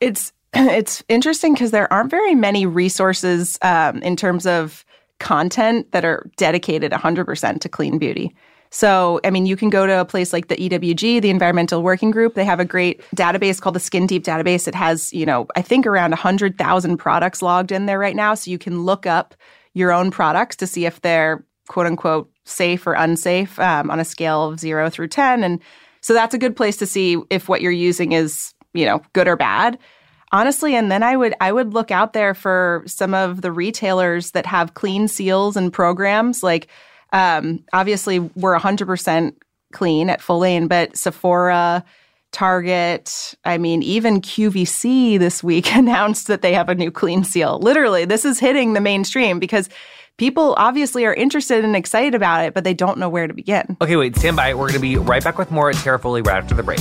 it's 0.01 0.33
it's 0.55 1.03
interesting 1.09 1.55
because 1.55 1.71
there 1.71 1.93
aren't 1.93 2.11
very 2.11 2.35
many 2.35 2.67
resources 2.67 3.59
um, 3.63 4.03
in 4.03 4.17
terms 4.17 4.47
of 4.47 4.85
content 5.19 5.91
that 5.93 6.05
are 6.05 6.31
dedicated 6.37 6.93
100% 6.93 7.61
to 7.61 7.69
clean 7.69 7.99
beauty 7.99 8.35
so 8.71 9.21
i 9.25 9.31
mean 9.31 9.47
you 9.47 9.57
can 9.57 9.71
go 9.71 9.87
to 9.87 10.01
a 10.01 10.05
place 10.05 10.33
like 10.33 10.49
the 10.49 10.57
ewg 10.57 11.23
the 11.23 11.31
environmental 11.31 11.83
working 11.83 12.11
group. 12.11 12.35
They 12.35 12.45
have 12.45 12.61
a 12.61 12.65
great 12.65 13.03
database 13.15 13.61
called 13.61 13.75
the 13.75 13.81
skin 13.81 14.07
deep 14.07 14.25
database. 14.25 14.69
It 14.69 14.75
has 14.75 15.13
you 15.13 15.27
know 15.27 15.47
i 15.57 15.63
think 15.63 15.87
around 15.87 16.11
100000 16.11 16.97
products 16.97 17.43
logged 17.43 17.73
in 17.73 17.87
there 17.87 17.99
right 17.99 18.17
now. 18.17 18.35
So 18.35 18.51
you 18.51 18.59
can 18.59 18.85
look 18.85 19.07
up 19.07 19.35
your 19.75 19.93
own 19.93 20.11
products 20.11 20.57
to 20.57 20.67
see 20.67 20.87
if 20.87 21.01
they're 21.01 21.45
quote 21.69 21.87
unquote 21.87 22.31
safe 22.45 22.87
or 22.87 22.95
unsafe 22.95 23.59
um, 23.59 23.91
on 23.91 24.01
a 24.01 24.05
scale 24.05 24.45
of 24.45 24.61
0 24.61 24.89
through 24.91 25.09
10 25.09 25.43
and 25.43 25.61
so 26.01 26.15
that's 26.15 26.35
a 26.35 26.39
good 26.39 26.55
place 26.55 26.77
to 26.77 26.87
see 26.87 27.17
if 27.31 27.49
what 27.49 27.61
you're 27.61 27.73
using 27.73 28.13
is 28.13 28.55
you 28.75 28.85
know 28.85 29.03
good 29.13 29.29
or 29.29 29.37
bad. 29.37 29.79
Honestly 30.33 30.75
and 30.75 30.91
then 30.91 31.03
i 31.03 31.17
would 31.17 31.35
i 31.41 31.53
would 31.53 31.73
look 31.73 31.91
out 31.91 32.13
there 32.13 32.35
for 32.35 32.83
some 32.87 33.15
of 33.15 33.43
the 33.43 33.53
retailers 33.53 34.33
that 34.33 34.47
have 34.47 34.75
clean 34.75 35.09
seals 35.09 35.57
and 35.57 35.73
programs. 35.73 36.43
Like 36.43 36.69
um, 37.17 37.65
obviously 37.73 38.19
we're 38.19 38.59
100% 38.59 39.35
clean 39.73 40.11
at 40.11 40.21
Follain 40.21 40.69
but 40.69 40.97
sephora 40.97 41.85
target 42.33 43.35
i 43.45 43.59
mean 43.59 43.83
even 43.83 44.21
qvc 44.21 45.19
this 45.19 45.43
week 45.43 45.75
announced 45.75 46.29
that 46.29 46.43
they 46.43 46.53
have 46.53 46.69
a 46.69 46.75
new 46.75 46.91
clean 46.91 47.25
seal 47.25 47.59
literally 47.59 48.05
this 48.05 48.25
is 48.25 48.39
hitting 48.39 48.75
the 48.75 48.81
mainstream 48.81 49.39
because 49.39 49.69
people 50.19 50.55
obviously 50.57 51.05
are 51.05 51.15
interested 51.15 51.65
and 51.65 51.75
excited 51.75 52.15
about 52.15 52.45
it 52.45 52.55
but 52.55 52.63
they 52.65 52.75
don't 52.75 52.99
know 52.99 53.09
where 53.09 53.27
to 53.27 53.35
begin 53.35 53.77
Okay, 53.81 53.97
wait, 53.97 54.17
stand 54.17 54.37
by. 54.37 54.55
We're 54.55 54.69
going 54.69 54.75
to 54.75 54.81
be 54.81 54.97
right 54.97 55.23
back 55.23 55.39
with 55.39 55.51
more 55.51 55.73
Tara 55.73 55.99
Foley 55.99 56.23
right 56.23 56.43
after 56.43 56.55
the 56.55 56.63
break. 56.63 56.81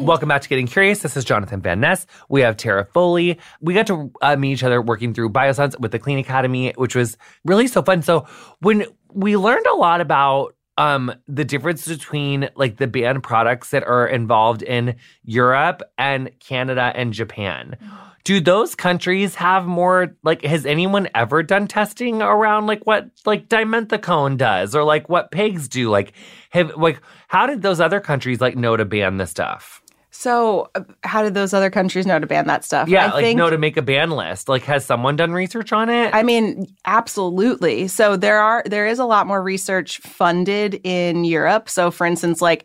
Welcome 0.00 0.28
back 0.28 0.42
to 0.42 0.48
Getting 0.48 0.66
Curious. 0.66 1.00
This 1.00 1.16
is 1.16 1.24
Jonathan 1.24 1.60
Van 1.60 1.80
Ness. 1.80 2.06
We 2.28 2.40
have 2.42 2.56
Tara 2.56 2.84
Foley. 2.84 3.38
We 3.60 3.74
got 3.74 3.86
to 3.88 4.12
uh, 4.22 4.36
meet 4.36 4.52
each 4.52 4.62
other 4.62 4.80
working 4.80 5.12
through 5.12 5.30
Biossance 5.30 5.78
with 5.80 5.90
the 5.90 5.98
Clean 5.98 6.18
Academy, 6.18 6.72
which 6.76 6.94
was 6.94 7.16
really 7.44 7.66
so 7.66 7.82
fun. 7.82 8.02
So 8.02 8.26
when 8.60 8.86
we 9.12 9.36
learned 9.36 9.66
a 9.66 9.74
lot 9.74 10.00
about 10.00 10.54
um, 10.78 11.12
the 11.26 11.44
difference 11.44 11.86
between 11.86 12.48
like 12.54 12.76
the 12.76 12.86
banned 12.86 13.24
products 13.24 13.70
that 13.70 13.82
are 13.82 14.06
involved 14.06 14.62
in 14.62 14.94
Europe 15.24 15.82
and 15.98 16.30
Canada 16.38 16.92
and 16.94 17.12
Japan. 17.12 17.76
Do 18.24 18.40
those 18.40 18.74
countries 18.74 19.34
have 19.36 19.64
more 19.64 20.14
like 20.22 20.42
has 20.42 20.66
anyone 20.66 21.08
ever 21.14 21.42
done 21.42 21.66
testing 21.66 22.20
around 22.20 22.66
like 22.66 22.86
what 22.86 23.08
like 23.24 23.48
dimethicone 23.48 24.36
does 24.36 24.74
or 24.74 24.84
like 24.84 25.08
what 25.08 25.32
pegs 25.32 25.66
do? 25.66 25.88
Like 25.88 26.12
have 26.50 26.76
like 26.76 27.00
how 27.28 27.46
did 27.46 27.62
those 27.62 27.80
other 27.80 28.00
countries 28.00 28.38
like 28.38 28.54
know 28.54 28.76
to 28.76 28.84
ban 28.84 29.16
this 29.16 29.30
stuff? 29.30 29.80
So 30.10 30.70
uh, 30.74 30.82
how 31.04 31.22
did 31.22 31.34
those 31.34 31.52
other 31.52 31.70
countries 31.70 32.06
know 32.06 32.18
to 32.18 32.26
ban 32.26 32.46
that 32.46 32.64
stuff 32.64 32.88
Yeah, 32.88 33.06
I 33.06 33.10
like 33.12 33.24
think, 33.24 33.38
know 33.38 33.50
to 33.50 33.58
make 33.58 33.76
a 33.76 33.82
ban 33.82 34.10
list. 34.10 34.48
Like 34.48 34.62
has 34.64 34.84
someone 34.84 35.16
done 35.16 35.32
research 35.32 35.72
on 35.72 35.90
it? 35.90 36.14
I 36.14 36.22
mean, 36.22 36.66
absolutely. 36.86 37.88
So 37.88 38.16
there 38.16 38.40
are 38.40 38.62
there 38.66 38.86
is 38.86 38.98
a 38.98 39.04
lot 39.04 39.26
more 39.26 39.42
research 39.42 39.98
funded 39.98 40.80
in 40.82 41.24
Europe. 41.24 41.68
So 41.68 41.90
for 41.90 42.06
instance, 42.06 42.40
like 42.40 42.64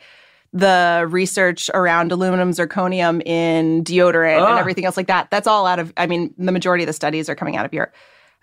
the 0.53 1.06
research 1.10 1.69
around 1.73 2.12
aluminum 2.12 2.51
zirconium 2.51 3.25
in 3.25 3.84
deodorant 3.84 4.41
Ugh. 4.41 4.49
and 4.49 4.60
everything 4.60 4.86
else 4.86 4.95
like 4.95 5.08
that. 5.08 5.29
That's 5.32 5.47
all 5.47 5.65
out 5.65 5.79
of 5.79 5.91
I 5.97 6.08
mean, 6.08 6.34
the 6.38 6.51
majority 6.51 6.84
of 6.84 6.88
the 6.88 6.93
studies 6.93 7.27
are 7.27 7.36
coming 7.36 7.58
out 7.58 7.65
of 7.65 7.73
Europe. 7.73 7.93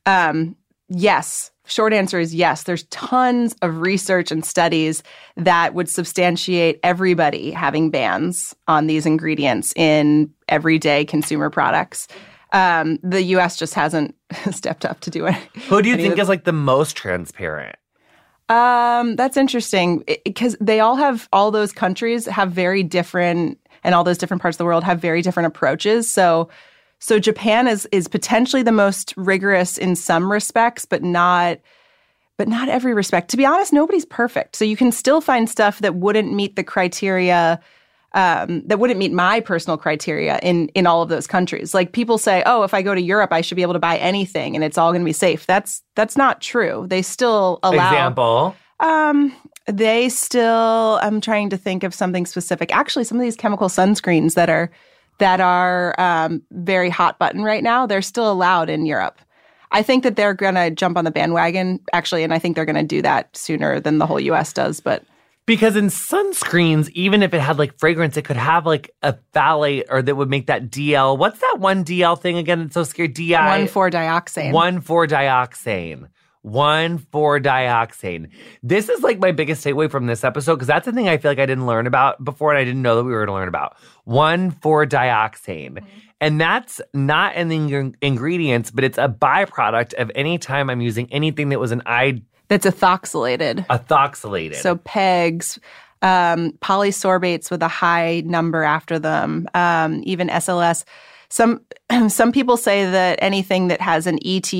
Um, 0.06 0.56
yes. 0.88 1.49
Short 1.70 1.92
answer 1.92 2.18
is 2.18 2.35
yes. 2.35 2.64
There's 2.64 2.83
tons 2.85 3.54
of 3.62 3.80
research 3.80 4.33
and 4.33 4.44
studies 4.44 5.04
that 5.37 5.72
would 5.72 5.88
substantiate 5.88 6.80
everybody 6.83 7.52
having 7.52 7.90
bans 7.90 8.56
on 8.66 8.88
these 8.88 9.06
ingredients 9.06 9.72
in 9.76 10.33
everyday 10.48 11.04
consumer 11.04 11.48
products. 11.48 12.09
Um, 12.52 12.98
the 13.04 13.22
U.S. 13.22 13.56
just 13.56 13.74
hasn't 13.74 14.16
stepped 14.50 14.85
up 14.85 14.98
to 15.00 15.11
do 15.11 15.26
it. 15.26 15.37
Who 15.68 15.80
do 15.80 15.88
you 15.88 15.96
think 15.96 16.18
is 16.18 16.28
like 16.28 16.42
the 16.42 16.52
most 16.52 16.96
transparent? 16.96 17.76
Um, 18.48 19.14
that's 19.14 19.37
interesting 19.37 20.02
because 20.24 20.56
they 20.61 20.80
all 20.80 20.96
have 20.96 21.28
all 21.33 21.52
those 21.52 21.72
countries 21.72 22.26
have 22.26 22.50
very 22.50 22.83
different, 22.83 23.61
and 23.85 23.94
all 23.94 24.02
those 24.02 24.18
different 24.18 24.42
parts 24.42 24.56
of 24.56 24.59
the 24.59 24.64
world 24.64 24.83
have 24.83 25.00
very 25.00 25.22
different 25.22 25.46
approaches. 25.46 26.11
So, 26.11 26.48
so 27.00 27.18
Japan 27.18 27.66
is 27.66 27.88
is 27.90 28.06
potentially 28.06 28.62
the 28.62 28.72
most 28.72 29.14
rigorous 29.16 29.78
in 29.78 29.96
some 29.96 30.30
respects, 30.30 30.84
but 30.84 31.02
not, 31.02 31.58
but 32.36 32.46
not 32.46 32.68
every 32.68 32.94
respect. 32.94 33.30
To 33.30 33.36
be 33.36 33.46
honest, 33.46 33.72
nobody's 33.72 34.04
perfect. 34.04 34.54
So 34.54 34.64
you 34.64 34.76
can 34.76 34.92
still 34.92 35.22
find 35.22 35.48
stuff 35.48 35.78
that 35.80 35.96
wouldn't 35.96 36.32
meet 36.32 36.56
the 36.56 36.62
criteria 36.62 37.58
um, 38.12 38.62
that 38.66 38.78
wouldn't 38.78 38.98
meet 38.98 39.12
my 39.12 39.40
personal 39.40 39.78
criteria 39.78 40.38
in 40.42 40.68
in 40.68 40.86
all 40.86 41.02
of 41.02 41.08
those 41.08 41.26
countries. 41.26 41.72
Like 41.72 41.92
people 41.92 42.18
say, 42.18 42.42
oh, 42.44 42.64
if 42.64 42.74
I 42.74 42.82
go 42.82 42.94
to 42.94 43.00
Europe, 43.00 43.32
I 43.32 43.40
should 43.40 43.56
be 43.56 43.62
able 43.62 43.74
to 43.74 43.78
buy 43.78 43.96
anything 43.96 44.54
and 44.54 44.64
it's 44.64 44.76
all 44.76 44.90
going 44.90 45.02
to 45.02 45.06
be 45.06 45.12
safe. 45.12 45.46
That's 45.46 45.82
that's 45.94 46.16
not 46.16 46.40
true. 46.40 46.86
They 46.88 47.02
still 47.02 47.60
allow 47.62 47.88
Example. 47.88 48.56
um, 48.80 49.34
they 49.66 50.08
still. 50.10 50.98
I'm 51.02 51.20
trying 51.20 51.50
to 51.50 51.56
think 51.56 51.82
of 51.82 51.94
something 51.94 52.26
specific. 52.26 52.74
Actually, 52.74 53.04
some 53.04 53.16
of 53.16 53.22
these 53.22 53.36
chemical 53.36 53.68
sunscreens 53.68 54.34
that 54.34 54.50
are 54.50 54.70
that 55.20 55.40
are 55.40 55.94
um, 55.98 56.42
very 56.50 56.90
hot 56.90 57.18
button 57.18 57.42
right 57.42 57.62
now, 57.62 57.87
they're 57.87 58.02
still 58.02 58.30
allowed 58.30 58.68
in 58.68 58.85
Europe. 58.85 59.18
I 59.72 59.83
think 59.83 60.02
that 60.02 60.16
they're 60.16 60.35
going 60.35 60.56
to 60.56 60.70
jump 60.70 60.96
on 60.96 61.04
the 61.04 61.11
bandwagon 61.11 61.80
actually, 61.92 62.24
and 62.24 62.35
I 62.35 62.38
think 62.38 62.56
they're 62.56 62.64
going 62.64 62.74
to 62.76 62.83
do 62.83 63.02
that 63.02 63.37
sooner 63.37 63.78
than 63.78 63.98
the 63.98 64.06
whole 64.06 64.18
U.S. 64.20 64.52
does. 64.52 64.80
But 64.80 65.04
Because 65.46 65.76
in 65.76 65.87
sunscreens, 65.87 66.88
even 66.90 67.22
if 67.22 67.33
it 67.33 67.40
had 67.40 67.59
like 67.59 67.78
fragrance, 67.78 68.16
it 68.16 68.24
could 68.24 68.37
have 68.37 68.66
like 68.66 68.90
a 69.02 69.14
phthalate 69.33 69.85
or 69.88 70.02
that 70.02 70.16
would 70.16 70.28
make 70.28 70.46
that 70.46 70.70
DL. 70.70 71.16
What's 71.16 71.38
that 71.38 71.56
one 71.59 71.85
DL 71.85 72.20
thing 72.20 72.37
again? 72.37 72.62
It's 72.62 72.74
so 72.74 72.83
scary. 72.83 73.09
DI. 73.09 73.59
one 73.59 73.68
four 73.68 73.90
dioxane. 73.90 74.52
One 74.52 74.80
four 74.80 75.06
dioxane. 75.06 76.09
One 76.42 76.98
four 76.98 77.38
dioxane. 77.38 78.31
This 78.62 78.88
is 78.88 79.03
like 79.03 79.18
my 79.18 79.31
biggest 79.31 79.64
takeaway 79.64 79.90
from 79.90 80.07
this 80.07 80.24
episode 80.24 80.55
because 80.55 80.68
that's 80.68 80.87
the 80.87 80.92
thing 80.92 81.09
I 81.09 81.18
feel 81.18 81.31
like 81.31 81.38
I 81.38 81.46
didn't 81.46 81.66
learn 81.66 81.87
about 81.87 82.24
before 82.24 82.50
and 82.50 82.59
I 82.59 82.64
didn't 82.64 82.81
know 82.81 82.96
that 82.96 83.05
we 83.05 83.12
were 83.12 83.18
going 83.18 83.35
to 83.35 83.40
learn 83.40 83.48
about. 83.48 83.76
One 84.05 84.50
four 84.50 84.87
dioxane. 84.87 85.85
And 86.22 86.40
that's 86.40 86.81
not 86.94 87.35
in 87.35 87.48
the 87.48 87.57
ing- 87.57 87.96
ingredients, 88.03 88.70
but 88.70 88.85
it's 88.85 88.98
a 88.98 89.09
byproduct 89.09 89.94
of 89.94 90.11
any 90.14 90.38
time 90.38 90.70
I'm 90.70 90.81
using 90.81 91.11
anything 91.12 91.50
that 91.50 91.59
was 91.59 91.72
an 91.72 91.83
I 91.87 92.22
that's 92.48 92.66
ethoxylated. 92.66 93.66
ethoxylated. 93.68 94.57
So 94.57 94.76
pegs, 94.76 95.59
um, 96.03 96.53
polysorbates 96.61 97.50
with 97.50 97.62
a 97.62 97.68
high 97.68 98.22
number 98.26 98.62
after 98.64 98.98
them, 98.98 99.46
um, 99.55 100.00
even 100.05 100.29
SLS. 100.29 100.85
Some 101.30 101.60
some 102.08 102.32
people 102.32 102.56
say 102.56 102.90
that 102.90 103.18
anything 103.22 103.68
that 103.68 103.80
has 103.80 104.06
an 104.06 104.18
ETH 104.22 104.52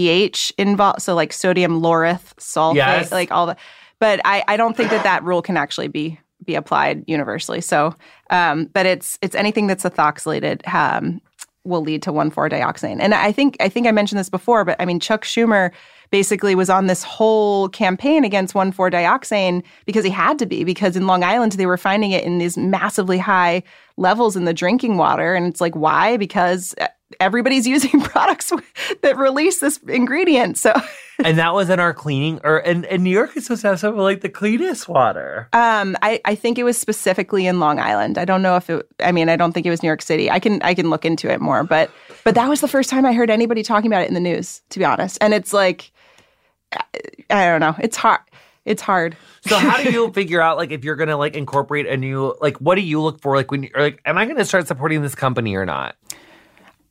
involved, 0.59 1.03
so 1.03 1.15
like 1.15 1.33
sodium 1.33 1.81
laureth 1.83 2.35
sulfate, 2.39 2.77
Yes. 2.77 3.13
like 3.13 3.31
all 3.31 3.47
the. 3.47 3.57
But 3.99 4.21
I, 4.25 4.43
I 4.49 4.57
don't 4.57 4.77
think 4.77 4.91
that 4.91 5.05
that 5.05 5.23
rule 5.25 5.43
can 5.43 5.57
actually 5.59 5.89
be 5.89 6.19
be 6.45 6.55
applied 6.55 7.05
universally. 7.07 7.61
So, 7.61 7.95
um, 8.31 8.65
but 8.73 8.87
it's 8.87 9.19
it's 9.21 9.35
anything 9.35 9.67
that's 9.67 9.85
ethoxylated 9.85 10.67
um, 10.73 11.21
will 11.65 11.83
lead 11.83 12.03
to 12.03 12.11
1,4-dioxane. 12.11 12.97
And 12.99 13.13
I 13.13 13.31
think 13.33 13.57
I 13.61 13.69
think 13.69 13.87
I 13.87 13.93
mentioned 13.93 14.19
this 14.19 14.31
before, 14.31 14.65
but 14.65 14.77
I 14.81 14.87
mean 14.87 15.01
Chuck 15.01 15.25
Schumer 15.25 15.71
basically 16.11 16.55
was 16.55 16.71
on 16.71 16.87
this 16.87 17.05
whole 17.05 17.69
campaign 17.69 18.25
against 18.25 18.55
1,4-dioxane 18.55 19.63
because 19.87 20.05
he 20.05 20.11
had 20.11 20.39
to 20.41 20.47
be 20.47 20.65
because 20.65 20.97
in 20.97 21.07
Long 21.07 21.23
Island 21.23 21.53
they 21.53 21.67
were 21.67 21.77
finding 21.77 22.11
it 22.13 22.25
in 22.25 22.39
these 22.39 22.57
massively 22.57 23.19
high 23.19 23.63
levels 24.01 24.37
in 24.37 24.45
the 24.45 24.55
drinking 24.55 24.97
water 24.97 25.35
and 25.35 25.47
it's 25.47 25.61
like 25.61 25.75
why? 25.75 26.17
Because 26.17 26.75
everybody's 27.19 27.67
using 27.67 28.01
products 28.01 28.53
that 29.03 29.17
release 29.17 29.61
this 29.61 29.79
ingredient. 29.89 30.59
So 30.59 30.73
and 31.25 31.39
that 31.39 31.55
was 31.55 31.71
in 31.71 31.81
our 31.81 31.93
cleaning 31.93 32.41
or 32.45 32.59
and, 32.59 32.85
and 32.87 33.03
New 33.03 33.11
York 33.11 33.37
is 33.37 33.45
supposed 33.45 33.63
to 33.63 33.69
have 33.69 33.81
some 33.81 33.95
of 33.95 34.01
like 34.01 34.21
the 34.21 34.29
cleanest 34.29 34.89
water. 34.89 35.49
Um, 35.53 35.97
I, 36.03 36.21
I 36.25 36.35
think 36.35 36.59
it 36.59 36.65
was 36.65 36.79
specifically 36.79 37.47
in 37.47 37.61
Long 37.61 37.79
Island. 37.79 38.19
I 38.19 38.25
don't 38.25 38.43
know 38.43 38.57
if 38.57 38.71
it. 38.71 38.87
I 39.01 39.13
mean, 39.13 39.29
I 39.29 39.37
don't 39.37 39.53
think 39.53 39.67
it 39.67 39.71
was 39.71 39.83
New 39.83 39.89
York 39.89 40.03
City. 40.03 40.31
I 40.31 40.39
can 40.39 40.61
I 40.63 40.75
can 40.75 40.91
look 40.91 41.05
into 41.05 41.31
it 41.31 41.41
more, 41.41 41.65
but 41.65 41.91
but 42.25 42.35
that 42.35 42.49
was 42.49 42.61
the 42.61 42.69
first 42.69 42.91
time 42.91 43.05
I 43.05 43.13
heard 43.13 43.31
anybody 43.31 43.63
talking 43.63 43.91
about 43.91 44.03
it 44.03 44.09
in 44.09 44.15
the 44.15 44.21
news. 44.21 44.63
To 44.71 44.79
be 44.79 44.85
honest, 44.85 45.19
and 45.21 45.35
it's 45.35 45.53
like, 45.53 45.93
I, 46.73 46.83
I 47.31 47.47
don't 47.47 47.61
know. 47.61 47.75
It's 47.81 47.97
hard. 47.97 48.21
It's 48.65 48.83
hard. 48.83 49.17
So 49.43 49.57
how 49.57 49.83
do 49.83 49.91
you 49.91 50.13
figure 50.15 50.41
out 50.41 50.57
like 50.57 50.71
if 50.71 50.85
you're 50.85 50.97
gonna 50.97 51.17
like 51.17 51.35
incorporate 51.35 51.87
a 51.87 51.97
new 51.97 52.35
like 52.41 52.57
what 52.59 52.75
do 52.75 52.83
you 52.83 53.01
look 53.01 53.21
for 53.21 53.37
like 53.37 53.51
when 53.51 53.65
you're 53.65 53.81
like 53.81 54.01
am 54.05 54.19
I 54.19 54.27
gonna 54.27 54.45
start 54.45 54.67
supporting 54.67 55.03
this 55.03 55.15
company 55.15 55.55
or 55.55 55.65
not? 55.65 55.97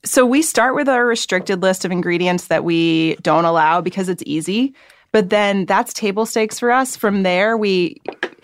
So 0.04 0.26
we 0.26 0.42
start 0.42 0.76
with 0.76 0.88
a 0.88 1.04
restricted 1.04 1.62
list 1.62 1.86
of 1.86 1.92
ingredients 1.92 2.48
that 2.48 2.64
we 2.64 3.16
don't 3.18 3.46
allow 3.46 3.82
because 3.82 4.10
it's 4.10 4.24
easy. 4.26 4.74
But 5.12 5.30
then 5.30 5.66
that's 5.66 5.94
table 5.94 6.26
stakes 6.26 6.60
for 6.60 6.72
us. 6.72 6.96
From 6.96 7.24
there, 7.24 7.58
we 7.58 7.98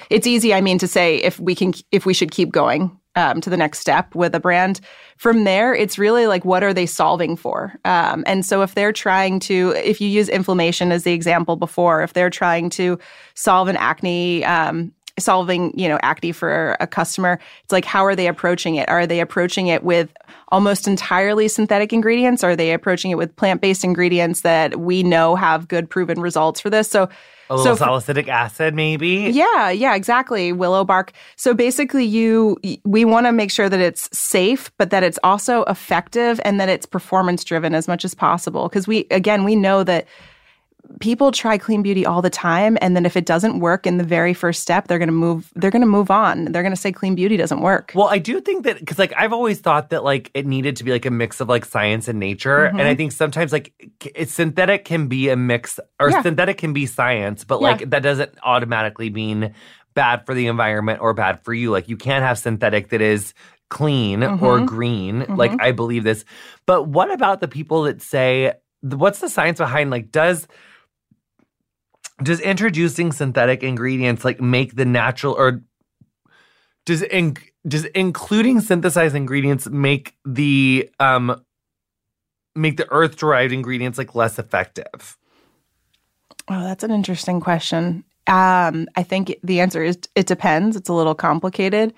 it's 0.10 0.28
easy. 0.28 0.54
I 0.54 0.62
mean 0.62 0.78
to 0.80 0.88
say 0.88 1.18
if 1.18 1.40
we 1.40 1.56
can 1.56 1.74
if 1.92 2.06
we 2.06 2.14
should 2.14 2.32
keep 2.32 2.52
going 2.52 3.00
um, 3.16 3.42
to 3.42 3.50
the 3.50 3.58
next 3.58 3.80
step 3.80 4.14
with 4.16 4.36
a 4.36 4.40
brand. 4.40 4.82
From 5.18 5.44
there, 5.44 5.74
it's 5.74 5.98
really 5.98 6.28
like 6.28 6.46
what 6.46 6.64
are 6.64 6.74
they 6.74 6.86
solving 6.86 7.36
for? 7.36 7.74
Um, 7.86 8.24
and 8.28 8.46
so 8.46 8.62
if 8.62 8.76
they're 8.76 8.92
trying 8.92 9.40
to, 9.42 9.74
if 9.78 10.02
you 10.02 10.08
use 10.08 10.30
inflammation 10.30 10.92
as 10.92 11.04
the 11.04 11.14
example 11.14 11.56
before, 11.56 12.04
if 12.04 12.14
they're 12.14 12.30
trying 12.30 12.70
to 12.72 13.00
solve 13.34 13.68
an 13.68 13.78
acne. 13.78 14.44
Um, 14.46 14.92
solving 15.18 15.78
you 15.80 15.88
know 15.88 15.98
acne 16.02 16.34
for 16.34 16.76
a 16.82 16.88
customer 16.88 17.40
it's 17.64 17.72
like 17.72 17.86
how 17.86 18.04
are 18.06 18.18
they 18.18 18.28
approaching 18.28 18.76
it 18.76 18.90
are 18.90 19.08
they 19.08 19.22
approaching 19.22 19.68
it 19.68 19.82
with 19.82 20.12
almost 20.50 20.90
entirely 20.90 21.48
synthetic 21.48 21.94
ingredients 21.94 22.44
are 22.44 22.54
they 22.54 22.74
approaching 22.74 23.12
it 23.12 23.16
with 23.16 23.34
plant-based 23.38 23.86
ingredients 23.86 24.42
that 24.42 24.78
we 24.78 25.04
know 25.04 25.36
have 25.38 25.70
good 25.70 25.90
proven 25.90 26.20
results 26.20 26.60
for 26.60 26.70
this 26.70 26.90
so 26.90 27.08
A 27.50 27.56
little 27.56 27.76
for- 27.76 27.84
salicylic 27.84 28.28
acid, 28.28 28.74
maybe. 28.74 29.30
yeah, 29.32 29.70
yeah, 29.70 29.96
exactly. 29.96 30.52
Willow 30.52 30.84
bark. 30.84 31.12
So 31.36 31.54
basically 31.54 32.06
you 32.06 32.58
we 32.84 33.06
want 33.06 33.26
to 33.28 33.32
make 33.32 33.52
sure 33.52 33.70
that 33.70 33.80
it's 33.80 34.10
safe, 34.18 34.72
but 34.78 34.90
that 34.90 35.04
it's 35.04 35.20
also 35.24 35.64
effective 35.66 36.40
and 36.44 36.60
that 36.60 36.70
it's 36.70 36.86
performance 36.86 37.44
driven 37.44 37.76
as 37.76 37.88
much 37.88 38.04
as 38.06 38.14
possible 38.14 38.68
because 38.68 38.88
we 38.88 39.06
again, 39.12 39.44
we 39.44 39.56
know 39.56 39.84
that 39.84 40.08
people 41.00 41.32
try 41.32 41.58
clean 41.58 41.82
beauty 41.82 42.06
all 42.06 42.22
the 42.22 42.30
time 42.30 42.78
and 42.82 42.96
then 42.96 43.06
if 43.06 43.16
it 43.16 43.26
doesn't 43.26 43.60
work 43.60 43.86
in 43.86 43.98
the 43.98 44.04
very 44.04 44.34
first 44.34 44.62
step, 44.62 44.88
they're 44.88 45.00
going 45.00 45.08
to 45.08 45.14
move 45.14 45.52
they're 45.56 45.72
going 45.72 45.82
to 45.82 45.88
move 45.88 46.12
on. 46.12 46.46
They're 46.46 46.64
going 46.64 46.74
to 46.74 46.80
say 46.80 46.92
clean 46.92 47.16
beauty 47.16 47.38
doesn't 47.38 47.62
work. 47.62 47.92
Well, 47.96 48.08
I 48.08 48.18
do 48.18 48.40
think 48.42 48.64
that 48.66 48.80
because 48.80 49.00
like 49.00 49.14
I've 49.18 49.34
always 49.34 49.60
thought 49.60 49.90
that 49.90 50.04
like 50.04 50.32
it 50.34 50.46
needed 50.46 50.76
to 50.78 50.84
be 50.84 50.92
like 50.92 51.06
a 51.06 51.12
mix 51.12 51.40
of 51.40 51.50
like 51.50 51.66
science 51.66 52.08
and 52.08 52.20
nature, 52.20 52.66
and 52.66 52.80
mm-hmm. 52.80 52.88
I 52.88 52.96
think 52.96 53.12
sometimes 53.12 53.52
like 53.52 53.74
synthetic 54.26 54.86
can 54.86 55.08
be 55.08 55.30
a 55.30 55.36
mix 55.36 55.80
or 56.00 56.10
Yeah. 56.10 56.22
synthetic 56.22 56.58
can 56.58 56.74
be 56.74 56.86
science, 56.86 57.44
but 57.44 57.62
Yeah. 57.62 57.68
like 57.68 57.90
that 57.90 58.04
doesn't 58.04 58.34
automatically 58.44 59.10
mean 59.10 59.54
bad 59.94 60.26
for 60.26 60.34
the 60.34 60.48
environment 60.48 61.02
or 61.02 61.14
bad 61.14 61.44
for 61.44 61.54
you. 61.54 61.72
Like 61.72 61.88
you 61.88 61.98
can't 61.98 62.24
have 62.24 62.38
synthetic 62.38 62.90
that 62.90 63.02
is 63.02 63.34
clean 63.70 64.24
or 64.24 64.38
mm-hmm. 64.38 64.66
green. 64.66 65.26
Like 65.28 65.52
mm-hmm. 65.52 65.62
I 65.62 65.72
believe 65.72 66.04
this, 66.04 66.26
but 66.66 66.88
what 66.88 67.12
about 67.12 67.42
the 67.42 67.48
people 67.48 67.84
that 67.84 68.02
say 68.02 68.54
what's 68.94 69.20
the 69.20 69.30
science 69.30 69.58
behind 69.58 69.90
like 69.90 70.12
does 70.12 70.48
does 72.24 72.40
introducing 72.40 73.12
synthetic 73.12 73.64
ingredients 73.64 74.24
like 74.24 74.40
make 74.40 74.76
the 74.76 74.86
natural 74.86 75.34
or 75.34 75.62
does 76.86 77.02
in, 77.02 77.36
does 77.68 77.86
including 77.86 78.62
synthesized 78.62 79.16
ingredients 79.16 79.68
make 79.70 80.16
the 80.26 80.90
um 81.00 81.44
make 82.56 82.78
the 82.78 82.90
earth 82.92 83.18
derived 83.18 83.52
ingredients 83.52 83.98
like 83.98 84.16
less 84.16 84.40
effective 84.40 85.18
Oh, 86.48 86.64
that's 86.64 86.84
an 86.84 86.92
interesting 86.92 87.40
question. 87.40 88.04
Um, 88.28 88.88
I 88.96 89.04
think 89.04 89.38
the 89.44 89.60
answer 89.60 89.84
is 89.84 89.98
it 90.16 90.28
depends. 90.28 90.76
It's 90.76 90.90
a 90.90 90.94
little 90.94 91.16
complicated. 91.16 91.94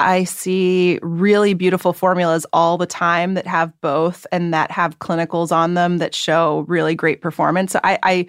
I 0.00 0.24
see 0.24 1.00
really 1.02 1.54
beautiful 1.54 1.92
formulas 1.92 2.46
all 2.52 2.78
the 2.78 2.86
time 2.86 3.34
that 3.34 3.46
have 3.48 3.72
both 3.80 4.26
and 4.30 4.54
that 4.54 4.70
have 4.70 5.00
clinicals 5.00 5.50
on 5.50 5.74
them 5.74 5.98
that 5.98 6.14
show 6.14 6.64
really 6.68 6.94
great 6.94 7.20
performance. 7.20 7.72
So 7.72 7.80
I, 7.82 7.98
I 8.04 8.26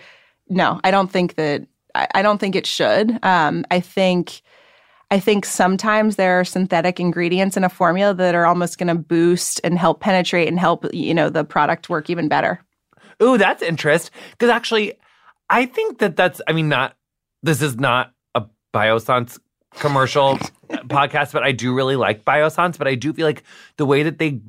no, 0.50 0.80
I 0.84 0.92
don't 0.92 1.12
think 1.12 1.36
that 1.36 1.66
I, 1.96 2.08
I 2.16 2.22
don't 2.22 2.40
think 2.40 2.56
it 2.56 2.66
should. 2.66 3.20
Um, 3.24 3.66
I 3.72 3.80
think 3.80 4.42
I 5.12 5.20
think 5.20 5.46
sometimes 5.46 6.18
there 6.18 6.40
are 6.40 6.46
synthetic 6.46 7.00
ingredients 7.00 7.58
in 7.58 7.64
a 7.64 7.70
formula 7.70 8.14
that 8.14 8.36
are 8.36 8.46
almost 8.46 8.78
going 8.78 8.90
to 8.90 8.96
boost 8.96 9.60
and 9.64 9.78
help 9.78 10.02
penetrate 10.02 10.48
and 10.48 10.60
help 10.60 10.86
you 10.94 11.14
know 11.14 11.30
the 11.30 11.44
product 11.44 11.90
work 11.90 12.10
even 12.10 12.28
better. 12.28 12.64
Ooh, 13.22 13.38
that's 13.38 13.62
interest. 13.62 14.12
Because 14.32 14.50
actually, 14.50 14.94
I 15.50 15.66
think 15.66 16.00
that 16.00 16.16
that's. 16.16 16.42
I 16.48 16.54
mean, 16.54 16.70
not. 16.70 16.96
This 17.42 17.62
is 17.62 17.78
not 17.78 18.14
a 18.36 18.44
Biossance 18.74 19.40
commercial 19.76 20.38
podcast, 20.70 21.34
but 21.34 21.44
I 21.44 21.52
do 21.52 21.74
really 21.74 21.96
like 21.96 22.24
Biossance. 22.24 22.78
But 22.78 22.88
I 22.88 22.96
do 22.96 23.14
feel 23.14 23.26
like 23.26 23.44
the 23.78 23.86
way 23.86 24.04
that 24.04 24.20
they, 24.20 24.42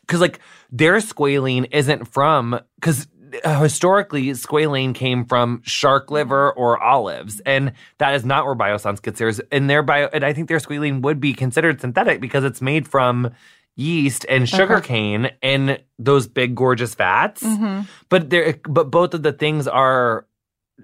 because 0.00 0.20
like 0.20 0.40
their 0.70 0.96
squalene 0.96 1.68
isn't 1.72 2.06
from 2.06 2.60
because. 2.76 3.06
Historically, 3.44 4.30
squalene 4.30 4.94
came 4.94 5.24
from 5.24 5.62
shark 5.64 6.06
mm-hmm. 6.06 6.14
liver 6.14 6.52
or 6.52 6.82
olives, 6.82 7.40
and 7.40 7.72
that 7.98 8.14
is 8.14 8.24
not 8.24 8.46
where 8.46 8.54
Biossance 8.54 9.02
gets 9.02 9.18
theirs. 9.18 9.40
And 9.50 9.68
their 9.68 9.82
bio, 9.82 10.08
and 10.12 10.24
I 10.24 10.32
think 10.32 10.48
their 10.48 10.58
squalene 10.58 11.02
would 11.02 11.20
be 11.20 11.32
considered 11.32 11.80
synthetic 11.80 12.20
because 12.20 12.44
it's 12.44 12.62
made 12.62 12.88
from 12.88 13.30
yeast 13.76 14.24
and 14.28 14.44
uh-huh. 14.44 14.56
sugarcane 14.56 15.30
and 15.42 15.78
those 15.98 16.26
big 16.26 16.54
gorgeous 16.54 16.94
fats. 16.94 17.42
Mm-hmm. 17.42 17.82
But 18.08 18.30
there 18.30 18.58
but 18.64 18.90
both 18.90 19.14
of 19.14 19.22
the 19.22 19.32
things 19.32 19.68
are 19.68 20.26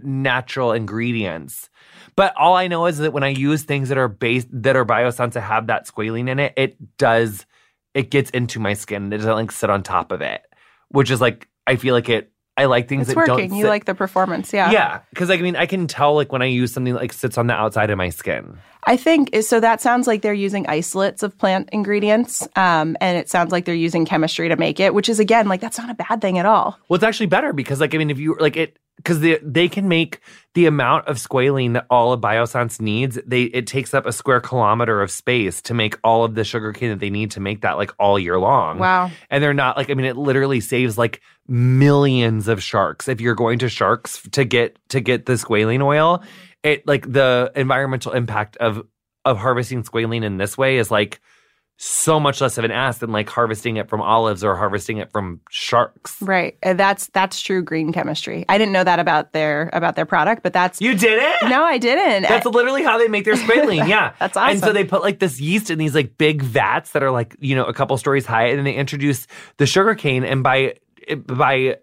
natural 0.02 0.72
ingredients. 0.72 1.70
But 2.14 2.34
all 2.36 2.54
I 2.54 2.68
know 2.68 2.86
is 2.86 2.98
that 2.98 3.12
when 3.12 3.22
I 3.22 3.28
use 3.28 3.62
things 3.62 3.88
that 3.88 3.98
are 3.98 4.08
based 4.08 4.48
that 4.52 4.76
are 4.76 4.84
Biossance 4.84 5.32
that 5.32 5.40
have 5.40 5.66
that 5.68 5.86
squalene 5.86 6.28
in 6.28 6.38
it, 6.38 6.52
it 6.56 6.98
does 6.98 7.46
it 7.94 8.10
gets 8.10 8.30
into 8.30 8.60
my 8.60 8.74
skin. 8.74 9.12
It 9.12 9.18
doesn't 9.18 9.34
like 9.34 9.52
sit 9.52 9.70
on 9.70 9.82
top 9.82 10.12
of 10.12 10.20
it. 10.20 10.42
Which 10.88 11.10
is 11.10 11.20
like 11.20 11.48
I 11.66 11.76
feel 11.76 11.94
like 11.94 12.08
it 12.08 12.31
I 12.56 12.66
like 12.66 12.88
things 12.88 13.02
It's 13.02 13.14
that 13.14 13.16
working. 13.16 13.48
don't 13.48 13.56
You 13.58 13.64
sit- 13.64 13.68
like 13.70 13.84
the 13.86 13.94
performance, 13.94 14.52
yeah. 14.52 14.70
Yeah, 14.70 15.00
because 15.10 15.28
like 15.30 15.40
I 15.40 15.42
mean, 15.42 15.56
I 15.56 15.66
can 15.66 15.86
tell 15.86 16.14
like 16.14 16.32
when 16.32 16.42
I 16.42 16.46
use 16.46 16.72
something 16.72 16.92
that 16.92 17.00
like 17.00 17.12
sits 17.12 17.38
on 17.38 17.46
the 17.46 17.54
outside 17.54 17.90
of 17.90 17.96
my 17.98 18.10
skin. 18.10 18.58
I 18.84 18.96
think 18.96 19.34
so. 19.42 19.60
That 19.60 19.80
sounds 19.80 20.06
like 20.06 20.22
they're 20.22 20.34
using 20.34 20.66
isolates 20.66 21.22
of 21.22 21.38
plant 21.38 21.68
ingredients, 21.72 22.46
um, 22.56 22.96
and 23.00 23.16
it 23.16 23.30
sounds 23.30 23.52
like 23.52 23.64
they're 23.64 23.74
using 23.74 24.04
chemistry 24.04 24.48
to 24.48 24.56
make 24.56 24.80
it, 24.80 24.92
which 24.92 25.08
is 25.08 25.18
again 25.20 25.48
like 25.48 25.60
that's 25.60 25.78
not 25.78 25.88
a 25.88 25.94
bad 25.94 26.20
thing 26.20 26.38
at 26.38 26.46
all. 26.46 26.78
Well, 26.88 26.96
it's 26.96 27.04
actually 27.04 27.26
better 27.26 27.52
because 27.52 27.80
like 27.80 27.94
I 27.94 27.98
mean, 27.98 28.10
if 28.10 28.18
you 28.18 28.36
like 28.40 28.56
it, 28.56 28.76
because 28.96 29.20
they 29.20 29.38
they 29.40 29.68
can 29.68 29.88
make 29.88 30.20
the 30.54 30.66
amount 30.66 31.06
of 31.06 31.16
squalene 31.16 31.74
that 31.74 31.86
all 31.90 32.12
of 32.12 32.20
Biossance 32.20 32.80
needs. 32.80 33.18
They 33.24 33.44
it 33.44 33.66
takes 33.68 33.94
up 33.94 34.04
a 34.04 34.12
square 34.12 34.40
kilometer 34.40 35.00
of 35.00 35.10
space 35.12 35.62
to 35.62 35.74
make 35.74 35.96
all 36.04 36.24
of 36.24 36.34
the 36.34 36.42
sugarcane 36.44 36.90
that 36.90 36.98
they 36.98 37.08
need 37.10 37.30
to 37.32 37.40
make 37.40 37.62
that 37.62 37.78
like 37.78 37.92
all 38.00 38.18
year 38.18 38.38
long. 38.38 38.78
Wow. 38.78 39.10
And 39.30 39.42
they're 39.42 39.54
not 39.54 39.76
like 39.76 39.90
I 39.90 39.94
mean, 39.94 40.06
it 40.06 40.16
literally 40.16 40.60
saves 40.60 40.98
like 40.98 41.20
millions 41.48 42.48
of 42.48 42.62
sharks 42.62 43.08
if 43.08 43.20
you're 43.20 43.34
going 43.34 43.58
to 43.60 43.68
sharks 43.68 44.22
to 44.32 44.44
get 44.44 44.78
to 44.88 45.00
get 45.00 45.26
the 45.26 45.34
squalene 45.34 45.82
oil. 45.82 46.22
It 46.62 46.86
like 46.86 47.10
the 47.10 47.52
environmental 47.56 48.12
impact 48.12 48.56
of 48.58 48.86
of 49.24 49.38
harvesting 49.38 49.82
squalene 49.82 50.24
in 50.24 50.36
this 50.36 50.56
way 50.56 50.78
is 50.78 50.90
like 50.90 51.20
so 51.84 52.20
much 52.20 52.40
less 52.40 52.58
of 52.58 52.64
an 52.64 52.70
ass 52.70 52.98
than 52.98 53.10
like 53.10 53.28
harvesting 53.28 53.76
it 53.76 53.88
from 53.88 54.00
olives 54.00 54.44
or 54.44 54.54
harvesting 54.54 54.98
it 54.98 55.10
from 55.10 55.40
sharks. 55.50 56.20
Right. 56.22 56.56
Uh, 56.62 56.74
That's 56.74 57.08
that's 57.08 57.40
true 57.40 57.60
green 57.60 57.92
chemistry. 57.92 58.44
I 58.48 58.56
didn't 58.56 58.72
know 58.72 58.84
that 58.84 59.00
about 59.00 59.32
their 59.32 59.68
about 59.72 59.96
their 59.96 60.06
product, 60.06 60.44
but 60.44 60.52
that's 60.52 60.80
You 60.80 60.94
did 60.96 61.20
it? 61.20 61.48
no, 61.48 61.64
I 61.64 61.78
didn't. 61.78 62.22
That's 62.22 62.46
literally 62.46 62.84
how 62.84 62.98
they 62.98 63.08
make 63.08 63.24
their 63.24 63.34
squalene. 63.34 63.88
Yeah. 63.88 64.12
That's 64.20 64.36
awesome. 64.36 64.50
And 64.50 64.60
so 64.60 64.72
they 64.72 64.84
put 64.84 65.02
like 65.02 65.18
this 65.18 65.40
yeast 65.40 65.70
in 65.70 65.78
these 65.78 65.94
like 65.94 66.16
big 66.18 66.42
vats 66.42 66.92
that 66.92 67.02
are 67.02 67.10
like, 67.10 67.34
you 67.40 67.56
know, 67.56 67.64
a 67.64 67.72
couple 67.74 67.96
stories 67.96 68.26
high. 68.26 68.46
And 68.48 68.58
then 68.58 68.64
they 68.64 68.74
introduce 68.74 69.26
the 69.56 69.66
sugar 69.66 69.96
cane. 69.96 70.22
And 70.22 70.44
by, 70.44 70.74
by 71.26 71.76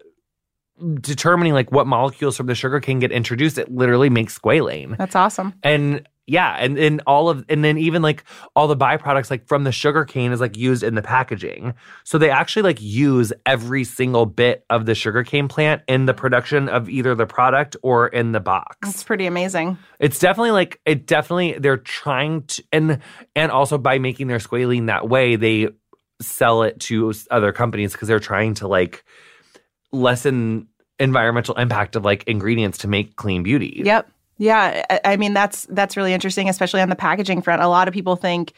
determining 1.02 1.54
like 1.54 1.72
what 1.72 1.88
molecules 1.88 2.38
from 2.38 2.48
the 2.48 2.56
sugar 2.56 2.80
cane 2.80 3.00
get 3.00 3.12
introduced, 3.12 3.58
it 3.58 3.72
literally 3.72 4.10
makes 4.10 4.38
squalane. 4.38 4.98
that's 4.98 5.16
awesome. 5.16 5.54
And 5.64 6.08
yeah, 6.30 6.56
and 6.60 6.78
then 6.78 7.02
all 7.08 7.28
of 7.30 7.44
and 7.50 7.64
then 7.64 7.80
even 7.80 8.04
like 8.04 8.24
all 8.56 8.68
the 8.68 8.78
byproducts 8.78 9.32
like 9.32 9.48
from 9.48 9.64
the 9.64 9.72
sugar 9.72 10.06
cane 10.06 10.32
is 10.32 10.40
like 10.40 10.56
used 10.56 10.84
in 10.84 10.94
the 10.94 11.02
packaging. 11.02 11.74
So 12.04 12.20
they 12.20 12.30
actually 12.30 12.62
like 12.62 12.80
use 12.80 13.34
every 13.48 13.84
single 13.84 14.28
bit 14.28 14.64
of 14.70 14.86
the 14.86 14.94
sugar 14.94 15.24
cane 15.24 15.48
plant 15.48 15.82
in 15.88 16.06
the 16.06 16.14
production 16.14 16.70
of 16.70 16.88
either 16.88 17.16
the 17.16 17.26
product 17.26 17.76
or 17.82 18.08
in 18.08 18.32
the 18.32 18.40
box. 18.40 18.78
It's 18.88 19.04
pretty 19.04 19.26
amazing. 19.26 19.80
It's 20.00 20.20
definitely 20.20 20.52
like 20.52 20.80
it 20.86 21.08
definitely 21.08 21.58
they're 21.58 21.78
trying 21.78 22.44
to 22.44 22.64
and 22.72 23.00
and 23.36 23.52
also 23.52 23.80
by 23.80 23.98
making 23.98 24.28
their 24.28 24.38
squalene 24.38 24.86
that 24.86 25.10
way 25.10 25.36
they 25.36 25.70
sell 26.22 26.64
it 26.64 26.80
to 26.80 27.14
other 27.32 27.52
companies 27.52 27.94
because 27.94 28.08
they're 28.08 28.20
trying 28.20 28.54
to 28.56 28.68
like 28.68 29.04
lessen 29.92 30.68
environmental 31.00 31.56
impact 31.56 31.96
of 31.96 32.04
like 32.04 32.24
ingredients 32.28 32.78
to 32.80 32.88
make 32.88 33.16
clean 33.16 33.44
beauty. 33.44 33.82
Yep. 33.86 34.10
Yeah. 34.38 35.00
I, 35.04 35.18
mean, 35.18 35.34
that's 35.34 35.66
that's 35.70 35.98
really 35.98 36.14
interesting, 36.14 36.50
especially 36.50 36.82
on 36.82 36.90
the 36.90 36.96
packaging 36.96 37.42
front. 37.42 37.62
A 37.62 37.68
lot 37.68 37.88
of 37.88 37.94
people 37.94 38.16
think 38.16 38.54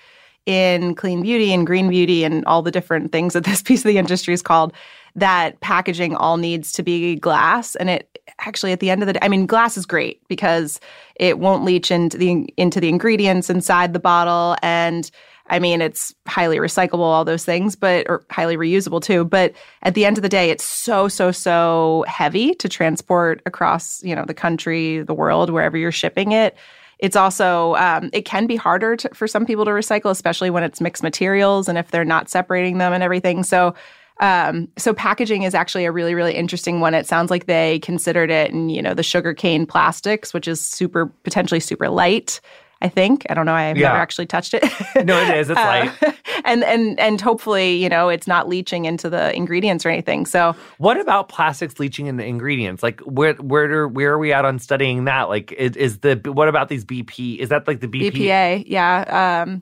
in 0.45 0.95
clean 0.95 1.21
beauty 1.21 1.53
and 1.53 1.67
green 1.67 1.89
beauty 1.89 2.23
and 2.23 2.43
all 2.45 2.61
the 2.61 2.71
different 2.71 3.11
things 3.11 3.33
that 3.33 3.43
this 3.45 3.61
piece 3.61 3.81
of 3.81 3.89
the 3.89 3.97
industry 3.97 4.33
is 4.33 4.41
called 4.41 4.73
that 5.15 5.59
packaging 5.59 6.15
all 6.15 6.37
needs 6.37 6.71
to 6.71 6.81
be 6.81 7.15
glass 7.15 7.75
and 7.75 7.89
it 7.89 8.17
actually 8.39 8.71
at 8.71 8.79
the 8.79 8.89
end 8.89 9.03
of 9.03 9.07
the 9.07 9.13
day 9.13 9.19
i 9.21 9.27
mean 9.27 9.45
glass 9.45 9.75
is 9.75 9.85
great 9.85 10.25
because 10.29 10.79
it 11.15 11.37
won't 11.37 11.65
leach 11.65 11.91
into 11.91 12.17
the 12.17 12.47
into 12.55 12.79
the 12.79 12.87
ingredients 12.87 13.49
inside 13.49 13.91
the 13.91 13.99
bottle 13.99 14.55
and 14.63 15.11
i 15.51 15.59
mean 15.59 15.81
it's 15.81 16.15
highly 16.27 16.57
recyclable 16.57 16.99
all 16.99 17.23
those 17.23 17.45
things 17.45 17.75
but 17.75 18.05
or 18.09 18.23
highly 18.31 18.57
reusable 18.57 19.01
too 19.01 19.23
but 19.23 19.53
at 19.83 19.93
the 19.93 20.05
end 20.05 20.17
of 20.17 20.23
the 20.23 20.29
day 20.29 20.49
it's 20.49 20.63
so 20.63 21.07
so 21.07 21.31
so 21.31 22.03
heavy 22.07 22.55
to 22.55 22.67
transport 22.67 23.41
across 23.45 24.03
you 24.03 24.15
know 24.15 24.25
the 24.25 24.33
country 24.33 25.03
the 25.03 25.13
world 25.13 25.49
wherever 25.49 25.77
you're 25.77 25.91
shipping 25.91 26.31
it. 26.31 26.57
It's 26.99 27.15
also 27.15 27.75
um, 27.75 28.09
it 28.13 28.25
can 28.25 28.45
be 28.45 28.55
harder 28.55 28.95
to, 28.95 29.09
for 29.13 29.27
some 29.27 29.45
people 29.45 29.65
to 29.65 29.71
recycle 29.71 30.11
especially 30.11 30.49
when 30.49 30.63
it's 30.63 30.79
mixed 30.79 31.03
materials 31.03 31.67
and 31.67 31.77
if 31.77 31.91
they're 31.91 32.05
not 32.05 32.29
separating 32.29 32.77
them 32.77 32.93
and 32.93 33.03
everything. 33.03 33.43
So 33.43 33.73
um, 34.19 34.67
so 34.77 34.93
packaging 34.93 35.43
is 35.43 35.55
actually 35.55 35.85
a 35.85 35.91
really 35.91 36.13
really 36.13 36.35
interesting 36.35 36.79
one. 36.79 36.93
It 36.93 37.07
sounds 37.07 37.31
like 37.31 37.47
they 37.47 37.79
considered 37.79 38.29
it 38.29 38.51
in 38.51 38.69
you 38.69 38.81
know 38.81 38.93
the 38.93 39.03
sugarcane 39.03 39.65
plastics 39.65 40.33
which 40.33 40.47
is 40.47 40.61
super 40.61 41.07
potentially 41.23 41.59
super 41.59 41.89
light 41.89 42.39
i 42.81 42.89
think 42.89 43.25
i 43.29 43.33
don't 43.33 43.45
know 43.45 43.53
i've 43.53 43.77
Yeah. 43.77 43.89
never 43.89 43.99
actually 43.99 44.25
touched 44.25 44.53
it 44.53 44.63
No, 45.05 45.19
it 45.21 45.29
is. 45.37 45.49
It's 45.49 45.59
Uh, 45.59 45.63
light. 46.01 46.15
and 46.45 46.63
and 46.63 46.99
and 46.99 47.19
hopefully 47.21 47.75
you 47.75 47.89
know 47.89 48.09
it's 48.09 48.27
not 48.27 48.47
leaching 48.47 48.85
into 48.85 49.09
the 49.09 49.35
ingredients 49.35 49.85
or 49.85 49.89
anything 49.89 50.25
so 50.25 50.55
What 50.77 50.99
about 50.99 51.29
plastics 51.29 51.79
leaching 51.79 52.07
into 52.07 52.23
the 52.23 52.27
ingredients? 52.29 52.83
Like 52.83 52.99
where 53.01 53.33
where 53.35 53.87
where 53.87 54.11
are 54.13 54.19
we 54.19 54.33
at 54.33 54.45
on 54.45 54.59
studying 54.59 55.05
that? 55.05 55.29
Like 55.29 55.51
is, 55.53 55.75
is 55.75 55.99
the 55.99 56.15
what 56.33 56.47
about 56.47 56.69
these 56.69 56.83
BP? 56.85 57.37
Is 57.39 57.49
that 57.49 57.67
like 57.67 57.79
the 57.79 57.87
BP? 57.87 58.11
BPA, 58.13 58.63
yeah, 58.67 59.41
um, 59.43 59.61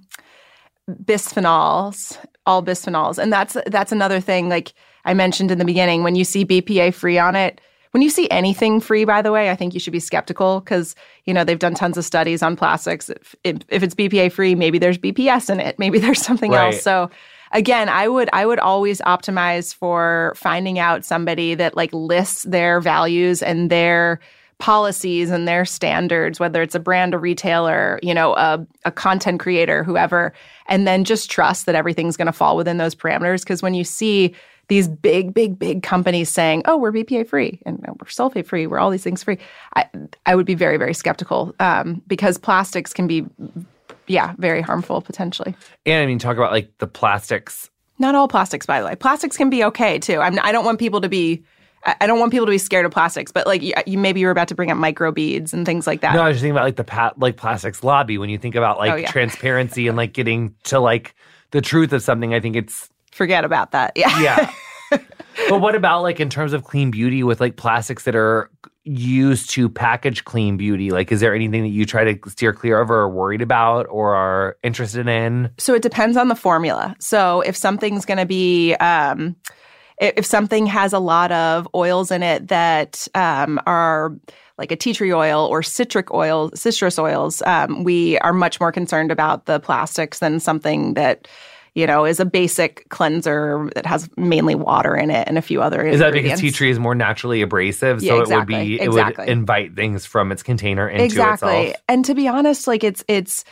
bisphenols, 1.04 2.18
all 2.46 2.64
bisphenols, 2.64 3.18
and 3.18 3.32
that's 3.32 3.58
that's 3.68 3.92
another 3.92 4.20
thing. 4.20 4.50
Like 4.50 4.74
I 5.06 5.14
mentioned 5.14 5.52
in 5.52 5.58
the 5.58 5.66
beginning, 5.66 6.04
when 6.04 6.16
you 6.16 6.24
see 6.24 6.46
BPA 6.46 6.94
free 6.94 7.18
on 7.18 7.36
it, 7.36 7.62
when 7.92 8.04
you 8.04 8.10
see 8.10 8.30
anything 8.30 8.80
free, 8.80 9.04
by 9.06 9.22
the 9.22 9.32
way, 9.32 9.50
I 9.50 9.56
think 9.56 9.74
you 9.74 9.80
should 9.80 9.94
be 9.94 10.00
skeptical 10.00 10.60
because 10.60 10.96
you 11.26 11.34
know 11.34 11.44
they've 11.44 11.60
done 11.60 11.74
tons 11.76 11.98
of 11.98 12.06
studies 12.06 12.44
on 12.44 12.56
plastics. 12.56 13.10
If, 13.10 13.36
if, 13.44 13.58
if 13.70 13.84
it's 13.84 13.96
BPA 13.96 14.32
free, 14.32 14.56
maybe 14.56 14.78
there's 14.78 14.98
BPS 14.98 15.50
in 15.50 15.60
it, 15.60 15.80
maybe 15.80 16.00
there's 16.04 16.22
something 16.22 16.52
Right. 16.52 16.74
else. 16.74 16.84
So 16.84 17.10
again 17.52 17.90
i 17.90 18.08
would 18.08 18.30
i 18.34 18.46
would 18.46 18.60
always 18.60 19.02
optimize 19.02 19.74
for 19.74 20.34
finding 20.36 20.78
out 20.78 21.04
somebody 21.04 21.56
that 21.56 21.76
like 21.76 21.92
lists 21.94 22.44
their 22.44 22.80
values 22.80 23.42
and 23.42 23.70
their 23.70 24.20
policies 24.60 25.30
and 25.32 25.48
their 25.48 25.66
standards 25.66 26.40
whether 26.40 26.62
it's 26.62 26.76
a 26.76 26.80
brand 26.80 27.14
a 27.14 27.18
retailer 27.18 28.00
you 28.04 28.14
know 28.14 28.36
a, 28.36 28.66
a 28.86 28.92
content 28.92 29.40
creator 29.40 29.84
whoever 29.84 30.34
and 30.68 30.86
then 30.86 31.04
just 31.04 31.32
trust 31.32 31.66
that 31.66 31.76
everything's 31.76 32.18
going 32.18 32.28
to 32.28 32.32
fall 32.34 32.56
within 32.58 32.78
those 32.78 32.94
parameters 32.94 33.42
because 33.42 33.64
when 33.64 33.74
you 33.74 33.84
see 33.84 34.36
these 34.70 34.88
big 34.88 35.34
big 35.34 35.60
big 35.60 35.84
companies 35.84 36.30
saying 36.30 36.62
oh 36.66 36.78
we're 36.78 36.92
bpa 36.92 37.28
free 37.28 37.60
and 37.66 37.80
we're 37.80 38.08
sulfate 38.08 38.46
free 38.46 38.66
we're 38.68 38.80
all 38.80 38.90
these 38.90 39.04
things 39.04 39.24
free 39.24 39.38
i, 39.76 39.86
I 40.26 40.36
would 40.36 40.46
be 40.46 40.56
very 40.56 40.78
very 40.78 40.94
skeptical 40.94 41.54
um, 41.60 42.02
because 42.08 42.38
plastics 42.38 42.94
can 42.94 43.08
be 43.08 43.26
yeah 44.08 44.34
very 44.38 44.62
harmful 44.62 45.02
potentially 45.02 45.56
And 45.86 46.02
I 46.04 46.06
mean, 46.06 46.20
talk 46.20 46.38
about 46.38 46.52
like 46.52 46.72
the 46.80 46.88
plastics. 46.88 47.70
not 48.00 48.16
all 48.16 48.28
plastics, 48.28 48.66
by 48.66 48.80
the 48.80 48.86
way. 48.88 48.96
Plastics 48.96 49.36
can 49.38 49.50
be 49.50 49.64
okay 49.66 50.00
too. 50.00 50.20
I'm, 50.20 50.40
I 50.42 50.52
don't 50.52 50.66
want 50.66 50.80
people 50.80 51.02
to 51.02 51.10
be. 51.10 51.44
I 52.02 52.08
don't 52.08 52.20
want 52.20 52.32
people 52.32 52.46
to 52.46 52.52
be 52.52 52.58
scared 52.58 52.86
of 52.86 52.92
plastics, 52.92 53.32
but 53.32 53.48
like 53.48 53.62
you, 53.62 53.74
you 53.86 53.98
maybe 53.98 54.20
you 54.20 54.26
were 54.28 54.32
about 54.32 54.50
to 54.50 54.56
bring 54.56 54.70
up 54.70 54.78
microbeads 54.78 55.54
and 55.54 55.66
things 55.66 55.88
like 55.88 56.02
that. 56.02 56.14
No, 56.14 56.22
I 56.24 56.28
was 56.28 56.36
just 56.36 56.42
thinking 56.42 56.52
about 56.58 56.66
like 56.66 56.76
the 56.76 56.84
pat 56.84 57.18
like 57.20 57.38
plastics 57.38 57.84
lobby. 57.84 58.18
When 58.18 58.30
you 58.30 58.38
think 58.38 58.56
about 58.56 58.78
like 58.80 58.92
Oh, 58.92 58.96
yeah. 58.96 59.10
transparency 59.12 59.88
and 59.88 59.96
like 59.96 60.12
getting 60.14 60.54
to 60.66 60.80
like 60.80 61.16
the 61.52 61.62
truth 61.62 61.94
of 61.94 62.02
something, 62.04 62.34
I 62.34 62.40
think 62.42 62.56
it's 62.58 62.90
Forget 63.12 63.44
about 63.46 63.72
that. 63.72 63.94
Yeah. 63.96 64.20
yeah. 64.22 64.54
but 65.50 65.62
what 65.62 65.76
about 65.76 66.02
like 66.02 66.20
in 66.20 66.30
terms 66.30 66.54
of 66.54 66.64
clean 66.64 66.92
beauty 66.92 67.24
with 67.24 67.40
like 67.40 67.56
plastics 67.56 68.04
that 68.04 68.16
are 68.16 68.50
used 68.84 69.50
to 69.52 69.70
package 69.70 70.26
clean 70.26 70.58
beauty? 70.58 70.90
Like, 70.92 71.12
is 71.12 71.20
there 71.20 71.34
anything 71.36 71.64
that 71.64 71.70
you 71.70 71.86
try 71.86 72.14
to 72.14 72.30
steer 72.30 72.54
clear 72.54 72.82
of 72.82 72.90
or 72.90 73.02
are 73.02 73.10
worried 73.10 73.42
about 73.42 73.86
or 73.90 74.16
are 74.16 74.58
interested 74.64 75.08
in? 75.08 75.52
So 75.58 75.74
it 75.74 75.82
depends 75.82 76.18
on 76.18 76.28
the 76.28 76.36
formula. 76.36 76.96
So 77.00 77.42
if 77.42 77.56
something's 77.56 78.06
going 78.06 78.18
to 78.18 78.26
be, 78.26 78.74
um, 78.76 79.36
if 80.00 80.26
something 80.26 80.66
has 80.66 80.94
a 80.94 81.00
lot 81.00 81.32
of 81.32 81.68
oils 81.76 82.10
in 82.10 82.24
it 82.24 82.48
that 82.48 83.08
um, 83.16 83.60
are 83.68 84.16
like 84.58 84.72
a 84.72 84.76
tea 84.76 84.94
tree 84.94 85.14
oil 85.14 85.46
or 85.46 85.62
citric 85.62 86.12
oil, 86.14 86.52
citrus 86.54 86.98
oils, 86.98 87.42
um, 87.46 87.84
we 87.84 88.18
are 88.20 88.34
much 88.34 88.60
more 88.60 88.72
concerned 88.72 89.12
about 89.12 89.46
the 89.46 89.60
plastics 89.60 90.20
than 90.20 90.40
something 90.40 90.96
that 90.96 91.28
you 91.80 91.88
know 91.88 92.06
is 92.06 92.20
a 92.20 92.26
basic 92.26 92.88
cleanser 92.90 93.70
that 93.76 93.86
has 93.86 94.10
mainly 94.18 94.56
water 94.56 94.96
in 94.96 95.10
it 95.10 95.28
and 95.28 95.38
a 95.38 95.42
few 95.42 95.62
other 95.62 95.86
Is 95.86 96.00
that 96.00 96.14
because 96.14 96.40
tea 96.40 96.52
tree 96.52 96.70
is 96.70 96.80
more 96.80 96.96
naturally 96.96 97.42
abrasive, 97.42 98.02
Yeah, 98.04 98.14
so 98.16 98.22
exactly, 98.22 98.36
it 98.36 98.40
would 98.40 98.48
be 98.68 98.82
it 98.82 98.88
exactly. 98.88 99.26
would 99.26 99.32
invite 99.32 99.76
things 99.76 100.06
from 100.06 100.32
its 100.32 100.44
container 100.44 100.88
into 100.90 101.04
exactly 101.04 101.68
itself? 101.68 101.84
and 101.88 102.06
to 102.06 102.14
be 102.14 102.28
honest 102.28 102.68
like 102.68 102.84
it's 102.84 103.04
it's 103.08 103.46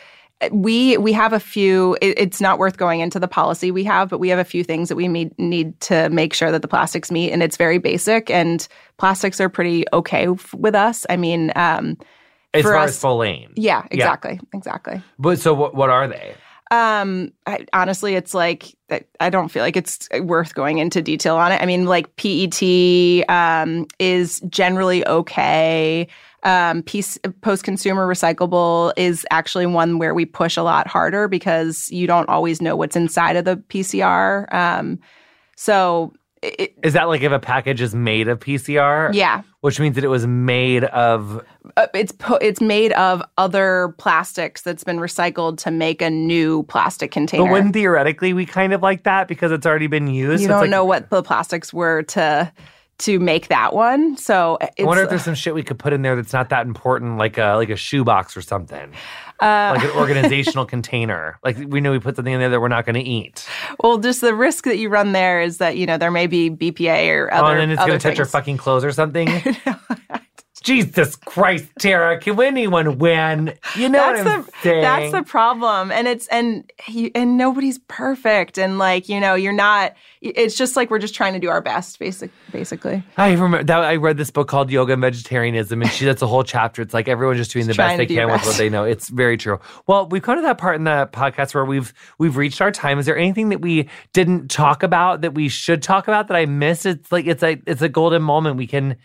we 0.52 0.96
we 0.98 1.12
have 1.12 1.32
a 1.32 1.40
few 1.40 1.96
it, 2.00 2.16
it's 2.16 2.40
not 2.40 2.60
worth 2.60 2.76
going 2.76 3.00
into 3.00 3.18
the 3.18 3.26
policy 3.26 3.72
we 3.72 3.82
have 3.82 4.08
but 4.08 4.18
we 4.20 4.28
have 4.28 4.38
a 4.38 4.44
few 4.44 4.62
things 4.62 4.88
that 4.88 4.94
we 4.94 5.08
need, 5.08 5.36
need 5.38 5.80
to 5.80 6.08
make 6.10 6.32
sure 6.32 6.52
that 6.52 6.62
the 6.62 6.68
plastics 6.68 7.10
meet 7.10 7.32
and 7.32 7.42
it's 7.42 7.56
very 7.56 7.78
basic 7.78 8.30
and 8.30 8.68
plastics 8.98 9.40
are 9.40 9.48
pretty 9.48 9.84
okay 9.92 10.28
f- 10.28 10.54
with 10.54 10.76
us 10.76 11.04
i 11.10 11.16
mean 11.16 11.50
um 11.56 11.96
As 12.54 12.62
for 12.62 12.70
far 12.72 12.82
us- 12.84 12.90
as 12.90 13.00
full 13.00 13.16
lane. 13.18 13.50
yeah 13.56 13.82
exactly 13.90 14.38
exactly 14.54 15.02
But 15.18 15.40
so 15.40 15.54
what 15.54 15.74
what 15.74 15.90
are 15.90 16.06
they? 16.06 16.34
Um 16.70 17.32
I, 17.46 17.66
honestly 17.72 18.14
it's 18.14 18.34
like 18.34 18.74
I- 19.20 19.30
don't 19.30 19.48
feel 19.48 19.62
like 19.62 19.76
it's 19.76 20.08
worth 20.20 20.54
going 20.54 20.78
into 20.78 21.02
detail 21.02 21.36
on 21.36 21.52
it. 21.52 21.60
I 21.62 21.66
mean 21.66 21.86
like 21.86 22.14
pet 22.16 22.62
um 23.30 23.86
is 23.98 24.40
generally 24.48 25.06
okay. 25.06 26.08
Um 26.42 26.82
piece 26.82 27.18
post 27.40 27.64
consumer 27.64 28.06
recyclable 28.06 28.92
is 28.96 29.26
actually 29.30 29.66
one 29.66 29.98
where 29.98 30.14
we 30.14 30.24
push 30.24 30.56
a 30.56 30.62
lot 30.62 30.86
harder 30.86 31.28
because 31.28 31.90
you 31.90 32.06
don't 32.06 32.28
always 32.28 32.62
know 32.62 32.76
what's 32.76 32.96
inside 32.96 33.36
of 33.36 33.44
the 33.44 33.56
pcr 33.56 34.52
um 34.54 34.98
so 35.56 36.12
It, 36.42 36.74
Is 36.84 36.92
that 36.92 37.08
like 37.08 37.22
if 37.22 37.32
a 37.32 37.38
package 37.38 37.80
is 37.80 37.94
made 37.94 38.28
of 38.28 38.38
PCR? 38.38 39.12
yeah, 39.12 39.42
Which 39.60 39.80
means 39.80 39.96
that 39.96 40.04
it 40.04 40.08
was 40.08 40.26
made 40.26 40.84
of. 40.84 41.44
Uh, 41.76 41.86
it's 41.94 42.12
po- 42.12 42.36
it's 42.36 42.60
made 42.60 42.92
of 42.92 43.22
other 43.38 43.94
plastics 43.98 44.62
that's 44.62 44.84
been 44.84 44.98
recycled 44.98 45.58
to 45.58 45.70
make 45.70 46.00
a 46.00 46.10
new 46.10 46.62
plastic 46.64 47.10
container. 47.10 47.44
But 47.44 47.50
wouldn't 47.52 47.74
theoretically 47.74 48.32
we 48.34 48.46
kind 48.46 48.72
of 48.72 48.82
like 48.82 49.02
that 49.02 49.26
because 49.26 49.50
it's 49.52 49.66
already 49.66 49.88
been 49.88 50.06
used? 50.06 50.40
you 50.42 50.48
don't 50.48 50.60
like- 50.62 50.70
know 50.70 50.84
what 50.84 51.10
the 51.10 51.22
plastics 51.22 51.72
were 51.74 52.02
to 52.04 52.52
to 52.98 53.20
make 53.20 53.48
that 53.48 53.74
one. 53.74 54.16
So 54.16 54.58
it's, 54.60 54.80
I 54.80 54.82
wonder 54.84 55.04
if 55.04 55.08
there's 55.08 55.24
some 55.24 55.34
shit 55.34 55.54
we 55.54 55.62
could 55.62 55.78
put 55.78 55.92
in 55.92 56.02
there 56.02 56.16
that's 56.16 56.32
not 56.32 56.48
that 56.48 56.66
important, 56.66 57.16
like 57.18 57.38
a 57.38 57.54
like 57.54 57.70
a 57.70 57.76
shoebox 57.76 58.36
or 58.36 58.42
something, 58.42 58.92
uh, 59.40 59.74
like 59.76 59.84
an 59.84 59.90
organizational 59.96 60.66
container. 60.66 61.38
Like 61.44 61.56
we 61.58 61.80
know 61.80 61.92
we 61.92 62.00
put 62.00 62.16
something 62.16 62.32
in 62.32 62.40
there 62.40 62.50
that 62.50 62.60
we're 62.60 62.68
not 62.68 62.84
going 62.84 62.96
to 62.96 63.08
eat. 63.08 63.46
well, 63.82 63.98
just 63.98 64.20
the 64.20 64.34
risk 64.34 64.64
that 64.64 64.78
you 64.78 64.88
run 64.88 65.12
there 65.12 65.40
is 65.40 65.58
that 65.58 65.76
you 65.76 65.86
know 65.86 65.96
there 65.96 66.10
may 66.10 66.26
be 66.26 66.50
BPA 66.50 67.08
or 67.14 67.32
other. 67.32 67.46
oh, 67.46 67.50
and 67.50 67.60
then 67.60 67.70
it's 67.70 67.84
going 67.84 67.98
to 67.98 68.08
touch 68.08 68.18
your 68.18 68.26
fucking 68.26 68.56
clothes 68.56 68.84
or 68.84 68.92
something. 68.92 69.28
Jesus 70.68 71.16
Christ, 71.16 71.66
Tara! 71.78 72.20
Can 72.20 72.38
anyone 72.40 72.98
win? 72.98 73.54
You 73.74 73.88
know 73.88 73.98
that's 73.98 74.24
what 74.24 74.32
I'm 74.32 74.42
the 74.42 74.52
saying? 74.62 74.82
that's 74.82 75.12
the 75.12 75.22
problem 75.22 75.90
and 75.90 76.06
it's 76.06 76.26
and 76.28 76.70
you, 76.86 77.10
and 77.14 77.38
nobody's 77.38 77.78
perfect 77.88 78.58
and 78.58 78.78
like 78.78 79.08
you 79.08 79.18
know 79.18 79.34
you're 79.34 79.52
not 79.52 79.94
it's 80.20 80.56
just 80.56 80.76
like 80.76 80.90
we're 80.90 80.98
just 80.98 81.14
trying 81.14 81.32
to 81.32 81.38
do 81.38 81.48
our 81.48 81.60
best 81.60 81.98
basic 81.98 82.30
basically 82.52 83.02
I 83.16 83.32
remember 83.32 83.64
that 83.64 83.78
I 83.84 83.96
read 83.96 84.16
this 84.18 84.30
book 84.30 84.48
called 84.48 84.70
Yoga 84.70 84.92
and 84.92 85.02
Vegetarianism, 85.02 85.80
and 85.80 85.90
she 85.90 86.04
that's 86.04 86.22
a 86.22 86.26
whole 86.26 86.44
chapter. 86.44 86.82
It's 86.82 86.92
like 86.92 87.08
everyone's 87.08 87.38
just 87.38 87.52
doing 87.52 87.66
the 87.66 87.74
Trying 87.74 87.96
best 87.96 87.98
they 87.98 88.04
to 88.04 88.08
do 88.08 88.14
your 88.14 88.28
can 88.28 88.32
with 88.32 88.46
what 88.46 88.56
they 88.56 88.68
know. 88.68 88.84
It's 88.84 89.08
very 89.08 89.36
true. 89.36 89.60
Well, 89.86 90.06
we've 90.08 90.22
come 90.22 90.36
to 90.36 90.42
that 90.42 90.58
part 90.58 90.76
in 90.76 90.84
the 90.84 91.08
podcast 91.12 91.54
where 91.54 91.64
we've 91.64 91.94
we've 92.18 92.36
reached 92.36 92.60
our 92.60 92.70
time. 92.70 92.98
Is 92.98 93.06
there 93.06 93.16
anything 93.16 93.48
that 93.50 93.60
we 93.60 93.88
didn't 94.12 94.50
talk 94.50 94.82
about 94.82 95.22
that 95.22 95.34
we 95.34 95.48
should 95.48 95.82
talk 95.82 96.08
about 96.08 96.28
that 96.28 96.36
I 96.36 96.46
missed? 96.46 96.86
It's 96.86 97.10
like 97.10 97.26
it's 97.26 97.42
a 97.42 97.60
it's 97.66 97.82
a 97.82 97.88
golden 97.88 98.22
moment. 98.22 98.56
We 98.56 98.66
can 98.66 98.96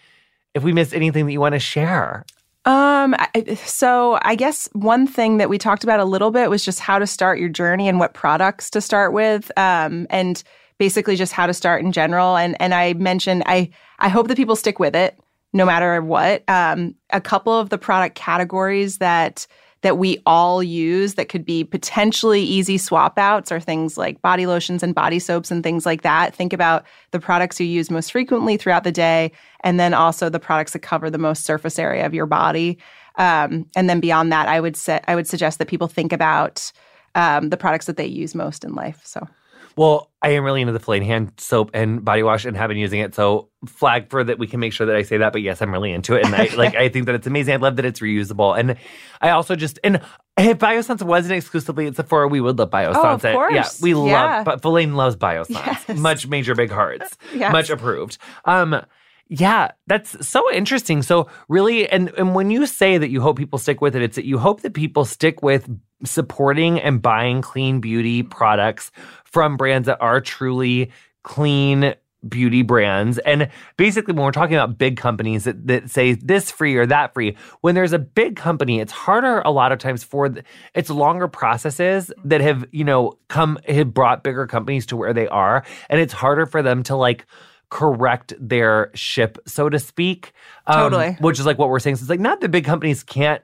if 0.54 0.64
we 0.64 0.74
missed 0.74 0.94
anything 0.94 1.26
that 1.26 1.32
you 1.32 1.40
want 1.40 1.54
to 1.54 1.60
share. 1.60 2.26
Um, 2.66 3.16
so 3.56 4.18
I 4.22 4.36
guess 4.36 4.70
one 4.72 5.06
thing 5.06 5.38
that 5.38 5.50
we 5.50 5.58
talked 5.58 5.84
about 5.84 6.00
a 6.00 6.06
little 6.06 6.32
bit 6.32 6.50
was 6.50 6.64
just 6.64 6.80
how 6.80 6.98
to 6.98 7.08
start 7.08 7.40
your 7.40 7.50
journey 7.50 7.90
and 7.90 8.00
what 8.00 8.14
products 8.14 8.70
to 8.72 8.82
start 8.82 9.12
with. 9.12 9.52
Um, 9.58 10.08
and 10.10 10.42
basically 10.78 11.16
just 11.16 11.34
how 11.34 11.46
to 11.46 11.54
start 11.54 11.84
in 11.84 11.92
general. 11.92 12.36
And 12.36 12.60
and 12.62 12.74
I 12.74 12.94
mentioned 12.94 13.44
I 13.46 13.70
I 14.00 14.10
hope 14.10 14.28
that 14.28 14.38
people 14.38 14.56
stick 14.56 14.80
with 14.80 14.96
it 14.96 15.18
no 15.54 15.66
matter 15.66 16.02
what. 16.02 16.44
Um, 16.50 16.96
a 17.12 17.22
couple 17.22 17.58
of 17.58 17.70
the 17.70 17.78
product 17.78 18.16
categories 18.16 18.98
that 18.98 19.48
that 19.84 19.98
we 19.98 20.22
all 20.26 20.64
use 20.64 21.14
that 21.16 21.30
could 21.30 21.46
be 21.46 21.64
potentially 21.64 22.42
easy 22.42 22.78
swap 22.78 23.20
outs 23.20 23.52
are 23.52 23.60
things 23.60 23.98
like 23.98 24.22
body 24.22 24.46
lotions 24.46 24.82
and 24.82 24.96
body 24.96 25.20
soaps 25.20 25.52
and 25.52 25.62
things 25.62 25.86
like 25.86 26.02
that. 26.02 26.34
Think 26.34 26.54
about 26.54 26.86
the 27.12 27.20
products 27.20 27.60
you 27.60 27.68
use 27.68 27.92
most 27.92 28.12
frequently 28.12 28.58
throughout 28.58 28.86
the 28.86 28.92
day, 28.92 29.32
and 29.60 29.80
then 29.80 29.94
also 29.94 30.30
the 30.30 30.40
products 30.40 30.72
that 30.72 30.80
cover 30.80 31.10
the 31.10 31.18
most 31.18 31.44
surface 31.44 31.78
area 31.78 32.06
of 32.06 32.14
your 32.14 32.26
body. 32.26 32.80
Um, 33.18 33.68
and 33.76 33.90
then 33.90 34.00
beyond 34.00 34.32
that, 34.32 34.48
I 34.48 34.60
would 34.60 34.76
say 34.76 35.00
I 35.08 35.16
would 35.16 35.28
suggest 35.28 35.60
that 35.60 35.68
people 35.68 35.88
think 35.88 36.14
about 36.14 36.72
um, 37.14 37.50
the 37.50 37.58
products 37.58 37.86
that 37.86 37.98
they 37.98 38.08
use 38.08 38.34
most 38.34 38.64
in 38.64 38.74
life. 38.74 39.02
So 39.04 39.28
Well, 39.76 40.12
I 40.22 40.30
am 40.30 40.44
really 40.44 40.62
into 40.62 40.74
the 40.74 40.80
Follain 40.80 41.04
hand 41.06 41.34
soap 41.38 41.72
and 41.74 42.04
body 42.06 42.24
wash 42.24 42.46
and 42.46 42.56
have 42.56 42.70
been 42.70 42.78
using 42.78 43.00
it. 43.00 43.14
So 43.16 43.50
flag 43.66 44.10
for 44.10 44.24
that 44.24 44.40
we 44.40 44.48
can 44.48 44.60
make 44.60 44.72
sure 44.72 44.88
that 44.88 44.96
I 44.96 45.02
say 45.04 45.18
that. 45.18 45.34
But 45.34 45.42
yes, 45.42 45.62
I'm 45.62 45.72
really 45.72 45.92
into 45.92 46.16
it. 46.16 46.26
And 46.26 46.34
I 46.36 46.46
like 46.56 46.76
I 46.76 46.90
think 46.90 47.08
that 47.08 47.16
it's 47.16 47.28
amazing. 47.28 47.54
I 47.56 47.58
love 47.58 47.76
that 47.78 47.86
it's 47.86 48.00
reusable. 48.00 48.58
And 48.58 48.78
I 49.22 49.32
also 49.32 49.56
just 49.56 49.80
and 49.84 50.00
if 50.38 50.60
Biossance 50.60 51.02
wasn't 51.02 51.34
exclusively 51.34 51.88
at 51.88 51.96
Sephora, 51.96 52.28
we 52.28 52.40
would 52.42 52.58
love 52.60 52.70
Biossance. 52.70 53.26
Oh, 53.36 53.46
of 53.46 53.52
Yeah, 53.54 53.68
we 53.82 53.92
Yeah. 53.92 54.38
love 54.38 54.46
but 54.46 54.62
Follain 54.62 54.96
loves 54.96 55.16
Biossance. 55.16 55.50
Yes. 55.88 55.98
Much 55.98 56.28
major 56.28 56.56
big 56.56 56.72
hearts. 56.72 57.18
Yes. 57.34 57.52
Much 57.52 57.70
approved. 57.70 58.18
Um 58.46 58.82
yeah, 59.28 59.72
that's 59.88 60.28
so 60.28 60.52
interesting. 60.52 61.02
So 61.02 61.28
really, 61.48 61.90
and 61.90 62.10
and 62.18 62.36
when 62.36 62.52
you 62.52 62.66
say 62.66 62.98
that 62.98 63.10
you 63.10 63.22
hope 63.22 63.38
people 63.38 63.60
stick 63.60 63.82
with 63.82 63.96
it, 63.96 64.02
it's 64.02 64.16
that 64.16 64.26
you 64.26 64.38
hope 64.38 64.62
that 64.62 64.74
people 64.74 65.06
stick 65.06 65.42
with 65.42 65.70
supporting 66.06 66.80
and 66.80 67.02
buying 67.02 67.42
clean 67.42 67.80
beauty 67.80 68.24
products 68.24 68.92
from 69.24 69.58
brands 69.58 69.86
that 69.88 70.02
are 70.02 70.22
truly 70.22 70.92
clean 71.24 71.96
beauty 72.28 72.62
brands. 72.62 73.18
And 73.20 73.50
basically, 73.78 74.14
when 74.14 74.24
we're 74.24 74.32
talking 74.32 74.56
about 74.56 74.78
big 74.78 74.98
companies 74.98 75.46
that, 75.46 75.68
that 75.68 75.90
say 75.90 76.14
this 76.14 76.52
free 76.52 76.76
or 76.76 76.86
that 76.86 77.14
free, 77.14 77.38
when 77.62 77.76
there's 77.76 77.94
a 77.94 78.00
big 78.00 78.36
company, 78.36 78.80
it's 78.80 78.92
harder 78.92 79.40
a 79.42 79.52
lot 79.52 79.72
of 79.72 79.80
times 79.80 80.04
for 80.04 80.30
the, 80.30 80.44
it's 80.74 80.90
longer 80.90 81.28
processes 81.28 82.12
that 82.26 82.42
have, 82.42 82.66
you 82.72 82.84
know, 82.84 83.18
come, 83.28 83.58
have 83.68 83.94
brought 83.94 84.24
bigger 84.24 84.48
companies 84.48 84.86
to 84.88 84.98
where 84.98 85.14
they 85.14 85.28
are. 85.28 85.66
And 85.90 86.00
it's 86.00 86.14
harder 86.14 86.46
for 86.46 86.62
them 86.62 86.84
to 86.84 86.96
like, 86.96 87.26
correct 87.74 88.34
their 88.40 88.92
ship, 88.94 89.40
so 89.48 89.68
to 89.68 89.80
speak. 89.80 90.32
Um, 90.68 90.76
Totally. 90.92 91.18
Which 91.20 91.40
is 91.40 91.46
like 91.48 91.58
what 91.58 91.70
we're 91.70 91.80
saying. 91.80 91.96
So 91.96 92.04
it's 92.04 92.10
like 92.10 92.20
not 92.20 92.40
that 92.42 92.50
big 92.50 92.66
companies 92.66 93.02
can't 93.04 93.42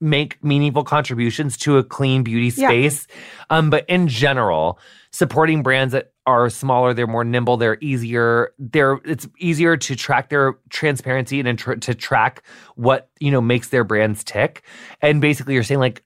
make 0.00 0.42
meaningful 0.42 0.82
contributions 0.82 1.58
to 1.58 1.76
a 1.76 1.84
clean 1.84 2.22
beauty 2.22 2.48
Yeah. 2.58 2.68
space. 2.68 3.06
Um, 3.50 3.68
but 3.68 3.84
in 3.86 4.08
general, 4.08 4.78
supporting 5.10 5.62
brands 5.62 5.92
that 5.92 6.12
are 6.26 6.48
smaller, 6.48 6.94
they're 6.94 7.06
more 7.06 7.22
nimble, 7.24 7.58
they're 7.58 7.76
easier, 7.82 8.52
they're 8.58 8.98
it's 9.04 9.28
easier 9.38 9.76
to 9.76 9.94
track 9.94 10.30
their 10.30 10.54
transparency 10.70 11.38
and 11.40 11.58
tr- 11.58 11.74
to 11.74 11.94
track 11.94 12.42
what 12.76 13.10
you 13.20 13.30
know 13.30 13.42
makes 13.42 13.68
their 13.68 13.84
brands 13.84 14.24
tick. 14.24 14.62
And 15.02 15.20
basically, 15.20 15.52
you're 15.52 15.62
saying 15.64 15.80
like. 15.80 16.02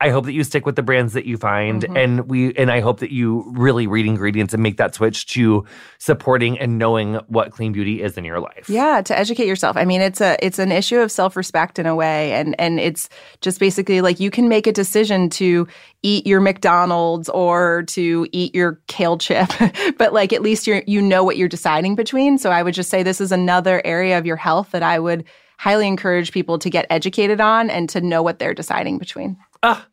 I 0.00 0.10
hope 0.10 0.24
that 0.26 0.32
you 0.32 0.42
stick 0.44 0.66
with 0.66 0.74
the 0.76 0.82
brands 0.82 1.12
that 1.12 1.24
you 1.24 1.36
find 1.36 1.82
Mhm. 1.82 1.96
and 1.96 2.28
we 2.28 2.52
and 2.56 2.70
I 2.70 2.80
hope 2.80 2.98
that 3.00 3.12
you 3.12 3.44
really 3.54 3.86
read 3.86 4.06
ingredients 4.06 4.52
and 4.52 4.62
make 4.62 4.76
that 4.76 4.94
switch 4.94 5.24
to 5.28 5.64
supporting 5.98 6.58
and 6.58 6.78
knowing 6.78 7.14
what 7.28 7.52
clean 7.52 7.72
beauty 7.72 8.02
is 8.02 8.18
in 8.18 8.24
your 8.24 8.40
life. 8.40 8.68
Yeah, 8.68 9.00
to 9.02 9.16
educate 9.18 9.46
yourself. 9.46 9.76
I 9.76 9.84
mean, 9.84 10.00
it's 10.00 10.20
a 10.20 10.36
it's 10.44 10.58
an 10.58 10.72
issue 10.72 10.98
of 10.98 11.10
self-respect 11.12 11.78
in 11.78 11.86
a 11.86 11.94
way 11.94 12.32
and 12.32 12.54
and 12.58 12.80
it's 12.80 13.08
just 13.40 13.60
basically 13.60 14.00
like 14.00 14.18
you 14.20 14.30
can 14.30 14.48
make 14.48 14.66
a 14.66 14.72
decision 14.72 15.30
to 15.30 15.66
eat 16.02 16.26
your 16.26 16.40
McDonald's 16.40 17.28
or 17.28 17.84
to 17.88 18.26
eat 18.32 18.54
your 18.54 18.80
kale 18.88 19.16
chip, 19.16 19.48
but 19.96 20.12
like 20.12 20.32
at 20.32 20.42
least 20.42 20.66
you 20.66 20.82
you 20.86 21.00
know 21.00 21.22
what 21.22 21.36
you're 21.36 21.48
deciding 21.48 21.94
between. 21.94 22.36
So 22.36 22.50
I 22.50 22.62
would 22.62 22.74
just 22.74 22.90
say 22.90 23.02
this 23.04 23.20
is 23.20 23.30
another 23.32 23.80
area 23.84 24.18
of 24.18 24.26
your 24.26 24.36
health 24.36 24.72
that 24.72 24.82
I 24.82 24.98
would 24.98 25.24
highly 25.56 25.86
encourage 25.86 26.32
people 26.32 26.58
to 26.58 26.68
get 26.68 26.84
educated 26.90 27.40
on 27.40 27.70
and 27.70 27.88
to 27.88 28.00
know 28.00 28.22
what 28.24 28.40
they're 28.40 28.54
deciding 28.54 28.98
between. 28.98 29.36
Ah, 29.66 29.86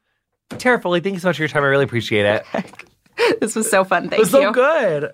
Tara 0.58 0.82
Foley, 0.82 1.00
thank 1.00 1.14
you 1.14 1.20
so 1.22 1.30
much 1.30 1.38
for 1.38 1.44
your 1.44 1.48
time. 1.50 1.64
I 1.64 1.68
really 1.68 1.86
appreciate 1.86 2.26
it. 2.26 2.46
This 3.40 3.56
was 3.56 3.70
so 3.70 3.84
fun. 3.84 4.10
Thank 4.10 4.14
It 4.14 4.20
was 4.20 4.34
you. 4.34 4.42
so 4.42 4.52
good. 4.52 5.12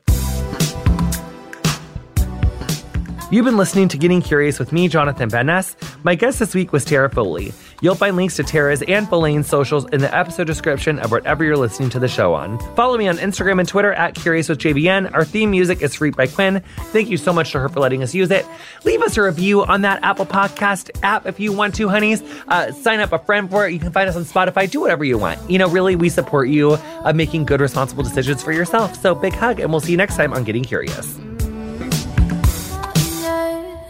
You've 3.30 3.44
been 3.44 3.58
listening 3.58 3.90
to 3.90 3.98
Getting 3.98 4.22
Curious 4.22 4.58
with 4.58 4.72
me, 4.72 4.88
Jonathan 4.88 5.28
Ness. 5.46 5.76
My 6.04 6.16
guest 6.16 6.40
this 6.40 6.56
week 6.56 6.72
was 6.72 6.86
Tara 6.86 7.10
Foley. 7.10 7.52
You'll 7.82 7.94
find 7.96 8.16
links 8.16 8.38
to 8.38 8.44
Tara's 8.44 8.82
and 8.84 9.06
Follain's 9.06 9.48
socials 9.48 9.86
in 9.90 10.00
the 10.00 10.16
episode 10.16 10.48
description 10.48 10.98
of 11.00 11.12
whatever 11.12 11.44
you're 11.44 11.58
listening 11.58 11.90
to 11.90 12.00
the 12.00 12.08
show 12.08 12.34
on. 12.34 12.58
Follow 12.78 12.98
me 12.98 13.10
on 13.10 13.18
Instagram 13.18 13.60
and 13.60 13.68
Twitter 13.68 13.92
at 13.92 14.16
Curious 14.16 14.48
with 14.48 14.60
JVN. 14.60 15.14
Our 15.14 15.26
theme 15.26 15.52
music 15.52 15.82
is 15.82 15.94
Freak 15.94 16.16
by 16.16 16.28
Quiñ. 16.28 16.64
Thank 16.94 17.10
you 17.10 17.18
so 17.18 17.34
much 17.34 17.52
to 17.52 17.60
her 17.60 17.68
for 17.68 17.82
letting 17.82 18.02
us 18.02 18.16
use 18.16 18.32
it. 18.32 18.46
Leave 18.86 19.02
us 19.02 19.18
a 19.18 19.22
review 19.22 19.66
on 19.66 19.82
that 19.82 20.02
Apple 20.04 20.26
Podcast 20.26 20.90
app 21.04 21.26
if 21.26 21.38
you 21.38 21.52
want 21.52 21.76
to, 21.76 21.90
honeys. 21.90 22.22
Uh, 22.48 22.72
sign 22.72 23.02
up 23.02 23.12
a 23.12 23.20
friend 23.20 23.50
for 23.52 23.68
it. 23.68 23.74
You 23.74 23.80
can 23.80 23.92
find 23.92 24.08
us 24.08 24.16
on 24.16 24.24
Spotify. 24.24 24.72
Do 24.72 24.80
whatever 24.80 25.04
you 25.04 25.18
want. 25.18 25.38
You 25.50 25.58
know, 25.58 25.68
really, 25.68 25.98
we 25.98 26.08
support 26.08 26.48
you 26.48 26.78
uh, 27.04 27.12
making 27.12 27.44
good, 27.44 27.60
responsible 27.60 28.04
decisions 28.04 28.42
for 28.42 28.54
yourself. 28.54 28.96
So 29.02 29.14
big 29.16 29.34
hug, 29.34 29.60
and 29.60 29.70
we'll 29.70 29.82
see 29.82 29.92
you 29.92 29.98
next 29.98 30.16
time 30.16 30.32
on 30.32 30.46
Getting 30.46 30.64
Curious. 30.64 31.20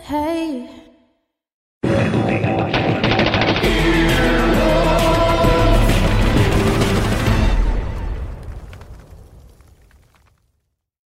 Hey. 0.08 0.76